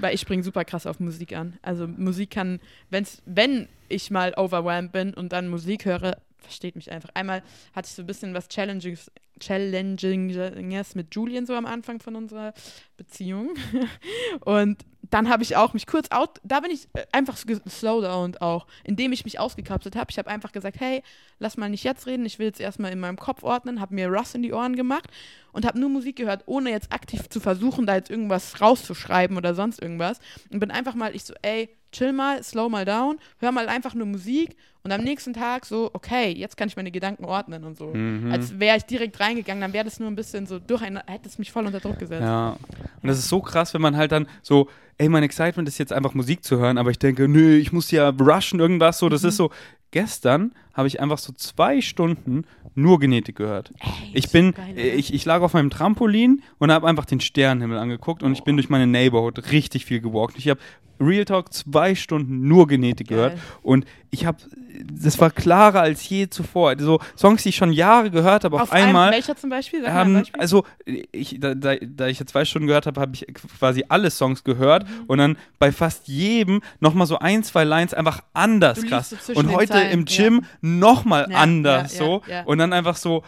[0.00, 1.58] Weil ich springe super krass auf Musik an.
[1.62, 6.90] Also Musik kann, wenn's, wenn ich mal overwhelmed bin und dann Musik höre, versteht mich
[6.90, 7.10] einfach.
[7.14, 7.42] Einmal
[7.74, 12.54] hatte ich so ein bisschen was Challenges, Challenginges mit Julian so am Anfang von unserer
[12.96, 13.54] Beziehung.
[14.44, 18.66] Und dann habe ich auch mich kurz out, da bin ich äh, einfach slowdown auch,
[18.84, 20.10] indem ich mich ausgekapselt habe.
[20.10, 21.02] Ich habe einfach gesagt, hey,
[21.38, 24.08] lass mal nicht jetzt reden, ich will jetzt erstmal in meinem Kopf ordnen, habe mir
[24.08, 25.10] Russ in die Ohren gemacht
[25.52, 29.54] und habe nur Musik gehört, ohne jetzt aktiv zu versuchen, da jetzt irgendwas rauszuschreiben oder
[29.54, 30.18] sonst irgendwas.
[30.50, 33.94] Und bin einfach mal, ich so, ey, chill mal, slow mal down, hör mal einfach
[33.94, 37.76] nur Musik und am nächsten Tag so, okay, jetzt kann ich meine Gedanken ordnen und
[37.76, 37.86] so.
[37.86, 38.30] Mhm.
[38.30, 41.38] Als wäre ich direkt reingegangen, dann wäre das nur ein bisschen so durch hätte es
[41.38, 42.22] mich voll unter Druck gesetzt.
[42.22, 42.56] Ja.
[43.02, 44.68] Und das ist so krass, wenn man halt dann so,
[44.98, 47.90] ey, mein Excitement ist jetzt einfach Musik zu hören, aber ich denke, nö, ich muss
[47.90, 49.28] ja rushen irgendwas, so, das Mhm.
[49.28, 49.50] ist so.
[49.90, 53.72] Gestern habe ich einfach so zwei Stunden nur Genetik gehört.
[53.80, 57.78] Ey, Ich bin, geil, ich, ich lag auf meinem Trampolin und habe einfach den Sternenhimmel
[57.78, 60.36] angeguckt und ich bin durch meine Neighborhood richtig viel gewalkt.
[60.38, 60.60] Ich habe
[61.00, 63.16] Real Talk zwei Stunden nur Genetik Geil.
[63.16, 64.38] gehört und ich habe,
[64.84, 66.74] das war klarer als je zuvor.
[66.78, 69.12] So Songs, die ich schon Jahre gehört habe, auf, einem- einmal.
[69.12, 69.84] welcher zum Beispiel?
[69.86, 70.40] Ähm, Beispiel.
[70.40, 70.64] also,
[71.12, 73.26] ich, da, da, da ich jetzt zwei Stunden gehört habe, habe ich
[73.58, 75.04] quasi alle Songs gehört Mhm.
[75.06, 79.14] und dann bei fast jedem nochmal so ein, zwei Lines einfach anders krass.
[79.26, 80.16] so und heute Zeilen, im ja.
[80.24, 82.22] Gym nochmal Ja, anders ja, so.
[82.26, 82.42] ja, ja.
[82.44, 83.22] Und dann einfach so,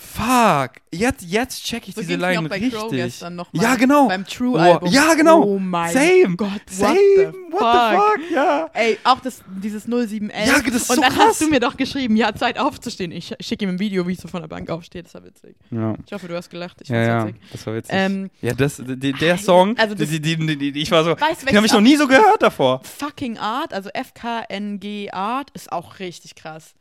[0.00, 2.98] fuck, jetzt, jetzt check ich so diese Line auch bei Crow richtig.
[2.98, 3.62] gestern noch mal.
[3.62, 4.06] Ja, genau.
[4.06, 4.88] Beim Oh, True-Album.
[4.92, 5.42] ja, genau.
[5.42, 6.36] Oh mein Same.
[6.36, 6.94] Gott, what Same.
[7.16, 8.30] the What the fuck?
[8.30, 8.70] Ja.
[8.74, 10.46] Ey, auch das, dieses 0711.
[10.46, 11.26] Ja, das ist Und so dann krass.
[11.30, 13.10] hast du mir doch geschrieben, ja, Zeit aufzustehen.
[13.10, 15.02] Ich schicke ihm ein Video, wie ich so von der Bank aufstehe.
[15.02, 15.56] Das war witzig.
[15.70, 15.94] Ja.
[16.06, 16.76] Ich hoffe, du hast gelacht.
[16.82, 17.50] Ich Ja, find's ja, witzig.
[17.52, 17.94] das war witzig.
[17.94, 21.02] Ähm, ja, das, die, der Song, also das- die, die, die, die, die, ich war
[21.02, 22.80] so, Weißt den habe ich noch nie so gehört davor.
[22.84, 26.74] Fucking Art, also FKNG Art, ist auch richtig krass.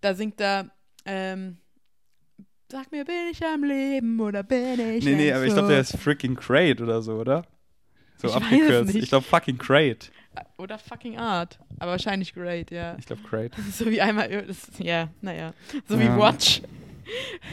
[0.00, 0.70] Da singt er,
[1.04, 1.56] ähm,
[2.68, 5.80] Sag mir, bin ich am Leben oder bin ich Nee, nee, aber ich glaube, der
[5.80, 7.44] ist freaking Crate oder so, oder?
[8.16, 8.94] So Ich abgekürzt.
[8.94, 10.10] Ich glaube, fucking Crate.
[10.58, 11.60] Oder fucking Art.
[11.78, 12.96] Aber wahrscheinlich great, ja.
[12.98, 13.52] Ich glaube, Crate.
[13.72, 15.52] So wie einmal, das, ja, naja.
[15.88, 16.18] So wie Ja.
[16.18, 16.62] Watch.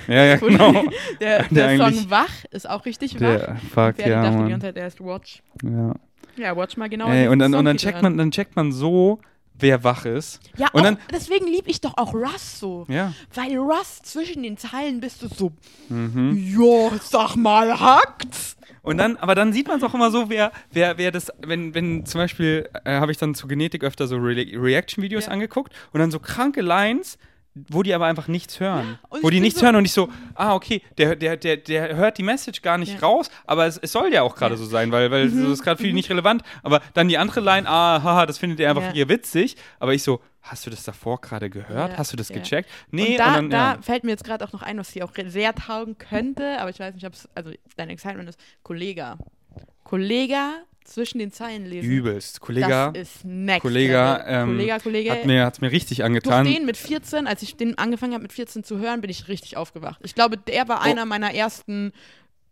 [0.07, 0.84] Ja, ja, genau.
[1.22, 3.20] Der, Der der, Song Wach ist auch richtig wach.
[3.20, 5.43] Der, fuck, Ferdi ja, dachte die ganze Zeit, er ist Watch.
[5.64, 5.93] Ja.
[6.38, 7.09] Ja, Watch mal genau.
[7.09, 8.03] Ey, und dann, und dann checkt an.
[8.03, 9.20] man, dann checkt man so,
[9.64, 10.39] wer wach ist.
[10.57, 12.86] Ja, und auch, dann- deswegen liebe ich doch auch Russ so.
[12.88, 13.14] Ja.
[13.34, 15.51] Weil Russ zwischen den Zeilen bist du so,
[15.89, 16.38] Mhm.
[16.38, 18.55] ja, sag mal, hackt's.
[18.84, 21.74] Und dann, aber dann sieht man es auch immer so, wer, wer, wer das, wenn,
[21.74, 25.32] wenn zum Beispiel, äh, habe ich dann zu Genetik öfter so Re Reaction-Videos Ja.
[25.32, 27.18] angeguckt und dann so kranke Lines,
[27.55, 28.97] wo die aber einfach nichts hören.
[29.09, 31.95] und wo die nichts so- hören und ich so, ah, okay, der, der, der, der
[31.95, 32.99] hört die Message gar nicht Ja.
[32.99, 34.59] raus, aber es, es soll ja auch gerade Ja.
[34.59, 36.41] so sein, weil, weil Mhm, so ist gerade für ihn nicht relevant.
[36.63, 38.91] Aber dann die andere Line, ah, haha, das findet ihr einfach Ja.
[38.93, 39.55] hier witzig.
[39.79, 41.91] Aber ich so, hast du das davor gerade gehört?
[41.91, 42.35] Ja, Hast du das ja.
[42.37, 42.69] gecheckt?
[42.91, 43.81] Nee, und da, dann, da ja.
[43.81, 46.79] fällt mir jetzt gerade auch noch ein, was hier auch sehr taugen könnte, aber ich
[46.79, 49.17] weiß nicht, ob es, also dein Excitement ist, Kollega.
[49.83, 50.53] Kollega
[50.86, 51.89] zwischen den Zeilen lesen.
[51.89, 52.39] übelst.
[52.41, 54.25] Kollega Das ist next Kollega, level.
[54.34, 55.11] ähm, Kollega, Kollege.
[55.11, 56.45] hat mir, hat's mir richtig durch angetan.
[56.45, 59.57] den mit 14, als ich den angefangen habe mit 14 zu hören, bin ich richtig
[59.57, 59.99] aufgewacht.
[60.03, 60.67] Ich glaube, der Oh.
[60.69, 61.91] war einer meiner ersten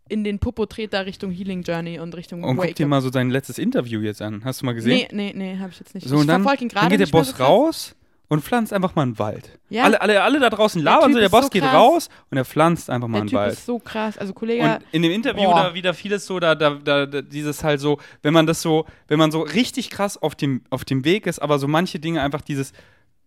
[0.08, 3.58] in den Popo-Treter Richtung Healing Journey und Richtung Und guck dir mal so sein letztes
[3.58, 4.44] Interview jetzt an.
[4.44, 5.06] Hast du mal gesehen?
[5.12, 6.06] Nee, nee, nee, habe ich jetzt nicht.
[6.06, 7.94] So, und ich dann, ihn dann gerade geht der Boss so raus
[8.32, 9.58] und pflanzt einfach mal einen Wald.
[9.68, 9.84] Ja.
[9.84, 11.74] Alle, alle, alle da draußen Der labern Typ so, der Boss so geht krass.
[11.74, 13.52] raus und er pflanzt einfach mal Der einen Typ Wald.
[13.52, 14.16] ist so krass.
[14.16, 15.64] Also Kollege, Und in dem Interview Boah.
[15.64, 19.18] da wieder vieles so, da, da, da, dieses halt so, wenn man das so, wenn
[19.18, 22.40] man so richtig krass auf dem, auf dem Weg ist, aber so manche Dinge einfach
[22.40, 22.72] dieses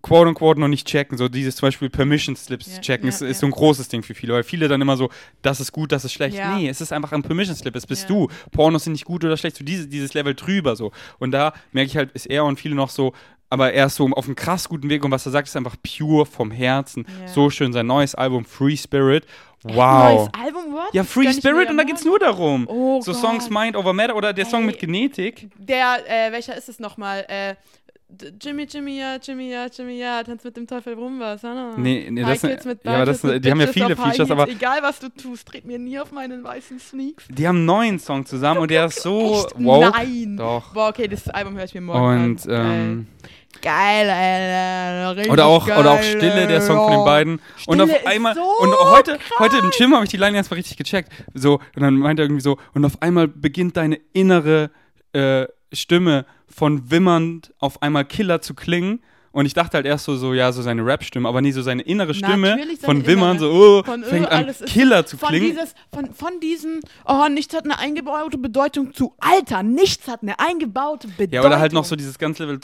[0.01, 3.21] quote unquote noch nicht checken, so dieses zum Beispiel Permission Slips Ja, checken, ja, ist,
[3.21, 3.27] ja.
[3.27, 5.09] ist so ein großes Ding für viele, weil viele dann immer so,
[5.41, 6.37] das ist gut, das ist schlecht.
[6.37, 6.55] Ja.
[6.55, 8.07] Nee, es ist einfach ein Permission Slip, es bist Ja.
[8.09, 8.27] du.
[8.51, 10.91] Pornos sind nicht gut oder schlecht, so diese, dieses Level drüber so.
[11.17, 13.13] Und da merke ich halt, ist er und viele noch so,
[13.55, 15.77] aber er ist so auf einem krass guten Weg und was er sagt, ist einfach
[15.81, 17.05] pure vom Herzen.
[17.21, 17.27] Ja.
[17.29, 19.25] So schön, sein neues Album Free Spirit.
[19.63, 20.29] Neues Wow.
[20.39, 20.93] Album, what?
[20.93, 22.09] Ja, Free Spirit und da geht's morgen.
[22.09, 22.67] nur darum.
[22.69, 23.21] Oh so Gott.
[23.21, 24.65] Songs Mind Over Matter oder der Song Ey.
[24.67, 25.49] mit Genetik.
[25.57, 27.25] Der, äh, welcher ist es nochmal?
[27.27, 27.55] Äh,
[28.41, 31.43] Jimmy, Jimmy, ja, Jimmy, ja, Jimmy, ja, tanz mit dem Teufel rum, was?
[31.43, 31.73] Ne?
[31.77, 34.47] Nee, nee, das- Kids mit ja, das- mit die haben ja viele auf Features, aber-
[34.49, 37.25] Egal, was du tust, tritt mir nie auf meinen weißen Sneaks.
[37.29, 39.53] Die haben einen neuen Song zusammen und der ist so Echt?
[39.57, 39.91] wow.
[39.95, 40.37] Nein.
[40.37, 40.73] Doch.
[40.73, 42.65] Boah, okay, das Album höre ich mir morgen Und an.
[42.71, 43.07] ähm,
[43.61, 45.31] Geil, Alter.
[45.31, 47.33] Oder auch geil, oder auch Stille, der Song von den beiden.
[47.35, 47.41] und
[47.77, 50.57] Stille auf ist einmal so und heute heute im Gym habe ich die Line erstmal
[50.57, 51.09] richtig gecheckt.
[51.33, 54.71] So und dann meint er irgendwie so und auf einmal beginnt deine innere
[55.15, 59.01] äh, Stimme von wimmernd auf einmal Killer zu klingen.
[59.31, 61.81] Und ich dachte halt erst so, so ja, so seine Rap-Stimme, aber nie so seine
[61.81, 65.27] innere Stimme Natürlich seine von Wimmern, so, oh, Von, äh, fängt an, Killer zu von
[65.27, 65.49] klingen.
[65.49, 70.39] Dieses, von, von diesem, oh, nichts hat eine eingebaute Bedeutung zu Alter, nichts hat eine
[70.39, 71.33] eingebaute Bedeutung.
[71.33, 72.59] Ja, oder halt noch so dieses ganze Level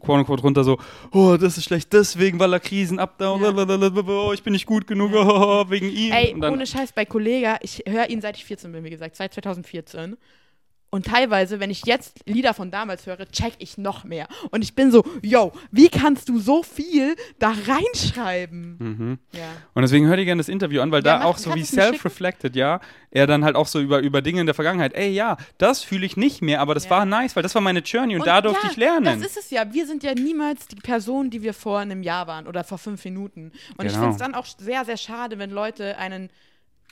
[0.00, 0.78] quote unquote runter so,
[1.12, 3.28] oh, das ist schlecht deswegen, weil er Krisen ab Ja.
[3.30, 6.10] oh, ich bin nicht gut genug, oh, wegen ihm.
[6.10, 9.14] Ey, dann, ohne Scheiß bei Kollega, ich höre ihn seit ich 14 bin, wie gesagt,
[9.14, 10.16] seit 2014.
[10.96, 14.26] Und teilweise, wenn ich jetzt Lieder von damals höre, check ich noch mehr.
[14.50, 18.76] Und ich bin so, yo, wie kannst du so viel da reinschreiben?
[18.78, 19.18] Mhm.
[19.32, 19.44] Ja.
[19.74, 22.56] Und deswegen hör dir gerne das Interview an, weil Ja, da auch so wie self-reflected,
[22.56, 22.80] ja,
[23.10, 26.04] er dann halt auch so über, über Dinge in der Vergangenheit, ey, ja, das fühle
[26.06, 26.90] ich nicht mehr, aber das Ja.
[26.90, 29.04] war nice, weil das war meine Journey und, da durfte ich lernen.
[29.04, 29.72] Das ist es ja.
[29.72, 33.04] Wir sind ja niemals die Person, die wir vor einem Jahr waren oder vor fünf
[33.04, 33.52] Minuten.
[33.76, 33.98] Und ich Genau.
[34.04, 36.30] finde es dann auch sehr, sehr schade, wenn Leute einen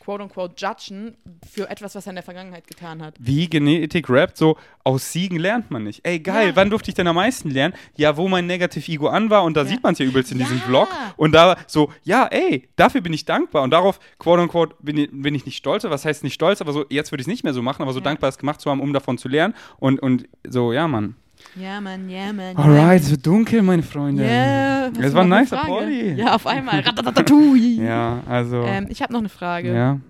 [0.05, 1.17] quote-unquote judgen
[1.51, 3.15] für etwas, was er in der Vergangenheit getan hat.
[3.19, 6.01] wie Genetik rappt, so aus Siegen lernt man nicht.
[6.07, 6.57] Ey, geil, Ja.
[6.57, 7.75] wann durfte ich denn am meisten lernen?
[7.97, 9.69] Ja, wo mein Negative Ego an war und da Ja.
[9.69, 10.65] sieht man es ja übelst in diesem Ja.
[10.65, 10.89] Vlog.
[11.17, 13.63] Und da so, ja, ey, dafür bin ich dankbar.
[13.63, 15.85] Und darauf, quote unquote, bin ich, bin ich nicht stolz.
[15.85, 17.93] Was heißt nicht stolz, aber so, jetzt würde ich es nicht mehr so machen, aber
[17.93, 19.55] so dankbar, es gemacht zu haben, um davon zu lernen.
[19.79, 21.17] Und, und so, ja, Mann.
[21.57, 22.57] Ja, Mann, ja, Mann.
[22.57, 24.25] Alright, es wird dunkel, meine Freunde.
[24.25, 25.57] Ja, Es war ein nicer?
[25.59, 26.13] Party.
[26.15, 26.83] Ja, auf einmal.
[27.81, 28.63] Ja, also.
[28.65, 29.73] Ähm, ich habe noch eine Frage.
[29.75, 30.01] ja.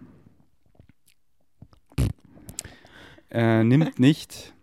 [3.30, 4.54] Äh, nimmt nicht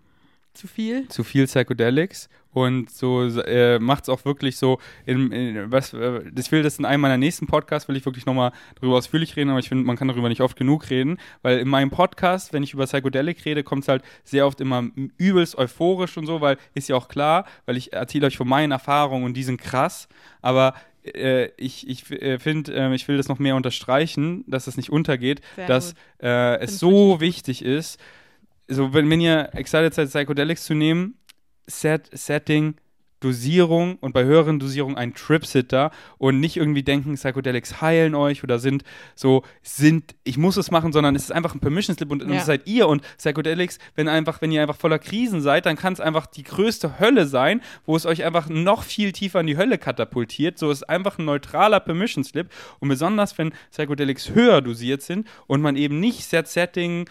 [0.54, 1.08] Zu viel?
[1.10, 6.22] zu viel Psychedelics und so äh, macht es auch wirklich so in, in was äh,
[6.38, 9.50] ich will das in einem meiner nächsten Podcasts will ich wirklich nochmal darüber ausführlich reden,
[9.50, 12.64] aber ich finde, man kann darüber nicht oft genug reden, weil in meinem Podcast, wenn
[12.64, 14.84] ich über Psychedelic rede, kommt es halt sehr oft immer
[15.18, 18.72] übelst euphorisch und so, weil ist ja auch klar, weil ich erzähle euch von meinen
[18.72, 20.08] Erfahrungen und die sind krass,
[20.42, 20.74] aber
[21.04, 24.90] äh, ich, ich äh, finde, äh, ich will das noch mehr unterstreichen, dass es nicht
[24.90, 28.00] untergeht, Sehr dass äh, es so wichtig ist,
[28.68, 31.16] so wenn, wenn ihr excited seid, Psychedelics zu nehmen,
[31.68, 32.76] Set, Setting,
[33.22, 38.58] Dosierung und bei höheren Dosierungen ein Trip-Sitter und nicht irgendwie denken, Psychedelics heilen euch oder
[38.58, 38.84] sind
[39.14, 42.38] so, sind, ich muss es machen, sondern es ist einfach ein Permission-Slip und, und Ja.
[42.38, 45.94] das seid ihr und Psychedelics, wenn einfach, wenn ihr einfach voller Krisen seid, dann kann
[45.94, 49.58] es einfach die größte Hölle sein, wo es euch einfach noch viel tiefer in die
[49.58, 50.58] Hölle katapultiert.
[50.58, 52.50] So ist einfach ein neutraler Permission-Slip
[52.80, 57.08] und besonders, wenn Psychedelics höher dosiert sind und man eben nicht Set-Setting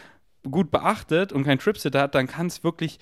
[0.50, 2.98] gut beachtet und kein Trip-Sitter hat, dann kann es wirklich,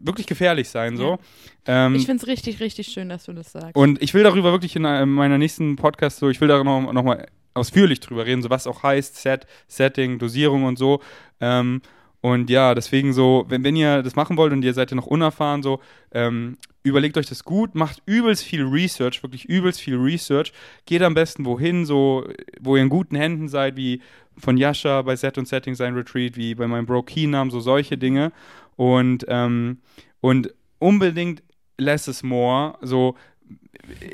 [0.00, 0.96] wirklich gefährlich sein.
[0.96, 1.18] So.
[1.66, 3.76] Ähm, Ich finde es richtig, richtig schön, dass du das sagst.
[3.76, 6.92] und ich will darüber wirklich in äh, meiner nächsten Podcast so, ich will da noch,
[6.92, 11.00] noch mal ausführlich drüber reden, so was auch heißt, Set, Setting, Dosierung und so.
[11.40, 11.82] Ähm,
[12.20, 15.06] und ja, deswegen so, wenn, wenn ihr das machen wollt und ihr seid ja noch
[15.06, 15.80] unerfahren, so,
[16.12, 20.52] ähm, überlegt euch das gut, macht übelst viel Research, wirklich übelst viel Research.
[20.86, 22.24] Geht am besten wohin, so,
[22.60, 24.00] wo ihr in guten Händen seid, wie
[24.38, 27.98] von Yasha bei Set und Setting sein Retreat, wie bei meinem Bro Keenam, so solche
[27.98, 28.32] Dinge.
[28.82, 29.78] Und, ähm,
[30.20, 31.40] und unbedingt
[31.78, 33.14] less is more, so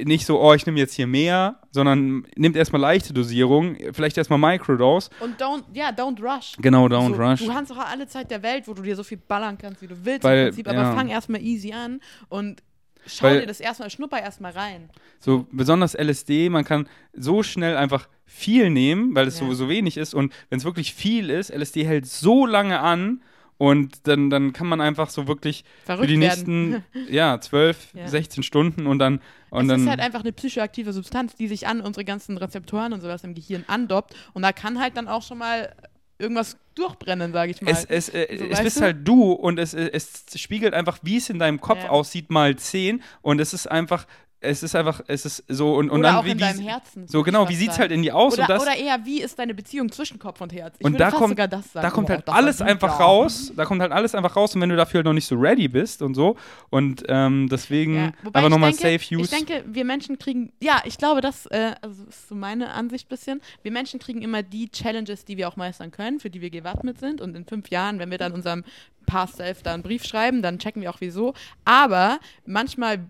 [0.05, 4.39] nicht so, oh, ich nehme jetzt hier mehr, sondern nehmt erstmal leichte Dosierung, vielleicht erstmal
[4.39, 5.09] Microdose.
[5.21, 6.53] Und don't, ja, don't rush.
[6.61, 7.41] Genau, don't so, rush.
[7.47, 9.87] Du hast doch alle Zeit der Welt, wo du dir so viel ballern kannst, wie
[9.87, 10.95] du willst Weil, im Prinzip, aber ja.
[10.95, 12.63] fang erstmal easy an und
[13.07, 14.91] schau Weil- dir das erstmal, schnupper erstmal rein.
[15.19, 19.47] So besonders LSD, man kann so schnell einfach viel nehmen, weil es Ja.
[19.47, 20.13] so, so wenig ist.
[20.13, 23.23] Und wenn es wirklich viel ist, LSD hält so lange an
[23.59, 26.71] und dann, dann kann man einfach so wirklich Verrückt für die werden.
[26.71, 28.09] nächsten ja, 12, Ja.
[28.09, 29.21] 16 Stunden und dann.
[29.51, 32.93] Und es dann ist halt einfach eine psychoaktive Substanz, die sich an unsere ganzen Rezeptoren
[32.93, 34.15] und sowas im Gehirn andoppt.
[34.33, 35.75] Und da kann halt dann auch schon mal
[36.21, 37.71] irgendwas durchbrennen, sage ich mal.
[37.71, 38.81] es, es, äh, So, es bist du?
[38.83, 41.91] halt du und es, äh, es spiegelt einfach, wie es in deinem Kopf Ja.
[41.91, 44.07] aussieht, mal 10 und es ist einfach,
[44.41, 47.09] es ist einfach, es ist so und, und oder dann auch wie, in deinem Herzen.
[47.09, 47.83] so genau, wie sieht es sagen.
[47.83, 50.41] halt in dir aus Oder, und das oder eher, wie ist deine Beziehung zwischen Kopf
[50.41, 50.77] und Herz?
[50.79, 51.83] Ich Und würde da fast kommt- sogar das sagen.
[51.85, 53.53] da kommt halt alles einfach raus.
[53.57, 55.67] Da kommt halt alles einfach raus und wenn du dafür halt noch nicht so ready
[55.67, 56.37] bist und so.
[56.71, 58.13] Und ähm, deswegen Ja,
[58.43, 59.23] ich nochmal Safe Use.
[59.23, 63.07] Ich denke, wir Menschen kriegen, ja, ich glaube, das äh, also ist so meine Ansicht
[63.07, 63.41] ein bisschen.
[63.63, 66.99] Wir Menschen kriegen immer die Challenges, die wir auch meistern können, für die wir gewappnet
[67.01, 67.21] sind.
[67.21, 68.63] Und in fünf Jahren, wenn wir dann unserem
[69.07, 71.35] Past Self da einen Brief schreiben, dann checken wir auch wieso.
[71.65, 73.01] Aber manchmal,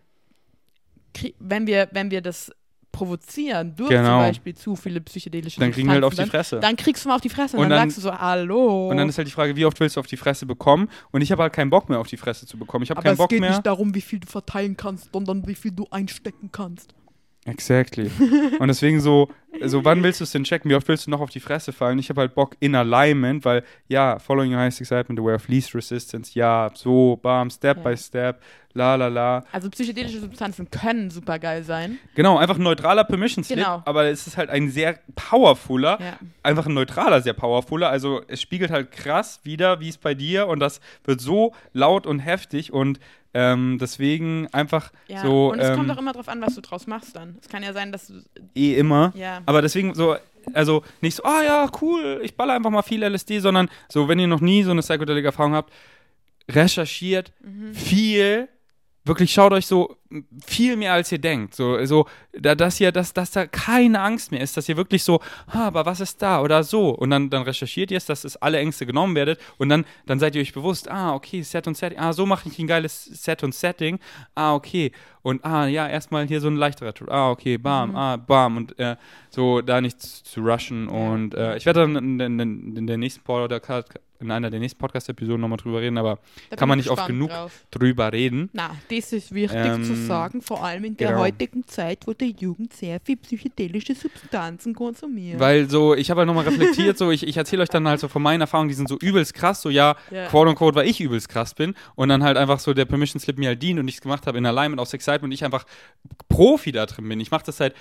[1.39, 2.51] wenn wir, wenn wir das
[2.91, 4.19] provozieren durch Genau.
[4.19, 6.57] zum Beispiel zu viele psychedelische dann kriegen wir halt auf die Fresse.
[6.57, 8.19] dann, dann kriegst du mal auf die Fresse und, Und dann, dann- sagst du so,
[8.19, 8.89] hallo.
[8.89, 10.89] und dann ist halt die Frage, wie oft willst du auf die Fresse bekommen?
[11.11, 12.83] Und ich habe halt keinen Bock mehr auf die Fresse zu bekommen.
[12.85, 13.51] Ich habe keinen es Bock geht mehr.
[13.51, 16.95] nicht darum, wie viel du verteilen kannst, sondern wie viel du einstecken kannst.
[17.49, 18.11] Exactly.
[18.59, 19.31] Und deswegen so,
[19.65, 20.71] so, wann willst du es denn checken?
[20.71, 21.99] Wie oft willst du noch auf die Fresse fallen?
[21.99, 25.49] Ich habe halt Bock in Alignment, weil ja, following your highest excitement, the way of
[25.49, 27.83] least resistance, ja, so, bam, step Ja.
[27.83, 28.43] by step,
[28.75, 29.45] la la la.
[29.51, 31.99] Also psychedelische Substanzen können super geil sein.
[32.15, 33.83] Genau, einfach ein neutraler Permission Slip, Genau.
[33.87, 36.19] aber es ist halt ein sehr powerfuler, Ja.
[36.43, 37.89] einfach ein neutraler, sehr powerfuler.
[37.89, 42.07] Also es spiegelt halt krass wieder, wie es bei dir und das wird so laut
[42.07, 43.01] und heftig und
[43.35, 46.61] ähm, deswegen einfach Ja, so und es ähm, kommt auch immer drauf an, was du
[46.61, 47.37] draus machst dann.
[47.41, 48.23] Es kann ja sein, dass du.
[48.55, 49.13] eh immer.
[49.15, 49.43] Ja.
[49.47, 50.17] Aber deswegen so,
[50.55, 54.19] also nicht so, ah ja, cool, ich baller einfach mal viel LSD, sondern so, wenn
[54.19, 55.73] ihr noch nie so eine Psychedelic-Erfahrung habt,
[56.51, 57.75] recherchiert Mhm.
[57.75, 58.49] viel,
[59.09, 59.97] wirklich schaut euch so
[60.47, 61.55] viel mehr als ihr denkt.
[61.55, 65.03] So, so da, dass ihr, dass, dass da keine Angst mehr ist, dass ihr wirklich
[65.05, 66.91] so, ah, aber was ist da oder so.
[66.91, 70.19] Und dann, dann recherchiert ihr es, dass es alle Ängste genommen werdet und dann, dann
[70.19, 73.05] seid ihr euch bewusst, ah, okay, Set und Setting, ah, so mache ich ein geiles
[73.05, 73.99] Set und Setting,
[74.35, 74.93] ah, okay.
[75.23, 77.11] Und ah, ja, erstmal hier so ein leichterer Tool.
[77.11, 77.97] Ah, okay, bam, Mhm.
[77.97, 78.57] ah, bam.
[78.57, 78.97] Und äh,
[79.29, 80.89] so da nichts zu rushen.
[80.89, 84.59] Und äh, ich werde dann in, in, in, in der nächsten Podcast, in einer der
[84.61, 86.19] nächsten Podcast-Episoden nochmal drüber reden, aber
[86.51, 87.53] Da Kann man ich nicht oft genug Drauf.
[87.71, 88.51] drüber reden.
[88.53, 91.21] Na, das ist wichtig Ähm, zu sagen, vor allem in der genau.
[91.21, 95.39] heutigen Zeit, wo die Jugend sehr viel psychedelische Substanzen konsumiert.
[95.39, 98.09] Weil so, ich habe halt nochmal reflektiert, so, ich, ich erzähle euch dann halt so
[98.09, 100.27] von meinen Erfahrungen, die sind so übelst krass, so ja, Ja.
[100.27, 103.39] quote unquote, weil ich übelst krass bin und dann halt einfach so der Permission Slip
[103.39, 105.65] mir halt dient und ich es gemacht habe in Alignment aus Excitement und ich einfach
[106.29, 107.21] Profi da drin bin.
[107.21, 107.75] Ich mache das seit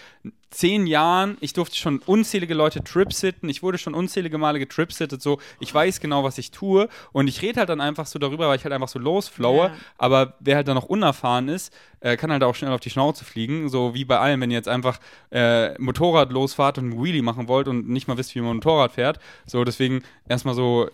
[0.50, 5.40] zehn Jahren, ich durfte schon unzählige Leute tripsitten, ich wurde schon unzählige Male getripsittet, so,
[5.60, 8.58] ich weiß genau, was ich tue und ich rede halt dann einfach so darüber, weil
[8.58, 9.72] ich halt einfach so losflowe, Ja.
[9.98, 13.24] aber wer halt dann noch unerfahren ist, äh, kann halt auch schnell auf die Schnauze
[13.24, 15.00] fliegen, so wie bei allem, wenn ihr jetzt einfach
[15.32, 18.56] äh, Motorrad losfahrt und einen Wheelie machen wollt und nicht mal wisst, wie man ein
[18.58, 20.90] Motorrad fährt, so deswegen erstmal so,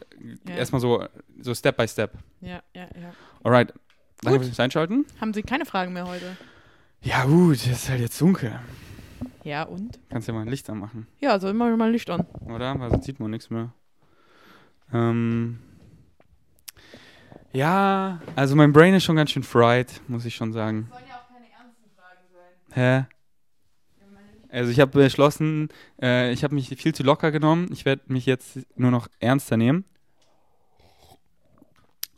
[0.48, 0.56] Ja.
[0.56, 1.04] erstmal so,
[1.40, 2.12] so Step by Step.
[2.42, 3.14] Ja, ja, ja.
[3.44, 3.74] Alright,
[4.22, 4.48] danke Gut.
[4.48, 5.06] fürs Einschalten.
[5.20, 6.38] Haben Sie keine Fragen mehr heute?
[7.02, 8.58] Ja gut, es ist halt jetzt dunkel.
[9.44, 10.00] Ja, und?
[10.10, 12.26] Kannst ja mal ein Licht anmachen, Ja, also immer mal Licht an.
[12.46, 12.80] oder?
[12.80, 13.74] Weil sonst sieht man nichts mehr.
[14.94, 15.60] Ähm,
[17.52, 20.88] ja, also mein Brain ist schon ganz schön fried, muss ich schon sagen.
[20.89, 23.06] Sollen ja auch keine ernsten Fragen sein.
[23.08, 23.14] Hä?
[24.54, 25.70] Also ich habe beschlossen,
[26.00, 27.70] äh, ich habe mich viel zu locker genommen.
[27.72, 29.84] Ich werde mich jetzt nur noch ernster nehmen.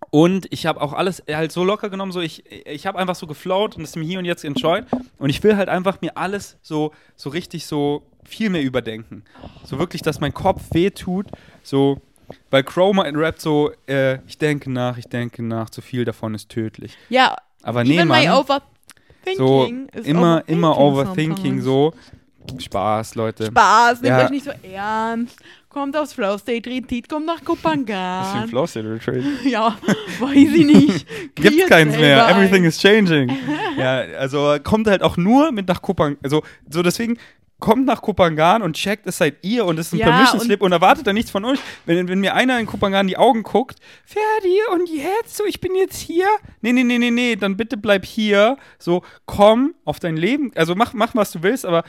[0.09, 3.25] Und ich habe auch alles halt so locker genommen, so ich, ich habe einfach so
[3.25, 4.85] geflowt und es mir hier und jetzt enjoyed.
[5.17, 9.23] Und ich will halt einfach mir alles so, so richtig so viel mehr überdenken.
[9.63, 11.27] So wirklich, dass mein Kopf wehtut.
[11.63, 12.01] So,
[12.49, 16.33] weil Chroma in Rap so, äh, ich denke nach, ich denke nach, zu viel davon
[16.35, 16.97] ist tödlich.
[17.09, 18.67] Ja, Aber nee, even Mann overthinking
[19.37, 21.63] so ist immer, immer overthinking overthinking, sometimes.
[21.65, 21.93] so.
[22.59, 23.47] Spaß, Leute.
[23.47, 24.23] Spaß, nehmt Ja.
[24.25, 25.39] euch nicht so ernst.
[25.67, 28.47] Kommt aufs Flow State Retreat, kommt nach Kopangan.
[28.47, 29.23] Flow State Retreat.
[29.43, 29.75] ja,
[30.19, 31.07] weiß ich nicht.
[31.35, 32.29] Gibt's Kreiert's keins mehr.
[32.29, 32.69] Everything ein.
[32.69, 33.29] is changing.
[33.77, 36.17] ja, also kommt halt auch nur mit nach Kopangan.
[36.23, 37.17] Also, so deswegen
[37.59, 40.45] kommt nach Kopangan und checkt, es seid ihr und es ist ein Ja, Permission und-
[40.45, 41.59] Slip und erwartet da nichts von euch.
[41.85, 45.73] Wenn, wenn mir einer in Kopangan die Augen guckt, Ferdi, und jetzt so, ich bin
[45.75, 46.27] jetzt hier.
[46.61, 48.57] Nee, nee, nee, nee, nee, dann bitte bleib hier.
[48.77, 50.51] So, komm auf dein Leben.
[50.55, 51.83] Also mach, mach was du willst, aber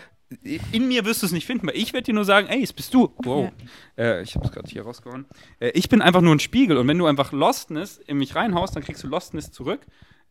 [0.72, 2.72] in mir wirst du es nicht finden, weil ich werde dir nur sagen, ey, es
[2.72, 3.12] bist du.
[3.18, 3.50] Wow.
[3.96, 5.24] Äh, ich habe es gerade hier rausgehauen.
[5.60, 8.74] Äh, ich bin einfach nur ein Spiegel und wenn du einfach Lostness in mich reinhaust,
[8.74, 9.80] dann kriegst du Lostness zurück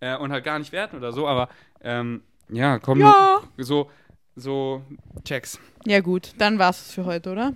[0.02, 1.48] äh, und halt gar nicht werten oder so, aber
[1.82, 3.40] ähm, ja, komm, Ja.
[3.58, 3.90] so,
[4.36, 4.82] so,
[5.24, 5.60] checks.
[5.86, 7.54] Ja gut, dann war's es für heute, oder?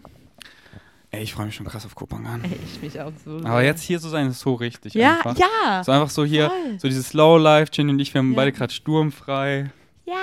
[1.11, 2.43] Ey, ich freue mich schon krass auf Kopangan.
[2.43, 3.37] Ey, ich mich auch so.
[3.37, 5.37] Aber jetzt hier zu sein, ist so richtig Ja, einfach.
[5.37, 5.83] ja.
[5.83, 6.79] So einfach so hier, Voll.
[6.79, 8.35] so dieses Slow Life, Jenny und ich, wir haben Ja.
[8.35, 9.71] beide gerade sturmfrei.
[10.05, 10.15] Ja.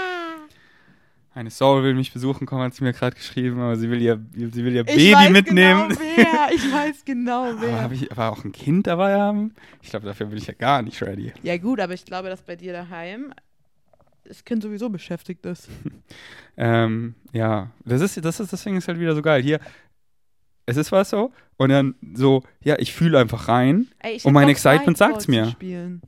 [1.35, 4.25] Eine Soul will mich besuchen kommen, hat sie mir gerade geschrieben, aber sie will ihr,
[4.35, 5.89] sie will ihr Ich Baby weiß mitnehmen.
[5.91, 6.49] Genau wer.
[6.55, 7.83] Ich weiß genau Aber wer.
[7.83, 9.55] habe ich aber auch ein Kind dabei haben?
[9.83, 11.33] Ich glaube, dafür bin ich ja gar nicht ready.
[11.43, 13.35] Ja gut, aber ich glaube, dass bei dir daheim
[14.29, 15.69] das Kind sowieso beschäftigt ist.
[16.59, 19.43] Ähm, ja, das ist, das ist, deswegen ist halt wieder so geil.
[19.43, 19.61] Hier,
[20.65, 23.89] es ist was so und dann so, ja, ich fühle einfach rein.
[23.99, 25.49] Ey, ich Und mein Excitement Spikeball sagt's mir.
[25.51, 26.01] Spielen.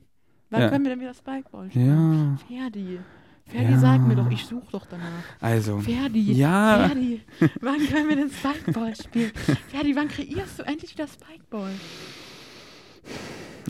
[0.49, 0.69] Wann Ja.
[0.69, 2.39] können wir denn wieder Spikeball spielen?
[2.49, 2.99] Ja, Ferdi.
[3.45, 3.77] Ferdi, Ja.
[3.77, 5.05] sag mir doch, ich suche doch danach.
[5.39, 6.31] also, Ferdi.
[6.33, 6.87] Ja.
[6.87, 7.21] Ferdi,
[7.61, 9.31] wann können wir denn Spikeball spielen?
[9.67, 11.73] Ferdi, wann kreierst du endlich wieder Spikeball?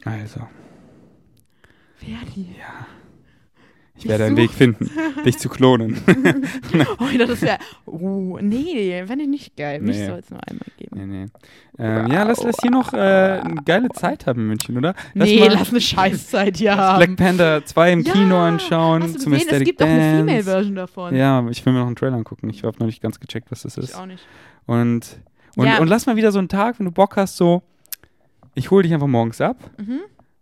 [0.05, 0.47] also,
[1.97, 2.55] Ferdi.
[2.57, 2.87] ja.
[3.99, 4.89] Ich Ich werde einen Weg finden,
[5.25, 5.97] dich zu klonen.
[6.99, 7.57] Oh, das wäre.
[7.85, 9.81] Uh, nee, fände ich nicht geil.
[9.81, 10.05] Mich Nee.
[10.07, 10.95] soll es nur einmal geben.
[10.97, 11.25] nee, nee.
[11.77, 14.93] Ähm, ja, lass, lass hier noch äh, eine geile Zeit haben in München, oder?
[15.13, 16.79] Lass nee, mal lass eine Scheißzeit hier Black
[17.09, 17.15] haben.
[17.15, 19.03] Panther 2 im Ja, Kino anschauen.
[19.03, 20.17] Hast du zum gesehen, es gibt auch eine Dance.
[20.25, 21.15] Female-Version davon.
[21.15, 22.49] Ja, ich will mir noch einen Trailer angucken.
[22.49, 23.95] Ich habe noch nicht ganz gecheckt, was das Ich ist.
[23.95, 24.25] auch nicht.
[24.65, 25.19] Und,
[25.57, 25.79] und, Ja.
[25.79, 27.63] und lass mal wieder so einen Tag, wenn du Bock hast, so,
[28.55, 29.99] ich hole dich einfach morgens ab Mhm.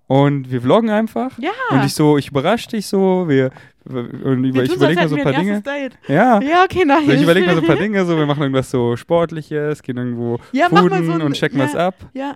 [0.08, 1.38] Und wir vloggen einfach.
[1.40, 1.52] Ja.
[1.72, 3.52] Und ich so, ich überrasche dich so, wir,
[3.86, 5.62] und über, ich überlege mir so ein paar Dinge.
[5.62, 5.98] Date.
[6.08, 6.42] Ja.
[6.42, 7.06] Ja, okay, nice.
[7.06, 9.98] So, ich überlege mir so ein paar Dinge, so, wir machen irgendwas so Sportliches, gehen
[9.98, 11.66] irgendwo Ja, fooden so ein- und checken ja.
[11.66, 11.96] was ab.
[12.14, 12.36] Ja,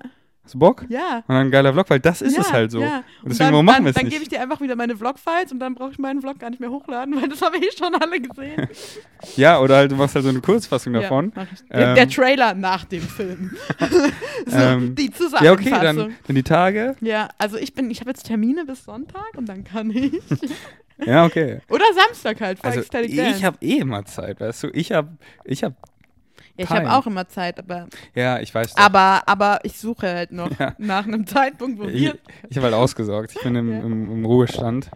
[0.52, 0.86] Hast du Bock?
[0.90, 1.18] ja.
[1.18, 2.82] Und dann ein geiler Vlog, weil das ist ja, es halt so.
[2.82, 2.88] Ja.
[2.88, 4.12] Und Und deswegen, dann, warum machen dann, wir es Dann nicht?
[4.14, 6.60] gebe ich dir einfach wieder meine Vlog-Files und dann brauche ich meinen Vlog gar nicht
[6.60, 8.68] mehr hochladen, weil das haben wir eh schon alle gesehen.
[9.38, 11.32] Ja, oder halt, du machst halt so eine Kurzfassung davon.
[11.36, 11.68] Ja, mach ich.
[11.70, 13.56] der, Ähm, der Trailer nach dem Film.
[14.48, 15.54] so, Ähm, die Ja, Zusammenfassung.
[15.54, 16.96] okay, dann, dann die Tage.
[17.02, 20.12] Ja, also ich bin, ich habe jetzt Termine bis Sonntag und dann kann ich.
[21.06, 21.62] Ja, okay.
[21.70, 24.68] Oder Samstag halt, Also ich habe eh immer Zeit, weißt du?
[24.74, 25.10] Ich habe
[25.46, 25.74] ich hab
[26.58, 28.74] Ja, ich habe auch immer Zeit, aber, Ja, ich weiß.
[28.76, 28.84] doch.
[28.84, 30.74] aber, aber ich suche halt noch Ja.
[30.78, 32.18] nach einem Zeitpunkt, wo ich wir.
[32.50, 33.32] ich habe halt ausgesorgt.
[33.36, 33.80] Ich bin im, Ja.
[33.80, 34.92] im, im Ruhestand.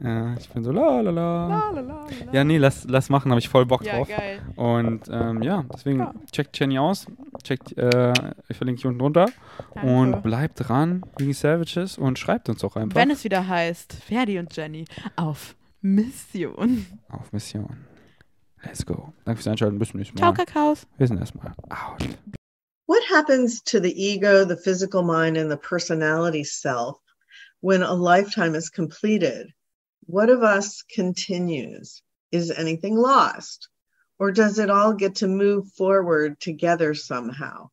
[0.00, 0.34] Ja.
[0.38, 2.06] Ich bin so la la la.
[2.32, 4.08] Ja, nee, lass, lass machen, habe ich voll Bock Ja, drauf.
[4.08, 4.38] geil.
[4.54, 7.06] Und ähm, ja, deswegen checkt Jenny aus.
[7.42, 8.12] Checkt, äh,
[8.48, 9.26] ich verlinke hier unten drunter.
[9.74, 9.90] Danke.
[9.92, 14.38] Und bleibt dran wegen Savages und schreibt uns auch einfach Wenn es wieder heißt, Ferdi
[14.38, 14.84] und Jenny
[15.16, 16.86] auf Mission.
[17.08, 17.76] auf Mission.
[18.64, 19.12] Let's go.
[19.24, 19.78] Danke fürs Einschalten.
[19.78, 20.44] Bis zum nächsten Ciao, Mal.
[20.44, 20.86] Kakaos.
[20.98, 22.02] Wir sind erstmal out.
[22.86, 26.98] What happens to the ego, the physical mind, and the personality self
[27.60, 29.52] when a lifetime is completed?
[30.06, 32.02] What of us continues?
[32.32, 33.68] Is anything lost?
[34.18, 37.70] Or does it all get to move forward together somehow?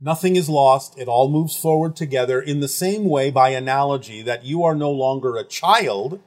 [0.00, 0.98] Nothing is lost.
[0.98, 4.90] It all moves forward together in the same way by analogy that you are no
[4.90, 6.20] longer a child,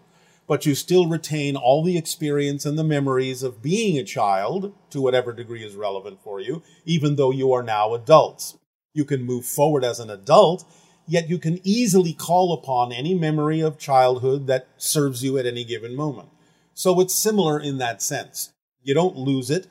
[0.47, 5.01] but you still retain all the experience and the memories of being a child to
[5.01, 8.57] whatever degree is relevant for you, even though you are now adults.
[8.93, 10.65] You can move forward as an adult,
[11.07, 15.63] yet you can easily call upon any memory of childhood that serves you at any
[15.63, 16.29] given moment.
[16.73, 18.51] So it's similar in that sense.
[18.81, 19.67] You don't lose it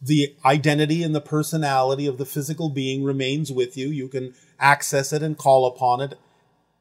[0.00, 3.88] the identity and the personality of the physical being remains with you.
[3.88, 6.18] You can access it and call upon it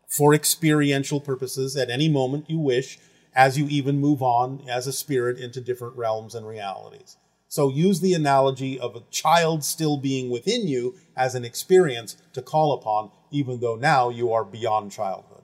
[0.10, 2.99] for experiential purposes at any moment you wish,
[3.36, 7.15] as you even move on as a spirit into different realms and realities.
[7.48, 12.41] So use the analogy of a child still being within you as an experience to
[12.41, 15.44] call upon, even though now you are beyond childhood.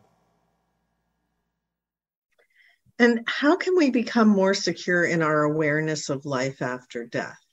[2.98, 7.45] And how can we become more secure in our awareness of life after death?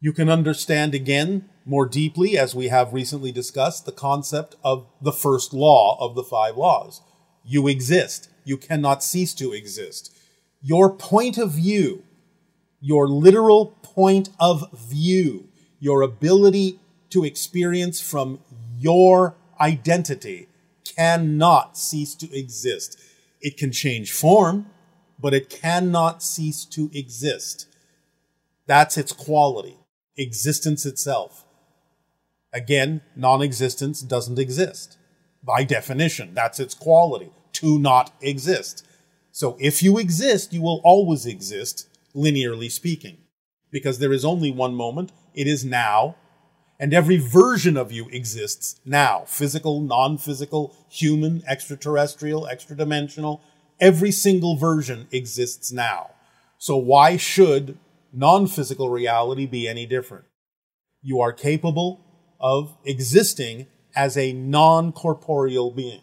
[0.00, 5.12] You can understand again more deeply, as we have recently discussed, the concept of the
[5.12, 7.02] first law of the five laws.
[7.44, 8.30] You exist.
[8.44, 10.16] You cannot cease to exist.
[10.62, 12.04] Your point of view,
[12.80, 15.48] your literal point of view,
[15.78, 18.40] your ability to experience from
[18.78, 20.48] your identity
[20.84, 22.98] cannot cease to exist.
[23.42, 24.66] It can change form,
[25.18, 27.66] but it cannot cease to exist.
[28.66, 29.76] That's its quality,
[30.16, 31.44] existence itself.
[32.52, 34.98] Again, non existence doesn't exist.
[35.42, 38.86] By definition, that's its quality, to not exist.
[39.32, 43.18] So if you exist, you will always exist, linearly speaking,
[43.70, 46.16] because there is only one moment, it is now,
[46.78, 53.42] and every version of you exists now physical, non physical, human, extraterrestrial, extra dimensional.
[53.78, 56.10] Every single version exists now.
[56.58, 57.78] So why should
[58.12, 60.24] non physical reality be any different?
[61.02, 62.04] You are capable
[62.38, 66.02] of existing as a non corporeal being.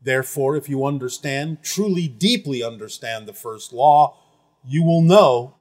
[0.00, 4.16] Therefore, if you understand, truly deeply understand the first law,
[4.64, 5.56] you will know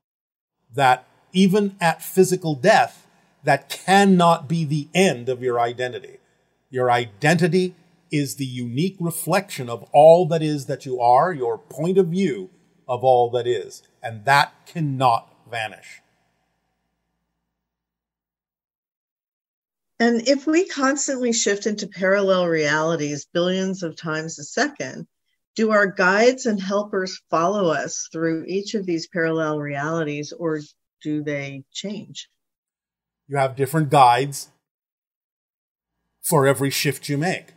[0.74, 3.08] that even at physical death,
[3.44, 6.18] that cannot be the end of your identity.
[6.70, 7.76] Your identity
[8.12, 12.50] is the unique reflection of all that is that you are, your point of view
[12.88, 16.02] of all that is, and that cannot vanish.
[20.00, 25.08] And if we constantly shift into parallel realities billions of times a second,
[25.56, 30.60] do our guides and helpers follow us through each of these parallel realities or
[31.02, 32.30] do they change?
[33.28, 34.50] You have different guides
[36.22, 37.54] for every shift you make.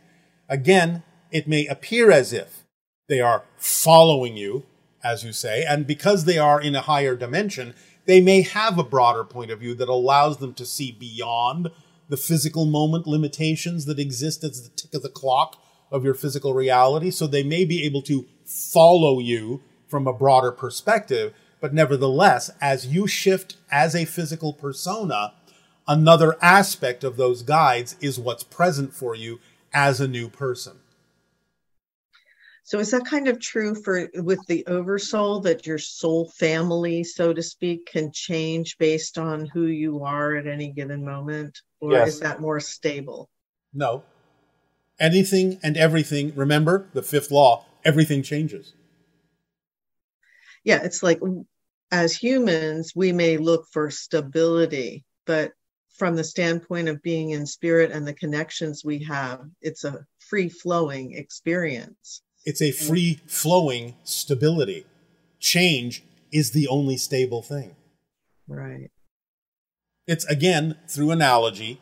[0.49, 2.63] Again, it may appear as if
[3.07, 4.65] they are following you,
[5.03, 7.73] as you say, and because they are in a higher dimension,
[8.05, 11.69] they may have a broader point of view that allows them to see beyond
[12.09, 15.61] the physical moment limitations that exist as the tick of the clock
[15.91, 17.09] of your physical reality.
[17.09, 22.87] So they may be able to follow you from a broader perspective, but nevertheless, as
[22.87, 25.33] you shift as a physical persona,
[25.87, 29.39] another aspect of those guides is what's present for you
[29.73, 30.80] as a new person.
[32.71, 37.33] So is that kind of true for with the oversoul that your soul family, so
[37.33, 41.59] to speak, can change based on who you are at any given moment?
[41.81, 42.07] Or Yes.
[42.07, 43.29] is that more stable?
[43.73, 44.03] No.
[45.01, 48.71] Anything and everything, remember the fifth law, everything changes.
[50.63, 51.19] Yeah, it's like
[51.91, 55.51] as humans, we may look for stability, but
[55.97, 60.47] from the standpoint of being in spirit and the connections we have, it's a free
[60.47, 62.21] flowing experience.
[62.45, 64.85] It's a free flowing stability.
[65.39, 67.75] Change is the only stable thing.
[68.47, 68.89] Right.
[70.07, 71.81] It's again, through analogy,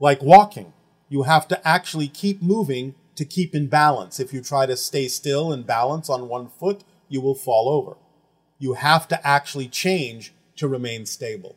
[0.00, 0.72] like walking.
[1.08, 4.18] You have to actually keep moving to keep in balance.
[4.18, 7.96] If you try to stay still and balance on one foot, you will fall over.
[8.58, 11.56] You have to actually change to remain stable.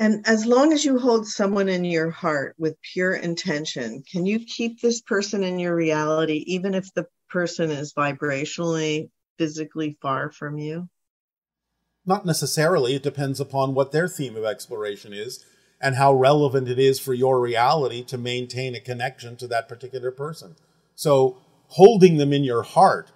[0.00, 4.38] And as long as you hold someone in your heart with pure intention, can you
[4.38, 10.56] keep this person in your reality even if the person is vibrationally, physically far from
[10.56, 10.88] you?
[12.06, 12.94] Not necessarily.
[12.94, 15.44] It depends upon what their theme of exploration is
[15.82, 20.10] and how relevant it is for your reality to maintain a connection to that particular
[20.10, 20.56] person.
[20.94, 21.36] So,
[21.68, 23.12] holding them in your heart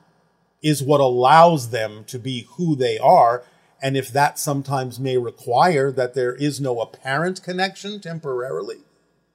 [0.62, 3.42] is what allows them to be who they are
[3.84, 8.78] and if that sometimes may require that there is no apparent connection temporarily,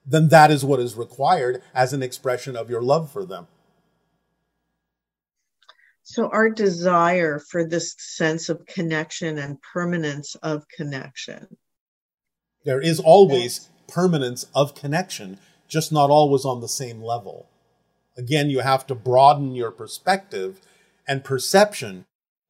[0.04, 3.46] then that is what is required as an expression of your love for them.
[6.02, 11.58] So, our desire for this sense of connection and permanence of connection.
[12.66, 17.48] There is always permanence of connection, just not always on the same level.
[18.18, 20.60] Again, you have to broaden your perspective
[21.08, 22.06] and perception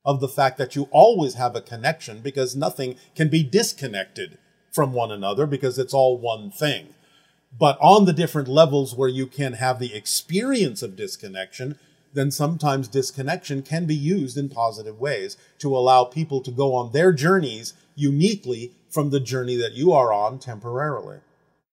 [0.06, 4.38] of the fact that you always have a connection because nothing can be disconnected
[4.72, 6.94] from one another because it's all one thing.
[7.58, 11.78] But on the different levels where you can have the experience of disconnection,
[12.14, 16.92] then sometimes disconnection can be used in positive ways to allow people to go on
[16.92, 21.18] their journeys uniquely from the journey that you are on temporarily.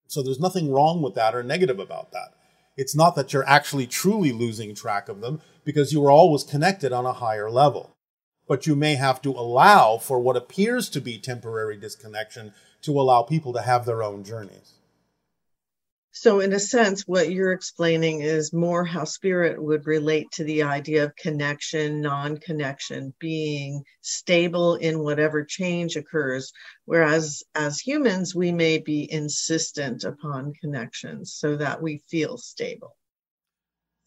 [0.08, 2.34] So there's nothing wrong with that or negative about that.
[2.78, 6.92] It's not that you're actually truly losing track of them because you are always connected
[6.92, 7.95] on a higher level
[8.48, 13.24] but you may have to allow for what appears to be temporary disconnection to allow
[13.24, 14.74] people to have their own journeys.
[16.18, 20.64] So, in a sense, what you're explaining is more how spirit would relate to the
[20.64, 26.54] idea of connection, non connection, being stable in whatever change occurs.
[26.86, 32.96] Whereas as humans, we may be insistent upon connections so that we feel stable.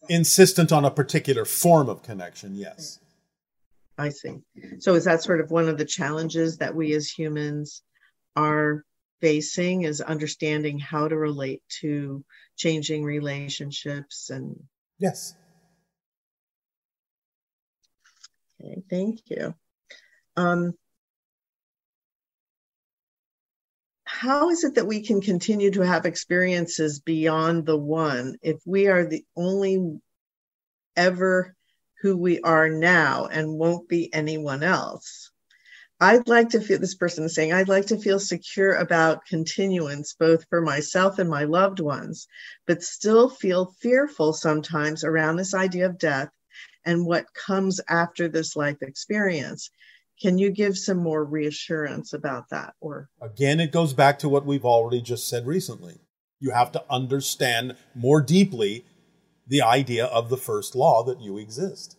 [0.09, 3.01] Insistent on a particular form of connection, yes.
[3.99, 4.37] I see.
[4.79, 7.83] So is that sort of one of the challenges that we as humans
[8.37, 8.85] are
[9.21, 12.25] facing is understanding how to relate to
[12.57, 14.57] changing relationships and
[15.01, 15.35] Yes.
[18.61, 19.55] Okay, thank you.
[20.37, 20.75] Um,
[24.05, 28.89] how is it that we can continue to have experiences beyond the one if we
[28.89, 30.01] are the only
[30.97, 31.55] ever
[32.01, 35.31] who we are now and won't be anyone else.
[36.01, 40.15] I'd like to feel, this person is saying, I'd like to feel secure about continuance,
[40.15, 42.29] both for myself and my loved ones,
[42.69, 46.31] but still feel fearful sometimes around this idea of death
[46.85, 49.71] and what comes after this life experience.
[50.23, 52.75] Can you give some more reassurance about that?
[52.81, 55.99] Or again, it goes back to what we've already just said recently.
[56.39, 58.85] You have to understand more deeply
[59.49, 61.97] the idea of the first law that you exist.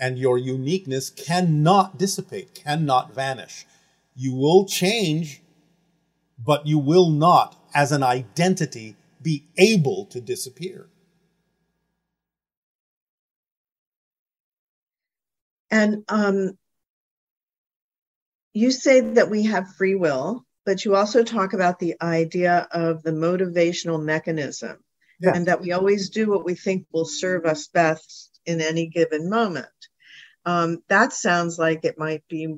[0.00, 3.66] And your uniqueness cannot dissipate, cannot vanish.
[4.14, 5.42] You will change,
[6.38, 10.88] but you will not, as an identity, be able to disappear.
[15.70, 16.56] And um,
[18.52, 23.02] you say that we have free will, but you also talk about the idea of
[23.02, 24.78] the motivational mechanism
[25.22, 29.28] and that we always do what we think will serve us best in any given
[29.28, 29.66] moment.
[30.44, 32.56] Um, that sounds like it might be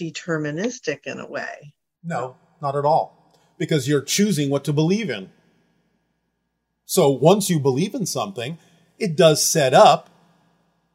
[0.00, 1.74] deterministic in a way.
[2.04, 5.30] No, not at all, because you're choosing what to believe in.
[6.84, 8.58] So once you believe in something,
[8.98, 10.10] it does set up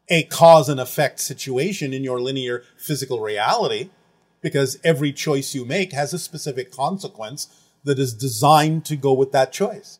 [0.10, 3.89] a cause and effect situation in your linear physical reality
[4.41, 7.48] because every choice you make has a specific consequence
[7.84, 9.99] that is designed to go with that choice.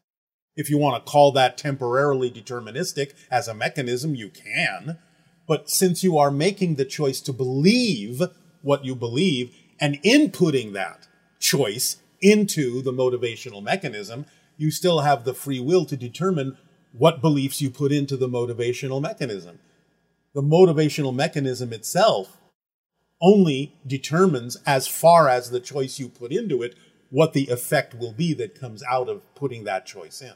[0.58, 4.98] If you want to call that temporarily deterministic as a mechanism, you can.
[5.48, 8.22] But since you are making the choice to believe
[8.64, 11.08] what you believe and inputting that
[11.40, 14.26] choice into the motivational mechanism,
[14.58, 16.58] you still have the free will to determine
[16.92, 19.60] what beliefs you put into the motivational mechanism.
[20.34, 22.38] The motivational mechanism itself
[23.22, 26.76] only determines, as far as the choice you put into it,
[27.10, 30.34] what the effect will be that comes out of putting that choice in.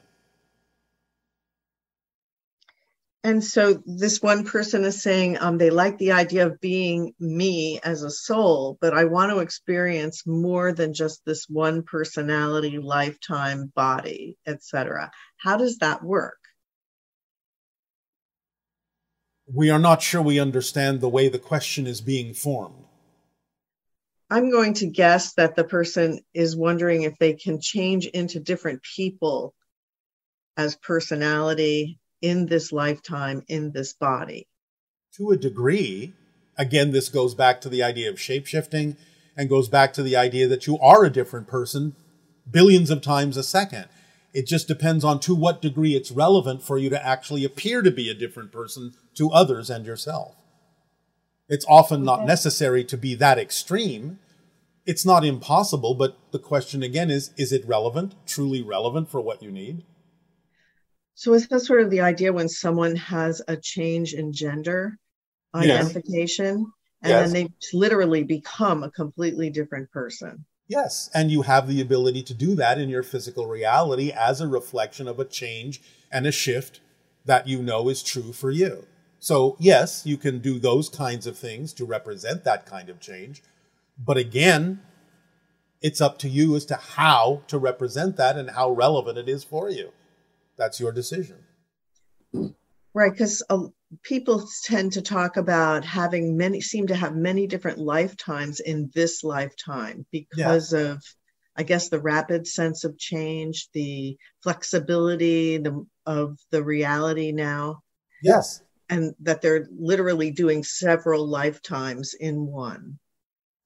[3.24, 7.80] And so this one person is saying um, they like the idea of being me
[7.84, 13.72] as a soul, but I want to experience more than just this one personality, lifetime,
[13.76, 15.12] body, etc.
[15.38, 16.40] How does that work?
[19.46, 22.86] We are not sure we understand the way the question is being formed.
[24.32, 28.82] I'm going to guess that the person is wondering if they can change into different
[28.82, 29.54] people
[30.58, 34.48] as personality in this lifetime in this body.
[35.18, 36.14] To a degree,
[36.58, 38.98] again, this goes back to the idea of shapeshifting
[39.36, 41.96] and goes back to the idea that you are a different person
[42.50, 43.86] billions of times a second.
[44.34, 47.92] It just depends on to what degree it's relevant for you to actually appear to
[47.92, 50.36] be a different person to others and yourself.
[51.50, 54.20] It's often not necessary to be that extreme.
[54.86, 59.44] It's not impossible, but the question again is is it relevant, truly relevant for what
[59.44, 59.84] you need?
[61.16, 64.98] So is that sort of the idea when someone has a change in gender
[65.54, 65.96] Yes.
[65.96, 66.72] identification
[67.04, 67.34] and Yes.
[67.34, 70.46] then they literally become a completely different person?
[70.68, 74.48] Yes, and you have the ability to do that in your physical reality as a
[74.48, 75.82] reflection of a change
[76.12, 76.80] and a shift
[77.26, 78.88] that you know is true for you.
[79.20, 83.44] So, yes, you can do those kinds of things to represent that kind of change.
[83.98, 84.82] But again,
[85.82, 89.44] it's up to you as to how to represent that and how relevant it is
[89.44, 89.92] for you.
[90.62, 91.38] That's your decision.
[92.94, 93.64] Right, because uh,
[94.04, 99.24] people tend to talk about having many, seem to have many different lifetimes in this
[99.24, 101.02] lifetime because of,
[101.58, 107.80] I guess, the rapid sense of change, the flexibility the, of the reality now,
[108.22, 108.62] Yes.
[108.88, 113.00] and that they're literally doing several lifetimes in one.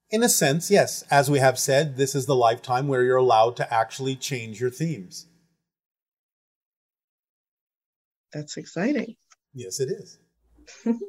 [0.10, 1.04] In a sense, yes.
[1.12, 4.72] As we have said, this is the lifetime where you're allowed to actually change your
[4.72, 5.28] themes.
[8.36, 9.16] That's exciting.
[9.56, 10.20] Yes, it is.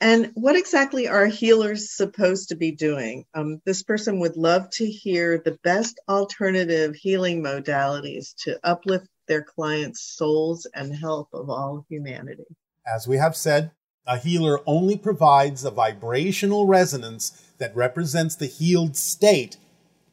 [0.00, 3.24] And what exactly are healers supposed to be doing?
[3.34, 9.42] Um, this person would love to hear the best alternative healing modalities to uplift their
[9.42, 12.44] clients' souls and health of all humanity.
[12.86, 13.70] As we have said,
[14.06, 19.56] a healer only provides a vibrational resonance that represents the healed state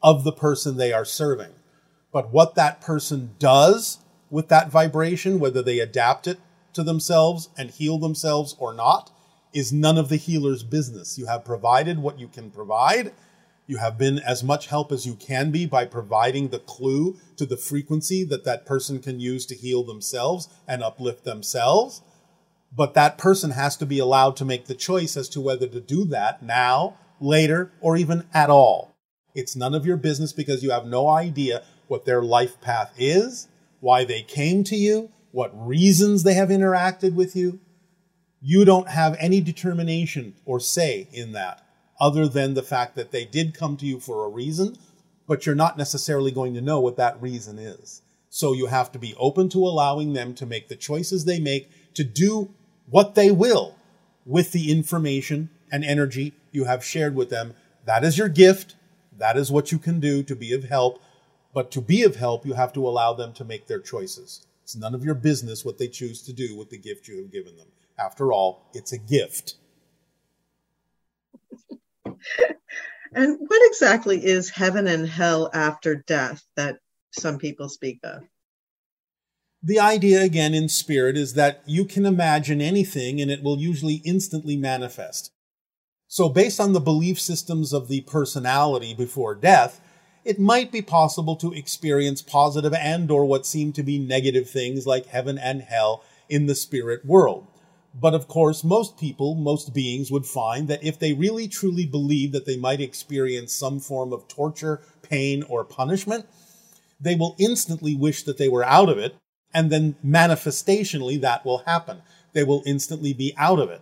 [0.01, 1.51] of the person they are serving.
[2.13, 3.97] But what that person does
[4.33, 6.39] with that vibration, whether they adapt it
[6.73, 9.11] to themselves and heal themselves or not,
[9.53, 11.17] is none of the healer's business.
[11.17, 13.13] You have provided what you can provide.
[13.67, 17.45] You have been as much help as you can be by providing the clue to
[17.45, 22.01] the frequency that that person can use to heal themselves and uplift themselves
[22.75, 25.79] but that person has to be allowed to make the choice as to whether to
[25.79, 28.95] do that now, later, or even at all.
[29.35, 33.47] It's none of your business because you have no idea what their life path is,
[33.83, 37.59] why they came to you, what reasons they have interacted with you.
[38.41, 41.67] You don't have any determination or say in that
[41.99, 44.77] other than the fact that they did come to you for a reason,
[45.27, 48.01] but you're not necessarily going to know what that reason is.
[48.29, 51.69] So you have to be open to allowing them to make the choices they make
[51.95, 52.53] to do
[52.89, 53.75] what they will
[54.25, 57.53] with the information and energy you have shared with them.
[57.83, 58.77] That is your gift.
[59.17, 61.01] That is what you can do to be of help.
[61.53, 64.47] But to be of help, you have to allow them to make their choices.
[64.63, 67.31] It's none of your business what they choose to do with the gift you have
[67.31, 67.67] given them.
[67.97, 69.55] After all, it's a gift.
[73.15, 76.77] And what exactly is heaven and hell after death that
[77.11, 78.23] some people speak of?
[79.61, 84.01] The idea, again, in spirit, is that you can imagine anything and it will usually
[84.03, 85.31] instantly manifest.
[86.07, 89.79] So, based on the belief systems of the personality before death,
[90.25, 94.87] it might be possible to experience positive and or what seem to be negative things
[94.87, 97.47] like heaven and hell in the spirit world.
[97.93, 102.31] But of course, most people, most beings would find that if they really truly believe
[102.31, 106.25] that they might experience some form of torture, pain, or punishment,
[106.99, 109.15] they will instantly wish that they were out of it
[109.53, 112.01] and then manifestationally that will happen.
[112.31, 113.81] They will instantly be out of it.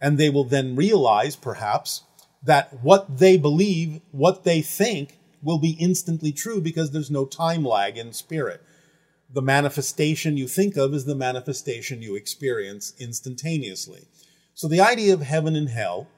[0.00, 2.02] And they will then realize, perhaps,
[2.44, 7.64] that what they believe, what they think, will be instantly true because there's no time
[7.64, 8.62] lag in spirit.
[9.30, 14.06] The manifestation you think of is the manifestation you experience instantaneously.
[14.54, 16.08] So the idea of heaven and hell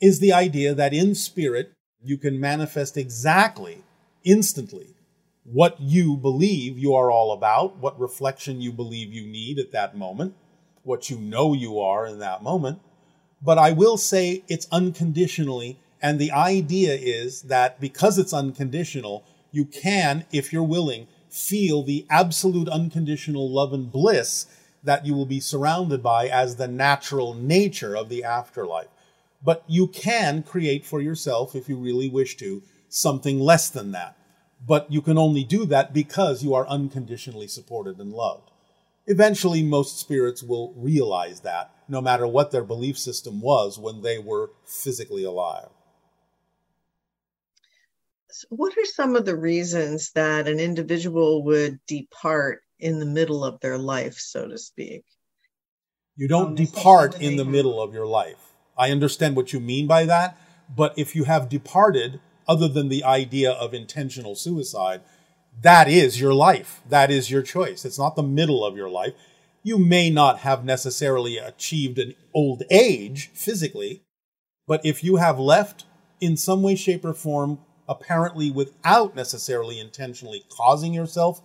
[0.00, 3.82] is the idea that in spirit you can manifest exactly,
[4.24, 4.94] instantly,
[5.44, 9.96] what you believe you are all about, what reflection you believe you need at that
[9.96, 10.34] moment,
[10.82, 12.80] what you know you are in that moment.
[13.40, 15.80] But I will say it's unconditionally.
[16.00, 22.06] And the idea is that because it's unconditional, you can, if you're willing, feel the
[22.08, 24.46] absolute unconditional love and bliss
[24.84, 28.88] that you will be surrounded by as the natural nature of the afterlife.
[29.42, 34.18] But you can create for yourself, if you really wish to, something less than that
[34.66, 38.50] but you can only do that because you are unconditionally supported and loved.
[39.06, 44.18] Eventually, most spirits will realize that, no matter what their belief system was when they
[44.18, 45.68] were physically alive.
[48.38, 53.44] So what are some of the reasons that an individual would depart in the middle
[53.44, 55.02] of their life, so to speak?
[56.14, 58.54] You don't depart in the middle of your life.
[58.76, 60.38] I understand what you mean by that,
[60.72, 65.00] but if you have departed, other than the idea of intentional suicide,
[65.60, 66.80] that is your life.
[66.88, 67.84] That is your choice.
[67.84, 69.14] It's not the middle of your life.
[69.64, 74.04] You may not have necessarily achieved an old age physically,
[74.68, 75.86] but if you have left
[76.20, 77.58] in some way, shape, or form,
[77.88, 81.40] apparently without necessarily intentionally causing yourself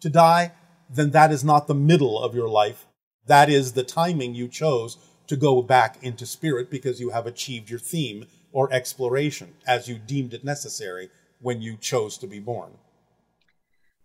[0.00, 0.52] to die,
[0.88, 2.86] then that is not the middle of your life.
[3.26, 4.96] That is the timing you chose
[5.26, 9.98] to go back into spirit because you have achieved your theme or exploration as you
[9.98, 11.10] deemed it necessary
[11.40, 12.70] when you chose to be born.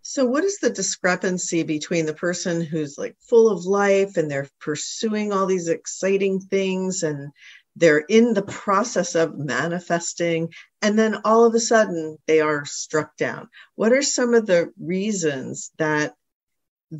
[0.05, 4.49] So, what is the discrepancy between the person who's like full of life and they're
[4.59, 7.31] pursuing all these exciting things and
[7.75, 10.49] they're in the process of manifesting,
[10.81, 13.49] and then all of a sudden they are struck down?
[13.75, 16.13] What are some of the reasons that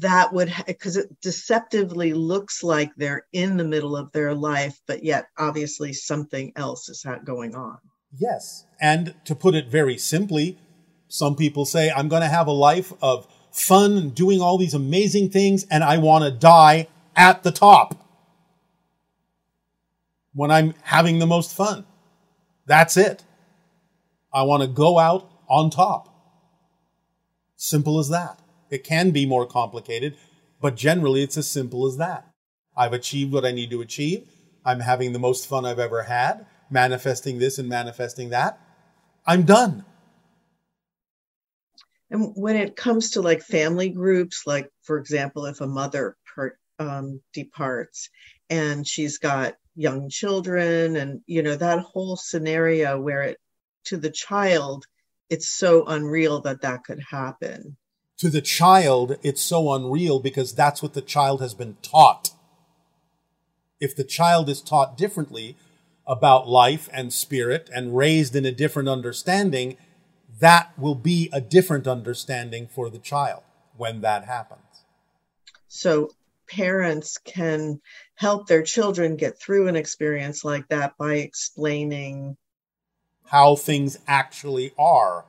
[0.01, 5.03] that would because it deceptively looks like they're in the middle of their life but
[5.03, 7.77] yet obviously something else is going on
[8.17, 10.57] yes and to put it very simply
[11.07, 14.73] some people say i'm going to have a life of fun and doing all these
[14.73, 18.02] amazing things and i want to die at the top
[20.33, 21.85] when i'm having the most fun
[22.65, 23.23] that's it
[24.33, 26.09] i want to go out on top
[27.55, 28.39] simple as that
[28.73, 30.17] it can be more complicated,
[30.59, 32.27] but generally it's as simple as that.
[32.75, 34.27] I've achieved what I need to achieve.
[34.65, 38.59] I'm having the most fun I've ever had, manifesting this and manifesting that.
[39.27, 39.85] I'm done.
[42.09, 46.57] And when it comes to like family groups, like for example, if a mother per,
[46.79, 48.09] um, departs
[48.49, 53.37] and she's got young children, and you know that whole scenario where it
[53.85, 54.85] to the child,
[55.29, 57.77] it's so unreal that that could happen
[58.23, 62.31] to the child, it's so unreal because that's what the child has been taught.
[63.81, 65.57] If the child is taught differently
[66.07, 69.75] about life and spirit and raised in a different understanding,
[70.39, 73.43] that will be a different understanding for the child
[73.75, 74.85] when that happens.
[75.67, 76.11] So,
[76.47, 77.81] parents can
[78.15, 82.37] help their children get through an experience like that by explaining
[83.25, 85.25] how things actually are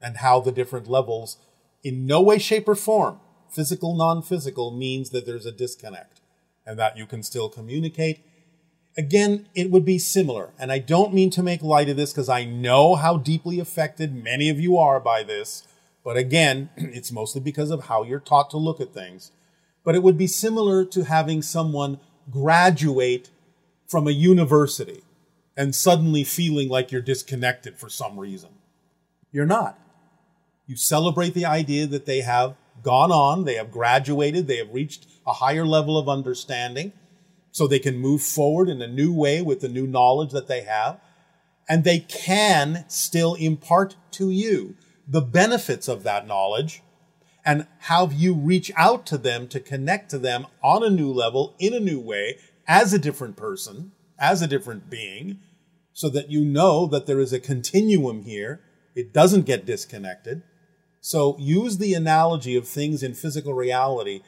[0.00, 1.36] and how the different levels,
[1.82, 3.20] in no way, shape, or form,
[3.50, 6.20] physical, non physical, means that there's a disconnect
[6.64, 8.24] and that you can still communicate.
[8.96, 10.50] Again, it would be similar.
[10.58, 14.14] And I don't mean to make light of this because I know how deeply affected
[14.14, 15.66] many of you are by this.
[16.04, 19.32] But again, it's mostly because of how you're taught to look at things.
[19.84, 22.00] But it would be similar to having someone
[22.30, 23.30] graduate
[23.86, 25.02] from a university
[25.56, 28.50] and suddenly feeling like you're disconnected for some reason.
[29.32, 29.78] You're not.
[30.66, 35.06] You celebrate the idea that they have gone on, they have graduated, they have reached
[35.26, 36.92] a higher level of understanding,
[37.50, 40.62] so they can move forward in a new way with the new knowledge that they
[40.62, 41.00] have.
[41.68, 44.76] And they can still impart to you
[45.10, 46.82] the benefits of that knowledge
[47.44, 51.56] and have you reach out to them to connect to them on a new level,
[51.58, 52.38] in a new way,
[52.68, 55.40] as a different person, as a different being,
[55.92, 58.60] so that you know that there is a continuum here.
[58.94, 60.42] It doesn't get disconnected.
[61.00, 64.20] So use the analogy of things in physical reality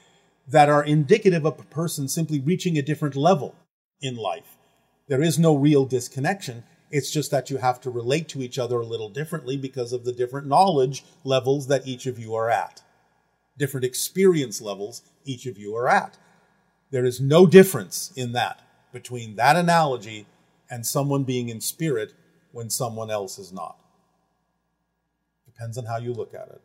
[0.49, 3.55] that are indicative of a person simply reaching a different level
[4.01, 4.57] in life.
[5.09, 6.65] There is no real disconnection.
[6.93, 10.05] It's just that you have to relate to each other a little differently because of
[10.05, 12.83] the different knowledge levels that each of you are at,
[13.57, 16.19] different experience levels each of you are at.
[16.91, 18.61] There is no difference in that
[18.93, 20.27] between that analogy
[20.71, 22.13] and someone being in spirit
[22.53, 23.79] when someone else is not.
[25.47, 26.61] Depends on how you look at it.